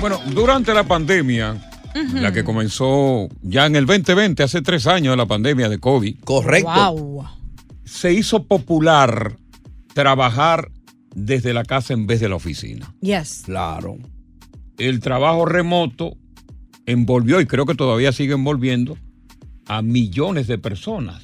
Bueno, 0.00 0.20
durante 0.32 0.74
la 0.74 0.84
pandemia, 0.84 1.56
la 2.12 2.30
que 2.32 2.44
comenzó 2.44 3.28
ya 3.42 3.66
en 3.66 3.76
el 3.76 3.86
2020, 3.86 4.42
hace 4.42 4.60
tres 4.60 4.86
años 4.86 5.12
de 5.12 5.16
la 5.16 5.26
pandemia 5.26 5.68
de 5.68 5.78
COVID. 5.78 6.20
Correcto. 6.20 6.92
Wow. 6.92 7.24
Se 7.84 8.12
hizo 8.12 8.44
popular 8.44 9.36
trabajar 9.94 10.70
desde 11.14 11.54
la 11.54 11.64
casa 11.64 11.94
en 11.94 12.06
vez 12.06 12.20
de 12.20 12.28
la 12.28 12.36
oficina. 12.36 12.94
Yes. 13.00 13.42
Claro. 13.46 13.96
El 14.76 15.00
trabajo 15.00 15.46
remoto 15.46 16.16
envolvió, 16.84 17.40
y 17.40 17.46
creo 17.46 17.64
que 17.64 17.74
todavía 17.74 18.12
sigue 18.12 18.34
envolviendo, 18.34 18.98
a 19.66 19.82
millones 19.82 20.46
de 20.46 20.58
personas 20.58 21.22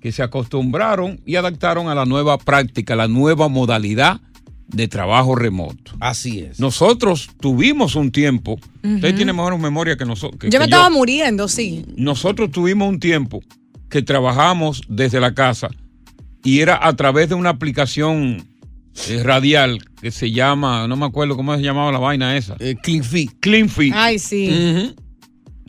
que 0.00 0.10
se 0.10 0.22
acostumbraron 0.22 1.20
y 1.24 1.36
adaptaron 1.36 1.88
a 1.88 1.94
la 1.94 2.06
nueva 2.06 2.38
práctica, 2.38 2.96
la 2.96 3.06
nueva 3.06 3.48
modalidad 3.48 4.20
de 4.72 4.88
trabajo 4.88 5.34
remoto. 5.34 5.92
Así 6.00 6.40
es. 6.40 6.60
Nosotros 6.60 7.30
tuvimos 7.40 7.96
un 7.96 8.10
tiempo, 8.10 8.58
usted 8.82 9.08
Ujú. 9.08 9.16
tiene 9.16 9.32
mejor 9.32 9.58
memoria 9.58 9.96
que 9.96 10.04
nosotros. 10.04 10.52
Yo 10.52 10.58
me 10.58 10.66
estaba 10.66 10.90
muriendo, 10.90 11.48
sí. 11.48 11.84
Nosotros 11.96 12.50
tuvimos 12.50 12.88
un 12.88 13.00
tiempo 13.00 13.40
que 13.88 14.02
trabajamos 14.02 14.82
desde 14.88 15.20
la 15.20 15.34
casa 15.34 15.68
y 16.44 16.60
era 16.60 16.78
a 16.86 16.94
través 16.94 17.28
de 17.28 17.34
una 17.34 17.50
aplicación 17.50 18.44
eh, 19.08 19.22
radial 19.22 19.78
que 20.00 20.10
se 20.10 20.30
llama, 20.30 20.86
no 20.88 20.96
me 20.96 21.06
acuerdo 21.06 21.36
cómo 21.36 21.54
se 21.56 21.62
llamaba 21.62 21.92
la 21.92 21.98
vaina 21.98 22.36
esa. 22.36 22.56
Clean 22.82 23.04
Feed. 23.04 23.30
Clean 23.40 23.68
Feed. 23.68 23.92
Ay, 23.94 24.18
sí. 24.18 24.94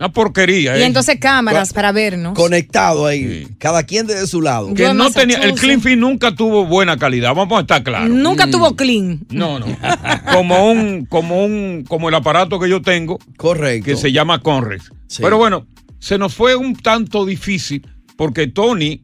Una 0.01 0.11
porquería. 0.11 0.79
Y 0.79 0.81
¿eh? 0.81 0.85
entonces 0.85 1.17
cámaras 1.19 1.73
para 1.73 1.91
vernos. 1.91 2.33
Conectado 2.33 3.05
ahí. 3.05 3.47
Cada 3.59 3.83
quien 3.83 4.07
desde 4.07 4.25
su 4.25 4.41
lado. 4.41 4.73
que 4.73 4.91
no 4.95 5.11
tenía, 5.11 5.37
el 5.37 5.53
Clean 5.53 5.79
Feed 5.79 5.95
nunca 5.95 6.33
tuvo 6.33 6.65
buena 6.65 6.97
calidad, 6.97 7.35
vamos 7.35 7.59
a 7.59 7.61
estar 7.61 7.83
claros. 7.83 8.09
Nunca 8.09 8.49
tuvo 8.49 8.75
clean. 8.75 9.19
No, 9.29 9.59
no. 9.59 9.67
como 10.33 10.71
un, 10.71 11.05
como 11.05 11.45
un, 11.45 11.85
como 11.87 12.09
el 12.09 12.15
aparato 12.15 12.59
que 12.59 12.67
yo 12.67 12.81
tengo. 12.81 13.19
Correcto. 13.37 13.85
Que 13.85 13.95
se 13.95 14.11
llama 14.11 14.39
Conrex. 14.39 14.91
Sí. 15.05 15.21
Pero 15.21 15.37
bueno, 15.37 15.67
se 15.99 16.17
nos 16.17 16.33
fue 16.33 16.55
un 16.55 16.75
tanto 16.75 17.23
difícil 17.23 17.87
porque 18.15 18.47
Tony 18.47 19.03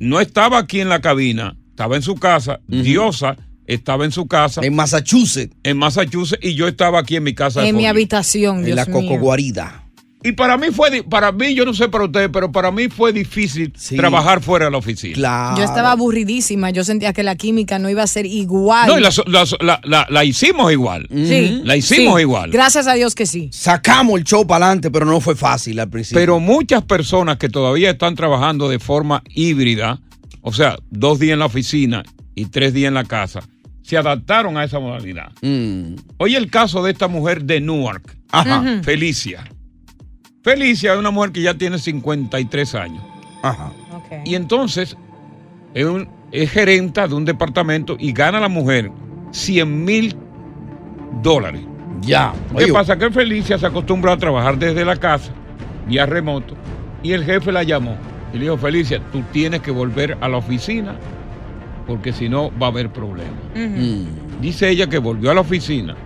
no 0.00 0.20
estaba 0.20 0.58
aquí 0.58 0.80
en 0.80 0.88
la 0.88 1.00
cabina, 1.00 1.56
estaba 1.70 1.94
en 1.94 2.02
su 2.02 2.16
casa, 2.16 2.58
Diosa 2.66 3.36
estaba 3.68 4.04
en 4.04 4.10
su 4.10 4.26
casa. 4.26 4.62
En 4.64 4.74
Massachusetts. 4.74 5.54
En 5.62 5.76
Massachusetts 5.76 6.44
y 6.44 6.54
yo 6.56 6.66
estaba 6.66 6.98
aquí 6.98 7.14
en 7.14 7.22
mi 7.22 7.34
casa. 7.34 7.60
de 7.60 7.68
En 7.68 7.76
mi 7.76 7.86
habitación, 7.86 8.64
Dios 8.64 8.88
mío. 8.88 9.16
Guarida. 9.20 9.84
Y 10.24 10.32
para 10.32 10.56
mí 10.56 10.66
fue, 10.72 11.04
para 11.04 11.30
mí, 11.30 11.54
yo 11.54 11.64
no 11.64 11.72
sé 11.72 11.88
para 11.88 12.04
ustedes, 12.04 12.28
pero 12.32 12.50
para 12.50 12.72
mí 12.72 12.88
fue 12.88 13.12
difícil 13.12 13.72
trabajar 13.96 14.42
fuera 14.42 14.64
de 14.64 14.72
la 14.72 14.78
oficina. 14.78 15.54
Yo 15.56 15.62
estaba 15.62 15.92
aburridísima. 15.92 16.70
Yo 16.70 16.82
sentía 16.82 17.12
que 17.12 17.22
la 17.22 17.36
química 17.36 17.78
no 17.78 17.88
iba 17.88 18.02
a 18.02 18.06
ser 18.08 18.26
igual. 18.26 18.88
No, 18.88 18.98
y 18.98 19.00
la, 19.00 19.10
la- 19.26 19.44
la- 19.60 19.80
la- 19.84 20.06
la 20.10 20.24
hicimos 20.24 20.72
igual. 20.72 21.06
Sí. 21.08 21.60
La 21.62 21.76
hicimos 21.76 22.16
Sí. 22.16 22.22
igual. 22.22 22.50
Gracias 22.50 22.88
a 22.88 22.94
Dios 22.94 23.14
que 23.14 23.26
sí. 23.26 23.48
Sacamos 23.52 24.18
el 24.18 24.24
show 24.24 24.44
para 24.44 24.66
adelante, 24.66 24.90
pero 24.90 25.06
no 25.06 25.20
fue 25.20 25.36
fácil 25.36 25.78
al 25.78 25.88
principio. 25.88 26.18
Pero 26.20 26.40
muchas 26.40 26.82
personas 26.82 27.36
que 27.36 27.48
todavía 27.48 27.90
están 27.90 28.16
trabajando 28.16 28.68
de 28.68 28.80
forma 28.80 29.22
híbrida, 29.32 30.00
o 30.42 30.52
sea, 30.52 30.76
dos 30.90 31.20
días 31.20 31.34
en 31.34 31.38
la 31.38 31.46
oficina 31.46 32.02
y 32.34 32.46
tres 32.46 32.74
días 32.74 32.88
en 32.88 32.94
la 32.94 33.04
casa, 33.04 33.40
se 33.82 33.96
adaptaron 33.96 34.56
a 34.58 34.64
esa 34.64 34.80
modalidad. 34.80 35.30
Oye 36.18 36.36
el 36.36 36.50
caso 36.50 36.82
de 36.82 36.90
esta 36.90 37.06
mujer 37.06 37.44
de 37.44 37.60
Newark, 37.60 38.16
Ajá. 38.32 38.80
Felicia. 38.82 39.44
Felicia 40.42 40.92
es 40.92 40.98
una 40.98 41.10
mujer 41.10 41.32
que 41.32 41.42
ya 41.42 41.54
tiene 41.54 41.78
53 41.78 42.74
años. 42.74 43.02
Ajá. 43.42 43.72
Y 44.24 44.34
entonces 44.34 44.96
es, 45.74 45.84
un- 45.84 46.08
es 46.32 46.50
gerenta 46.50 47.06
de 47.08 47.14
un 47.14 47.24
departamento 47.24 47.96
y 47.98 48.12
gana 48.12 48.40
la 48.40 48.48
mujer 48.48 48.90
100 49.32 49.84
mil 49.84 50.16
dólares. 51.22 51.62
Ya. 52.02 52.32
¿Qué 52.56 52.64
Oye, 52.64 52.72
pasa? 52.72 52.96
Que 52.96 53.10
Felicia 53.10 53.58
se 53.58 53.66
acostumbró 53.66 54.12
a 54.12 54.16
trabajar 54.16 54.58
desde 54.58 54.84
la 54.84 54.96
casa, 54.96 55.32
vía 55.86 56.06
remoto, 56.06 56.54
y 57.02 57.12
el 57.12 57.24
jefe 57.24 57.50
la 57.52 57.62
llamó 57.64 57.96
y 58.32 58.36
le 58.38 58.44
dijo, 58.44 58.56
Felicia, 58.58 59.00
tú 59.12 59.22
tienes 59.32 59.60
que 59.60 59.70
volver 59.70 60.16
a 60.20 60.28
la 60.28 60.36
oficina 60.38 60.96
porque 61.86 62.12
si 62.12 62.28
no 62.28 62.50
va 62.58 62.66
a 62.66 62.70
haber 62.70 62.90
problemas. 62.90 63.34
Mm. 63.54 64.40
Dice 64.40 64.68
ella 64.68 64.86
que 64.88 64.98
volvió 64.98 65.30
a 65.30 65.34
la 65.34 65.40
oficina, 65.40 65.96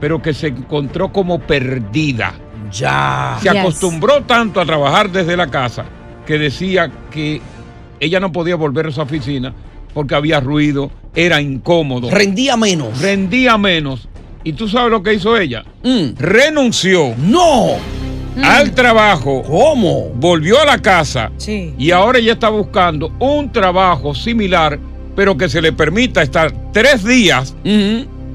pero 0.00 0.20
que 0.22 0.32
se 0.34 0.48
encontró 0.48 1.12
como 1.12 1.38
perdida. 1.40 2.34
Ya. 2.70 3.38
Se 3.40 3.48
acostumbró 3.48 4.22
tanto 4.22 4.60
a 4.60 4.66
trabajar 4.66 5.10
desde 5.10 5.36
la 5.36 5.48
casa 5.48 5.84
que 6.26 6.38
decía 6.38 6.90
que 7.10 7.40
ella 8.00 8.20
no 8.20 8.32
podía 8.32 8.56
volver 8.56 8.86
a 8.86 8.88
esa 8.90 9.02
oficina 9.02 9.54
porque 9.94 10.14
había 10.14 10.40
ruido, 10.40 10.90
era 11.14 11.40
incómodo. 11.40 12.10
Rendía 12.10 12.56
menos. 12.56 13.00
Rendía 13.00 13.56
menos. 13.56 14.08
¿Y 14.44 14.52
tú 14.52 14.68
sabes 14.68 14.90
lo 14.90 15.02
que 15.02 15.14
hizo 15.14 15.36
ella? 15.36 15.64
Renunció. 16.18 17.08
Mm. 17.16 17.30
¡No! 17.30 17.66
Al 18.44 18.72
trabajo. 18.72 19.42
¿Cómo? 19.42 20.10
Volvió 20.14 20.60
a 20.60 20.66
la 20.66 20.78
casa. 20.78 21.32
Sí. 21.38 21.74
Y 21.78 21.90
ahora 21.90 22.18
ella 22.18 22.34
está 22.34 22.50
buscando 22.50 23.10
un 23.18 23.50
trabajo 23.50 24.14
similar, 24.14 24.78
pero 25.16 25.36
que 25.36 25.48
se 25.48 25.62
le 25.62 25.72
permita 25.72 26.22
estar 26.22 26.52
tres 26.72 27.02
días 27.02 27.56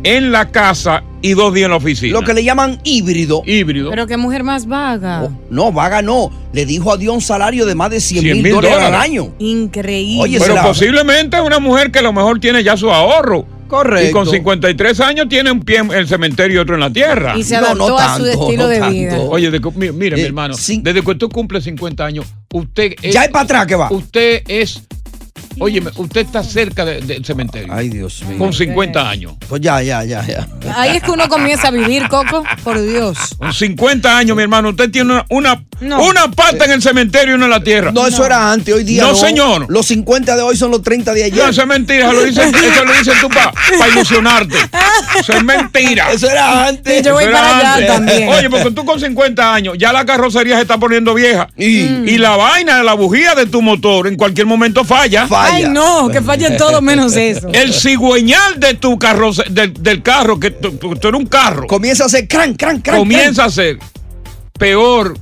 en 0.04 0.32
la 0.32 0.50
casa 0.52 1.04
y 1.22 1.34
dos 1.34 1.54
días 1.54 1.66
en 1.66 1.72
la 1.72 1.78
oficina. 1.78 2.14
Lo 2.14 2.22
que 2.26 2.34
le 2.34 2.44
llaman 2.44 2.80
híbrido. 2.84 3.44
Híbrido. 3.46 3.90
Pero 3.92 4.08
qué 4.08 4.18
mujer 4.18 4.44
más 4.44 4.66
vaga. 4.68 5.30
No, 5.50 5.72
vaga 5.72 6.02
no. 6.02 6.32
Le 6.54 6.66
dijo 6.66 6.92
a 6.92 6.98
Dios 6.98 7.14
un 7.14 7.22
salario 7.22 7.66
de 7.66 7.76
más 7.76 7.92
de 7.92 8.00
100 8.02 8.24
mil 8.24 8.34
100,000 8.34 8.54
dólares 8.56 8.78
al 8.86 8.96
año. 8.96 9.34
Increíble. 9.40 10.22
Oye, 10.24 10.40
pero 10.40 10.56
la- 10.56 10.64
posiblemente 10.64 11.40
una 11.40 11.60
mujer 11.60 11.92
que 11.92 12.00
a 12.00 12.02
lo 12.02 12.14
mejor 12.14 12.40
tiene 12.40 12.64
ya 12.64 12.76
su 12.76 12.90
ahorro. 12.92 13.46
Correcto. 13.68 14.10
Y 14.10 14.12
con 14.12 14.28
53 14.30 15.00
años 15.00 15.30
tiene 15.30 15.50
un 15.50 15.62
pie 15.62 15.78
en 15.78 15.92
el 15.92 16.06
cementerio 16.06 16.58
y 16.58 16.60
otro 16.60 16.74
en 16.76 16.82
la 16.82 16.90
tierra. 16.92 17.38
Y 17.38 17.44
se 17.44 17.56
adaptó 17.56 17.98
a 17.98 18.18
su 18.18 18.26
estilo 18.26 18.68
de 18.68 18.82
vida. 18.90 19.18
Oye, 19.20 19.50
de- 19.50 19.60
mi- 19.76 19.92
mire, 19.94 20.18
mi 20.18 20.24
Eh, 20.24 20.26
hermano, 20.26 20.56
desde 20.56 21.02
que 21.02 21.12
usted 21.12 21.28
cumple 21.28 21.62
50 21.62 22.04
años, 22.06 22.26
usted 22.52 22.96
es. 23.02 23.14
Ya 23.14 23.24
es 23.24 23.30
para 23.30 23.44
atrás 23.46 23.68
que 23.68 23.76
va. 23.76 23.90
Usted 23.90 24.44
es. 24.48 24.82
Óyeme, 25.60 25.92
usted 25.96 26.22
está 26.22 26.44
cerca 26.44 26.86
de- 26.86 27.02
del 27.02 27.24
cementerio. 27.26 27.74
Ay, 27.74 27.90
Dios 27.90 28.24
mío. 28.24 28.38
Con 28.38 28.54
50 28.54 29.10
años. 29.10 29.34
Pues 29.48 29.62
ya, 29.62 29.82
ya, 29.82 30.04
ya, 30.04 30.26
ya. 30.26 30.48
Ahí 30.76 30.98
es 30.98 31.04
que 31.04 31.12
uno 31.12 31.28
comienza 31.30 31.68
a 31.68 31.72
vivir, 31.72 32.08
Coco, 32.08 32.44
por 32.64 32.82
Dios. 32.82 33.18
Con 33.38 33.54
50 33.54 34.18
años, 34.18 34.36
mi 34.38 34.44
hermano, 34.44 34.70
usted 34.70 34.90
tiene 34.90 35.14
una, 35.14 35.26
una, 35.30 35.64
No. 35.82 36.04
Una 36.04 36.28
pata 36.30 36.66
en 36.66 36.72
el 36.74 36.82
cementerio 36.84 37.32
y 37.32 37.36
una 37.36 37.46
en 37.46 37.52
la 37.52 37.64
tierra. 37.64 37.92
No, 37.92 38.06
eso 38.06 38.24
era 38.24 38.52
antes, 38.52 38.72
hoy 38.74 38.84
día 38.84 39.02
No, 39.04 39.10
no. 39.10 39.16
señor. 39.16 39.66
Los 39.68 39.88
50 39.88 40.36
de 40.36 40.44
hoy 40.44 40.56
son 40.56 40.70
los 40.70 40.84
30 40.84 41.12
de 41.12 41.24
ayer. 41.24 41.44
No, 41.44 41.50
eso 41.50 41.62
es 41.62 41.68
mentira, 41.68 42.06
eso 42.06 42.14
lo 42.14 42.24
dicen, 42.24 42.54
eso 42.56 42.86
lo 42.86 42.94
dicen 42.94 43.14
tú 43.20 43.28
para 43.30 43.52
ilusionarte. 43.90 44.56
Eso 45.20 45.34
es 45.34 45.44
mentira. 45.44 46.12
Eso 46.12 46.30
era 46.30 46.68
antes. 46.68 47.02
Yo 47.04 47.14
voy 47.14 47.24
Eso 47.24 47.32
era 47.32 47.42
para 47.42 47.58
allá 47.58 47.74
antes. 47.74 47.88
también. 47.88 48.30
Oye, 48.30 48.50
porque 48.50 48.70
tú 48.72 48.86
con 48.86 49.00
50 49.00 49.54
años, 49.54 49.76
ya 49.80 49.92
la 49.92 50.06
carrocería 50.06 50.56
se 50.58 50.62
está 50.62 50.78
poniendo 50.78 51.14
vieja. 51.16 51.48
Y, 51.58 52.18
la 52.22 52.36
vaina 52.36 52.78
de 52.78 52.84
la 52.84 52.94
bujía 52.94 53.34
de 53.34 53.48
tu 53.48 53.64
motor 53.64 54.06
en 54.08 54.16
cualquier 54.16 54.46
momento 54.46 54.84
falla. 54.86 55.28
Ay, 55.44 55.66
no, 55.70 56.10
que 56.10 56.22
falle 56.22 56.52
todo 56.58 56.82
menos 56.82 57.16
eso. 57.18 57.48
El 57.54 57.74
cigüeñal 57.74 58.60
de 58.60 58.74
tu 58.76 58.98
carro, 59.00 59.32
del, 59.50 59.74
del 59.74 60.02
carro, 60.02 60.40
que 60.40 60.52
tú, 60.52 60.72
tú- 60.74 60.96
tú 60.96 61.08
eres 61.08 61.20
un 61.20 61.28
carro. 61.28 61.68
Comienza 61.68 62.04
a 62.04 62.08
hacer 62.08 62.28
cran, 62.28 62.54
cran, 62.56 62.80
cran. 62.82 62.98
Comienza 63.00 63.46
a 63.46 63.50
ser 63.50 63.78
peor 64.58 65.18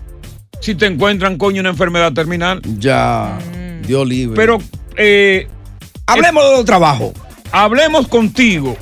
si 0.61 0.76
te 0.76 0.86
encuentran, 0.88 1.38
coño, 1.38 1.61
una 1.61 1.70
enfermedad 1.70 2.11
terminal. 2.13 2.61
Ya, 2.78 3.38
Dios 3.88 4.07
libre. 4.07 4.36
Pero, 4.36 4.57
eh, 4.97 5.47
Hablemos 6.05 6.43
de 6.43 6.51
los 6.57 6.65
trabajos. 6.65 7.13
Hablemos 7.51 8.07
contigo. 8.07 8.76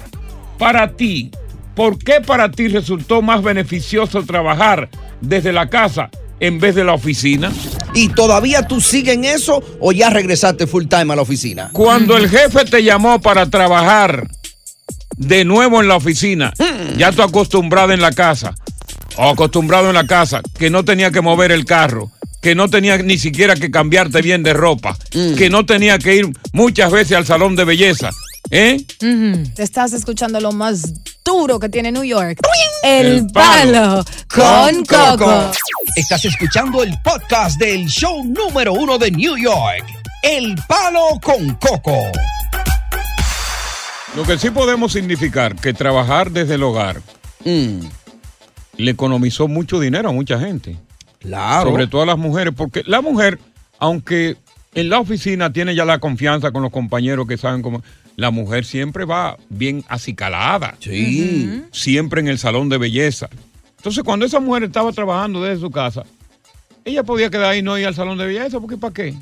Para 0.57 0.87
ti, 0.93 1.29
¿por 1.75 1.99
qué 1.99 2.21
para 2.25 2.49
ti 2.49 2.67
resultó 2.69 3.21
más 3.21 3.43
beneficioso 3.43 4.23
trabajar 4.23 4.89
desde 5.21 5.51
la 5.53 5.69
casa 5.69 6.09
en 6.39 6.59
vez 6.59 6.73
de 6.75 6.83
la 6.83 6.93
oficina? 6.93 7.51
¿Y 7.97 8.09
todavía 8.09 8.67
tú 8.67 8.79
sigues 8.79 9.15
en 9.15 9.25
eso 9.25 9.63
o 9.79 9.91
ya 9.91 10.11
regresaste 10.11 10.67
full 10.67 10.85
time 10.85 11.13
a 11.13 11.15
la 11.15 11.23
oficina? 11.23 11.71
Cuando 11.73 12.15
el 12.15 12.29
jefe 12.29 12.63
te 12.65 12.83
llamó 12.83 13.19
para 13.19 13.49
trabajar 13.49 14.29
de 15.15 15.43
nuevo 15.45 15.81
en 15.81 15.87
la 15.87 15.95
oficina, 15.95 16.53
ya 16.95 17.11
tú 17.11 17.23
acostumbrado 17.23 17.93
en 17.93 18.01
la 18.01 18.11
casa, 18.11 18.53
o 19.15 19.23
acostumbrado 19.29 19.87
en 19.87 19.95
la 19.95 20.05
casa, 20.05 20.41
que 20.59 20.69
no 20.69 20.85
tenía 20.85 21.09
que 21.09 21.21
mover 21.21 21.51
el 21.51 21.65
carro, 21.65 22.11
que 22.39 22.53
no 22.53 22.69
tenía 22.69 22.99
ni 22.99 23.17
siquiera 23.17 23.55
que 23.55 23.71
cambiarte 23.71 24.21
bien 24.21 24.43
de 24.43 24.53
ropa, 24.53 24.95
que 25.35 25.49
no 25.49 25.65
tenía 25.65 25.97
que 25.97 26.17
ir 26.17 26.27
muchas 26.53 26.91
veces 26.91 27.17
al 27.17 27.25
salón 27.25 27.55
de 27.55 27.65
belleza, 27.65 28.11
¿eh? 28.51 28.77
Te 29.55 29.63
estás 29.63 29.93
escuchando 29.93 30.39
lo 30.39 30.51
más 30.51 30.93
duro 31.27 31.59
que 31.59 31.67
tiene 31.67 31.91
New 31.91 32.05
York. 32.05 32.39
El, 32.81 33.05
El 33.05 33.27
palo 33.27 34.05
con 34.33 34.85
Coco. 34.85 35.51
Estás 35.97 36.23
escuchando 36.23 36.81
el 36.83 36.93
podcast 37.03 37.59
del 37.59 37.85
show 37.87 38.23
número 38.23 38.71
uno 38.71 38.97
de 38.97 39.11
New 39.11 39.35
York, 39.35 39.83
El 40.23 40.55
Palo 40.69 41.19
con 41.21 41.55
Coco. 41.55 41.97
Lo 44.15 44.23
que 44.23 44.37
sí 44.37 44.51
podemos 44.51 44.93
significar 44.93 45.57
que 45.57 45.73
trabajar 45.73 46.31
desde 46.31 46.55
el 46.55 46.63
hogar 46.63 47.01
le 47.43 48.91
economizó 48.91 49.49
mucho 49.49 49.81
dinero 49.81 50.07
a 50.07 50.13
mucha 50.13 50.39
gente. 50.39 50.77
Claro. 51.19 51.71
Sobre 51.71 51.87
todo 51.87 52.03
a 52.03 52.05
las 52.05 52.17
mujeres, 52.17 52.53
porque 52.55 52.83
la 52.85 53.01
mujer, 53.01 53.37
aunque 53.79 54.37
en 54.75 54.89
la 54.89 54.99
oficina 54.99 55.51
tiene 55.51 55.75
ya 55.75 55.83
la 55.83 55.99
confianza 55.99 56.51
con 56.51 56.61
los 56.61 56.71
compañeros 56.71 57.27
que 57.27 57.37
saben 57.37 57.61
cómo, 57.61 57.83
la 58.17 58.31
mujer 58.31 58.65
siempre 58.65 59.05
va 59.05 59.37
bien 59.47 59.85
acicalada. 59.87 60.75
Sí. 60.79 61.63
Siempre 61.71 62.19
en 62.19 62.27
el 62.27 62.39
salón 62.39 62.67
de 62.67 62.79
belleza. 62.79 63.29
Entonces, 63.77 64.03
cuando 64.03 64.25
esa 64.25 64.39
mujer 64.39 64.63
estaba 64.63 64.91
trabajando 64.91 65.43
desde 65.43 65.61
su 65.61 65.69
casa, 65.69 66.03
ella 66.83 67.03
podía 67.03 67.29
quedar 67.29 67.51
ahí 67.51 67.59
y 67.59 67.61
no 67.61 67.77
ir 67.77 67.85
al 67.85 67.93
salón 67.93 68.17
de 68.17 68.25
belleza, 68.25 68.59
porque 68.59 68.75
¿para 68.75 68.93
qué? 68.93 69.13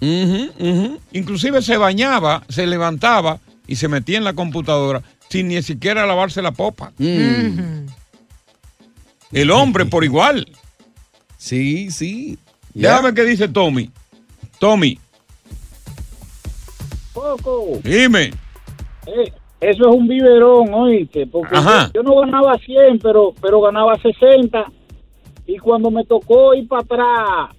Inclusive 1.12 1.62
se 1.62 1.76
bañaba, 1.76 2.46
se 2.48 2.66
levantaba 2.66 3.42
y 3.68 3.76
se 3.76 3.90
metía 3.90 4.18
en 4.18 4.24
la 4.24 4.34
computadora 4.34 5.04
sin 5.30 5.50
ni 5.50 5.62
siquiera 5.62 6.06
lavarse 6.06 6.42
la 6.42 6.52
popa. 6.52 6.94
El 6.98 7.86
hombre 9.52 9.86
por 9.86 10.06
igual. 10.06 10.48
Sí, 11.38 11.92
sí. 11.92 12.40
Déjame 12.74 13.14
qué 13.14 13.26
dice 13.26 13.50
Tommy. 13.50 13.92
Tommy, 14.58 14.98
Coco, 17.12 17.82
dime. 17.84 18.32
Eh, 19.08 19.32
eso 19.62 19.90
es 19.90 19.96
un 19.96 20.08
biberón, 20.08 20.74
oíste, 20.74 21.28
porque 21.28 21.56
Ajá. 21.56 21.92
yo, 21.94 22.02
yo 22.02 22.04
no 22.04 22.20
ganaba 22.22 22.58
100, 22.58 23.00
pero, 23.00 23.34
pero 23.42 23.62
ganaba 23.62 23.98
60. 24.00 24.66
Y 25.48 25.58
cuando 25.58 25.92
me 25.92 26.04
tocó 26.06 26.54
ir 26.54 26.68
para 26.68 26.82
atrás, 26.82 27.56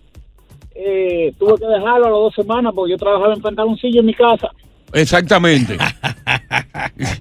eh, 0.74 1.32
tuve 1.38 1.55
que 1.59 1.66
dejarlo 1.66 2.07
a 2.07 2.11
las 2.11 2.18
dos 2.18 2.34
semanas 2.34 2.72
porque 2.74 2.92
yo 2.92 2.99
trabajaba 2.99 3.32
en 3.32 3.40
pantaloncillo 3.40 4.01
en 4.01 4.07
mi 4.07 4.14
casa. 4.14 4.51
Exactamente. 4.92 5.76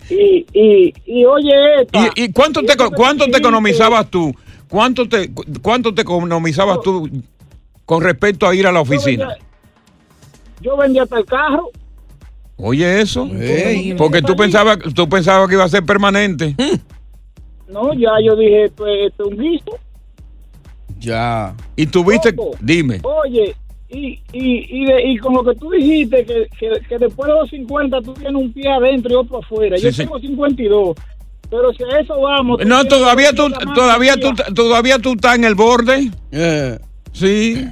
Y, 0.10 0.46
y, 0.54 0.94
y 1.06 1.26
oye, 1.26 1.82
esta, 1.82 2.12
¿Y, 2.16 2.26
y 2.26 2.32
cuánto 2.32 2.62
te, 2.62 2.76
cuánto 2.96 3.26
te 3.26 3.38
economizabas 3.38 4.10
tú? 4.10 4.34
¿Cuánto 4.70 5.08
te, 5.08 5.32
cuánto 5.62 5.94
te 5.94 6.04
economizabas 6.04 6.82
tú 6.82 7.10
con 7.86 8.04
respecto 8.04 8.48
a 8.48 8.56
ir 8.56 8.68
a 8.68 8.72
la 8.72 8.82
oficina? 8.82 9.36
Yo 10.62 10.78
vendía 10.78 11.04
hasta 11.04 11.18
el 11.18 11.26
carro. 11.26 11.70
Oye, 12.58 13.02
eso. 13.02 13.30
Porque 13.98 14.22
tú 14.22 14.36
pensabas, 14.36 14.78
tú 14.94 15.08
pensabas 15.10 15.48
que 15.50 15.56
iba 15.56 15.64
a 15.64 15.70
ser 15.70 15.84
permanente. 15.86 16.56
No, 17.68 17.94
ya 17.94 18.12
yo 18.24 18.36
dije, 18.36 18.72
pues, 18.76 19.08
esto 19.08 19.26
es 19.26 19.32
un 19.32 19.38
guiso. 19.44 19.78
Ya. 21.00 21.54
Y 21.76 21.86
tuviste, 21.88 22.34
dime. 22.62 23.02
Oye, 23.04 23.56
y, 23.90 24.20
y, 24.32 24.82
y, 24.82 24.86
de- 24.86 25.04
y 25.12 25.18
con 25.18 25.34
lo 25.34 25.44
que 25.44 25.56
tú 25.56 25.70
dijiste, 25.72 26.26
que, 26.26 26.48
que, 26.58 26.70
que 26.88 26.98
después 26.98 27.28
de 27.28 27.34
los 27.40 27.50
50 27.50 28.02
tú 28.02 28.14
tienes 28.14 28.36
un 28.36 28.54
pie 28.54 28.70
adentro 28.70 29.12
y 29.12 29.16
otro 29.16 29.40
afuera. 29.40 29.78
Sí, 29.78 29.84
Yo 29.84 29.92
sí. 29.92 29.98
tengo 29.98 30.20
52. 30.20 30.96
Pero 31.50 31.74
si 31.74 31.84
a 31.84 32.00
eso 32.00 32.20
vamos. 32.22 32.66
No, 32.66 32.86
todavía 32.86 33.32
tú, 33.34 33.52
todavía 33.76 34.16
tú, 34.16 34.34
todavía 34.54 34.98
tú 35.00 35.14
estás 35.14 35.36
en 35.36 35.44
el 35.44 35.56
borde. 35.56 36.10
Sí. 37.18 37.66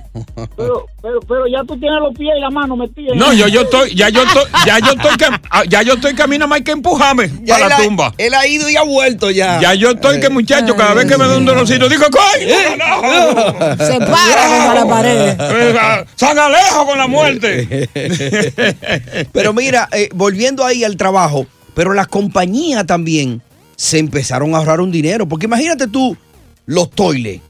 Pero, 0.55 0.85
pero, 1.01 1.19
pero 1.27 1.47
ya 1.47 1.63
tú 1.67 1.77
tienes 1.77 1.99
los 1.99 2.17
pies 2.17 2.31
y 2.37 2.39
la 2.39 2.49
mano 2.49 2.77
metidas. 2.77 3.17
No, 3.17 3.33
yo, 3.33 3.49
yo 3.49 3.63
estoy, 3.63 3.93
ya 3.93 4.07
yo 4.07 4.23
estoy, 4.23 4.43
ya 4.65 4.79
yo 4.79 4.91
estoy, 4.93 5.11
ah, 5.49 5.63
ya 5.67 5.81
yo 5.81 5.93
estoy 5.95 6.15
camino, 6.15 6.47
más 6.47 6.59
hay 6.59 6.63
que 6.63 6.71
empujarme 6.71 7.29
Ya 7.43 7.55
para 7.55 7.67
la 7.67 7.75
ha- 7.75 7.83
tumba. 7.83 8.13
Él 8.17 8.33
ha 8.33 8.47
ido 8.47 8.69
y 8.69 8.77
ha 8.77 8.83
vuelto 8.83 9.29
ya. 9.31 9.59
Ya 9.59 9.73
yo 9.73 9.91
estoy 9.91 10.21
que 10.21 10.29
muchacho, 10.29 10.77
cada 10.77 10.93
vez 10.93 11.07
que 11.07 11.17
me 11.17 11.27
da 11.27 11.35
un 11.37 11.43
dolorcito, 11.43 11.89
digo, 11.89 12.05
¡coy! 12.09 12.47
Se 12.47 13.99
para 13.99 14.47
contra 14.47 14.73
la 14.75 14.87
pared. 14.87 16.05
¡San 16.15 16.39
Alejo 16.39 16.85
con 16.85 16.97
la 16.97 17.07
muerte! 17.07 17.89
Pero 19.33 19.53
mira, 19.53 19.89
eh, 19.91 20.07
volviendo 20.13 20.63
ahí 20.65 20.83
al 20.83 20.95
trabajo, 20.97 21.45
pero 21.73 21.93
las 21.93 22.07
compañías 22.07 22.85
también 22.85 23.41
se 23.75 23.97
empezaron 23.99 24.53
a 24.53 24.59
ahorrar 24.59 24.79
un 24.79 24.91
dinero. 24.91 25.27
Porque 25.27 25.47
imagínate 25.47 25.87
tú, 25.87 26.15
los 26.65 26.89
toiles, 26.91 27.41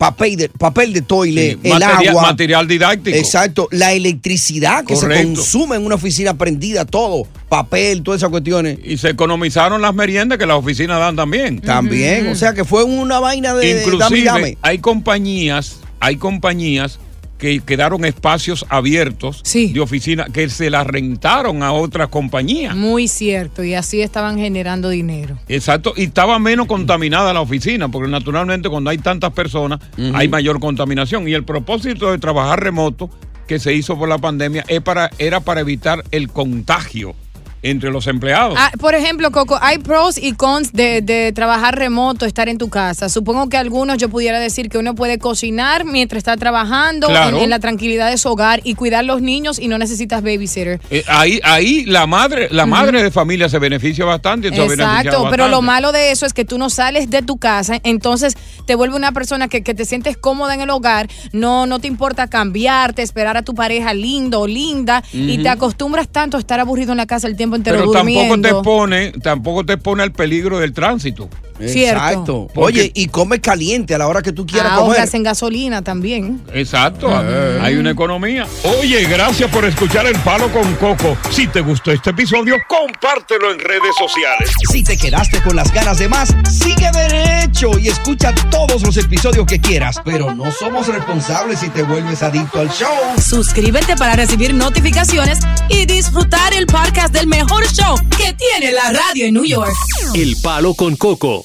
papel 0.00 0.34
de, 0.36 0.48
papel 0.48 0.94
de 0.94 1.02
toile, 1.02 1.58
Sí, 1.62 1.68
el 1.68 1.72
material- 1.78 2.08
agua. 2.08 2.22
material 2.22 2.66
didáctico. 2.66 3.14
Exacto, 3.18 3.68
la 3.70 3.92
electricidad 3.92 4.82
que 4.86 4.96
se 4.96 5.06
consume 5.06 5.76
en 5.76 5.84
una 5.84 5.96
oficina 5.96 6.32
prendida, 6.38 6.86
todo, 6.86 7.26
papel, 7.50 8.02
todas 8.02 8.20
esas 8.20 8.30
cuestiones. 8.30 8.78
Y 8.82 8.96
se 8.96 9.10
economizaron 9.10 9.82
las 9.82 9.94
meriendas 9.94 10.38
que 10.38 10.46
las 10.46 10.56
oficinas 10.56 10.98
dan 10.98 11.16
también. 11.16 11.60
También, 11.60 12.28
o 12.28 12.34
sea 12.34 12.54
que 12.54 12.64
fue 12.64 12.82
una 12.82 13.20
vaina 13.20 13.52
de, 13.52 13.74
dame 13.74 13.84
Inclusive 13.94 14.24
dame. 14.24 14.58
hay 14.62 14.78
compañías, 14.78 15.80
hay 16.00 16.16
compañías 16.16 16.98
que 17.40 17.60
quedaron 17.60 18.04
espacios 18.04 18.66
abiertos 18.68 19.42
de 19.42 19.80
oficina 19.80 20.26
que 20.32 20.48
se 20.48 20.70
las 20.70 20.86
rentaron 20.86 21.62
a 21.62 21.72
otras 21.72 22.08
compañías. 22.08 22.76
Muy 22.76 23.08
cierto, 23.08 23.64
y 23.64 23.74
así 23.74 24.02
estaban 24.02 24.38
generando 24.38 24.90
dinero. 24.90 25.38
Exacto, 25.48 25.94
y 25.96 26.04
estaba 26.04 26.38
menos 26.38 26.66
contaminada 26.66 27.32
la 27.32 27.40
oficina, 27.40 27.88
porque 27.88 28.10
naturalmente 28.10 28.68
cuando 28.68 28.90
hay 28.90 28.98
tantas 28.98 29.32
personas 29.32 29.80
hay 30.14 30.28
mayor 30.28 30.60
contaminación. 30.60 31.26
Y 31.26 31.32
el 31.32 31.44
propósito 31.44 32.10
de 32.10 32.18
trabajar 32.18 32.62
remoto 32.62 33.10
que 33.48 33.58
se 33.58 33.72
hizo 33.72 33.98
por 33.98 34.08
la 34.08 34.18
pandemia 34.18 34.64
es 34.68 34.80
para, 34.80 35.10
era 35.18 35.40
para 35.40 35.62
evitar 35.62 36.04
el 36.12 36.28
contagio 36.28 37.14
entre 37.62 37.90
los 37.90 38.06
empleados. 38.06 38.54
Ah, 38.58 38.70
por 38.80 38.94
ejemplo, 38.94 39.30
Coco, 39.30 39.58
hay 39.60 39.78
pros 39.78 40.16
y 40.18 40.32
cons 40.32 40.72
de, 40.72 41.02
de 41.02 41.32
trabajar 41.32 41.76
remoto, 41.76 42.24
estar 42.26 42.48
en 42.48 42.58
tu 42.58 42.68
casa. 42.70 43.08
Supongo 43.08 43.48
que 43.48 43.56
algunos 43.56 43.98
yo 43.98 44.08
pudiera 44.08 44.38
decir 44.38 44.68
que 44.68 44.78
uno 44.78 44.94
puede 44.94 45.18
cocinar 45.18 45.84
mientras 45.84 46.18
está 46.18 46.36
trabajando 46.36 47.08
Claro. 47.08 47.36
en, 47.38 47.44
en 47.44 47.50
la 47.50 47.58
tranquilidad 47.58 48.10
de 48.10 48.18
su 48.18 48.28
hogar 48.28 48.60
y 48.64 48.74
cuidar 48.74 49.04
los 49.04 49.20
niños 49.22 49.58
y 49.58 49.68
no 49.68 49.78
necesitas 49.78 50.22
babysitter. 50.22 50.80
Eh, 50.90 51.04
ahí, 51.08 51.40
ahí 51.44 51.84
la 51.84 52.06
madre, 52.06 52.48
la 52.50 52.62
Ujú. 52.64 52.70
madre 52.70 53.02
de 53.02 53.10
familia 53.10 53.48
se 53.48 53.58
beneficia 53.58 54.04
bastante. 54.04 54.48
Exacto, 54.48 55.26
pero 55.30 55.48
lo 55.48 55.62
malo 55.62 55.92
de 55.92 56.10
eso 56.12 56.26
es 56.26 56.32
que 56.32 56.44
tú 56.44 56.58
no 56.58 56.70
sales 56.70 57.10
de 57.10 57.22
tu 57.22 57.38
casa, 57.38 57.78
entonces 57.82 58.36
te 58.66 58.74
vuelve 58.74 58.96
una 58.96 59.12
persona 59.12 59.48
que, 59.48 59.62
que 59.62 59.74
te 59.74 59.84
sientes 59.84 60.16
cómoda 60.16 60.54
en 60.54 60.60
el 60.60 60.70
hogar, 60.70 61.08
no, 61.32 61.66
no 61.66 61.78
te 61.80 61.88
importa 61.88 62.28
cambiarte, 62.28 63.02
esperar 63.02 63.36
a 63.36 63.42
tu 63.42 63.54
pareja 63.54 63.94
lindo 63.94 64.40
o 64.40 64.46
linda 64.46 65.02
y 65.12 65.38
te 65.42 65.48
acostumbras 65.48 66.08
tanto 66.08 66.36
a 66.36 66.40
estar 66.40 66.60
aburrido 66.60 66.92
en 66.92 66.98
la 66.98 67.06
casa 67.06 67.26
el 67.26 67.36
tiempo 67.36 67.49
entero 67.56 67.78
Pero 67.78 67.92
tampoco 67.92 68.20
durmiendo. 68.26 68.48
te 68.48 68.64
pone, 68.64 69.12
tampoco 69.22 69.64
te 69.64 69.76
pone 69.76 70.02
al 70.02 70.12
peligro 70.12 70.58
del 70.58 70.72
tránsito. 70.72 71.28
Exacto. 71.60 72.48
Oye, 72.54 72.90
y 72.94 73.06
come 73.08 73.40
caliente 73.40 73.94
a 73.94 73.98
la 73.98 74.06
hora 74.08 74.22
que 74.22 74.32
tú 74.32 74.46
quieras 74.46 74.72
comer. 74.72 74.96
Ahorras 74.98 75.14
en 75.14 75.22
gasolina 75.22 75.82
también. 75.82 76.40
Exacto, 76.52 77.08
Eh. 77.10 77.58
hay 77.62 77.76
una 77.76 77.90
economía. 77.90 78.46
Oye, 78.80 79.04
gracias 79.04 79.50
por 79.50 79.64
escuchar 79.64 80.06
El 80.06 80.16
Palo 80.20 80.50
con 80.52 80.72
Coco. 80.76 81.16
Si 81.30 81.46
te 81.46 81.60
gustó 81.60 81.90
este 81.92 82.10
episodio, 82.10 82.56
compártelo 82.68 83.52
en 83.52 83.58
redes 83.58 83.94
sociales. 83.98 84.50
Si 84.70 84.82
te 84.82 84.96
quedaste 84.96 85.40
con 85.42 85.56
las 85.56 85.72
ganas 85.72 85.98
de 85.98 86.08
más, 86.08 86.34
sigue 86.50 86.90
derecho 86.92 87.78
y 87.78 87.88
escucha 87.88 88.34
todos 88.50 88.82
los 88.82 88.96
episodios 88.96 89.46
que 89.46 89.60
quieras. 89.60 89.96
Pero 90.04 90.34
no 90.34 90.50
somos 90.52 90.86
responsables 90.88 91.60
si 91.60 91.68
te 91.70 91.82
vuelves 91.82 92.22
adicto 92.22 92.60
al 92.60 92.70
show. 92.70 92.88
Suscríbete 93.20 93.96
para 93.96 94.14
recibir 94.16 94.54
notificaciones 94.54 95.38
y 95.68 95.86
disfrutar 95.86 96.52
el 96.54 96.66
podcast 96.66 97.12
del 97.12 97.26
mejor 97.26 97.66
show 97.72 97.94
que 98.16 98.32
tiene 98.34 98.72
la 98.72 98.92
radio 98.92 99.26
en 99.26 99.34
New 99.34 99.44
York. 99.44 99.72
El 100.14 100.36
Palo 100.42 100.74
con 100.74 100.96
Coco 100.96 101.44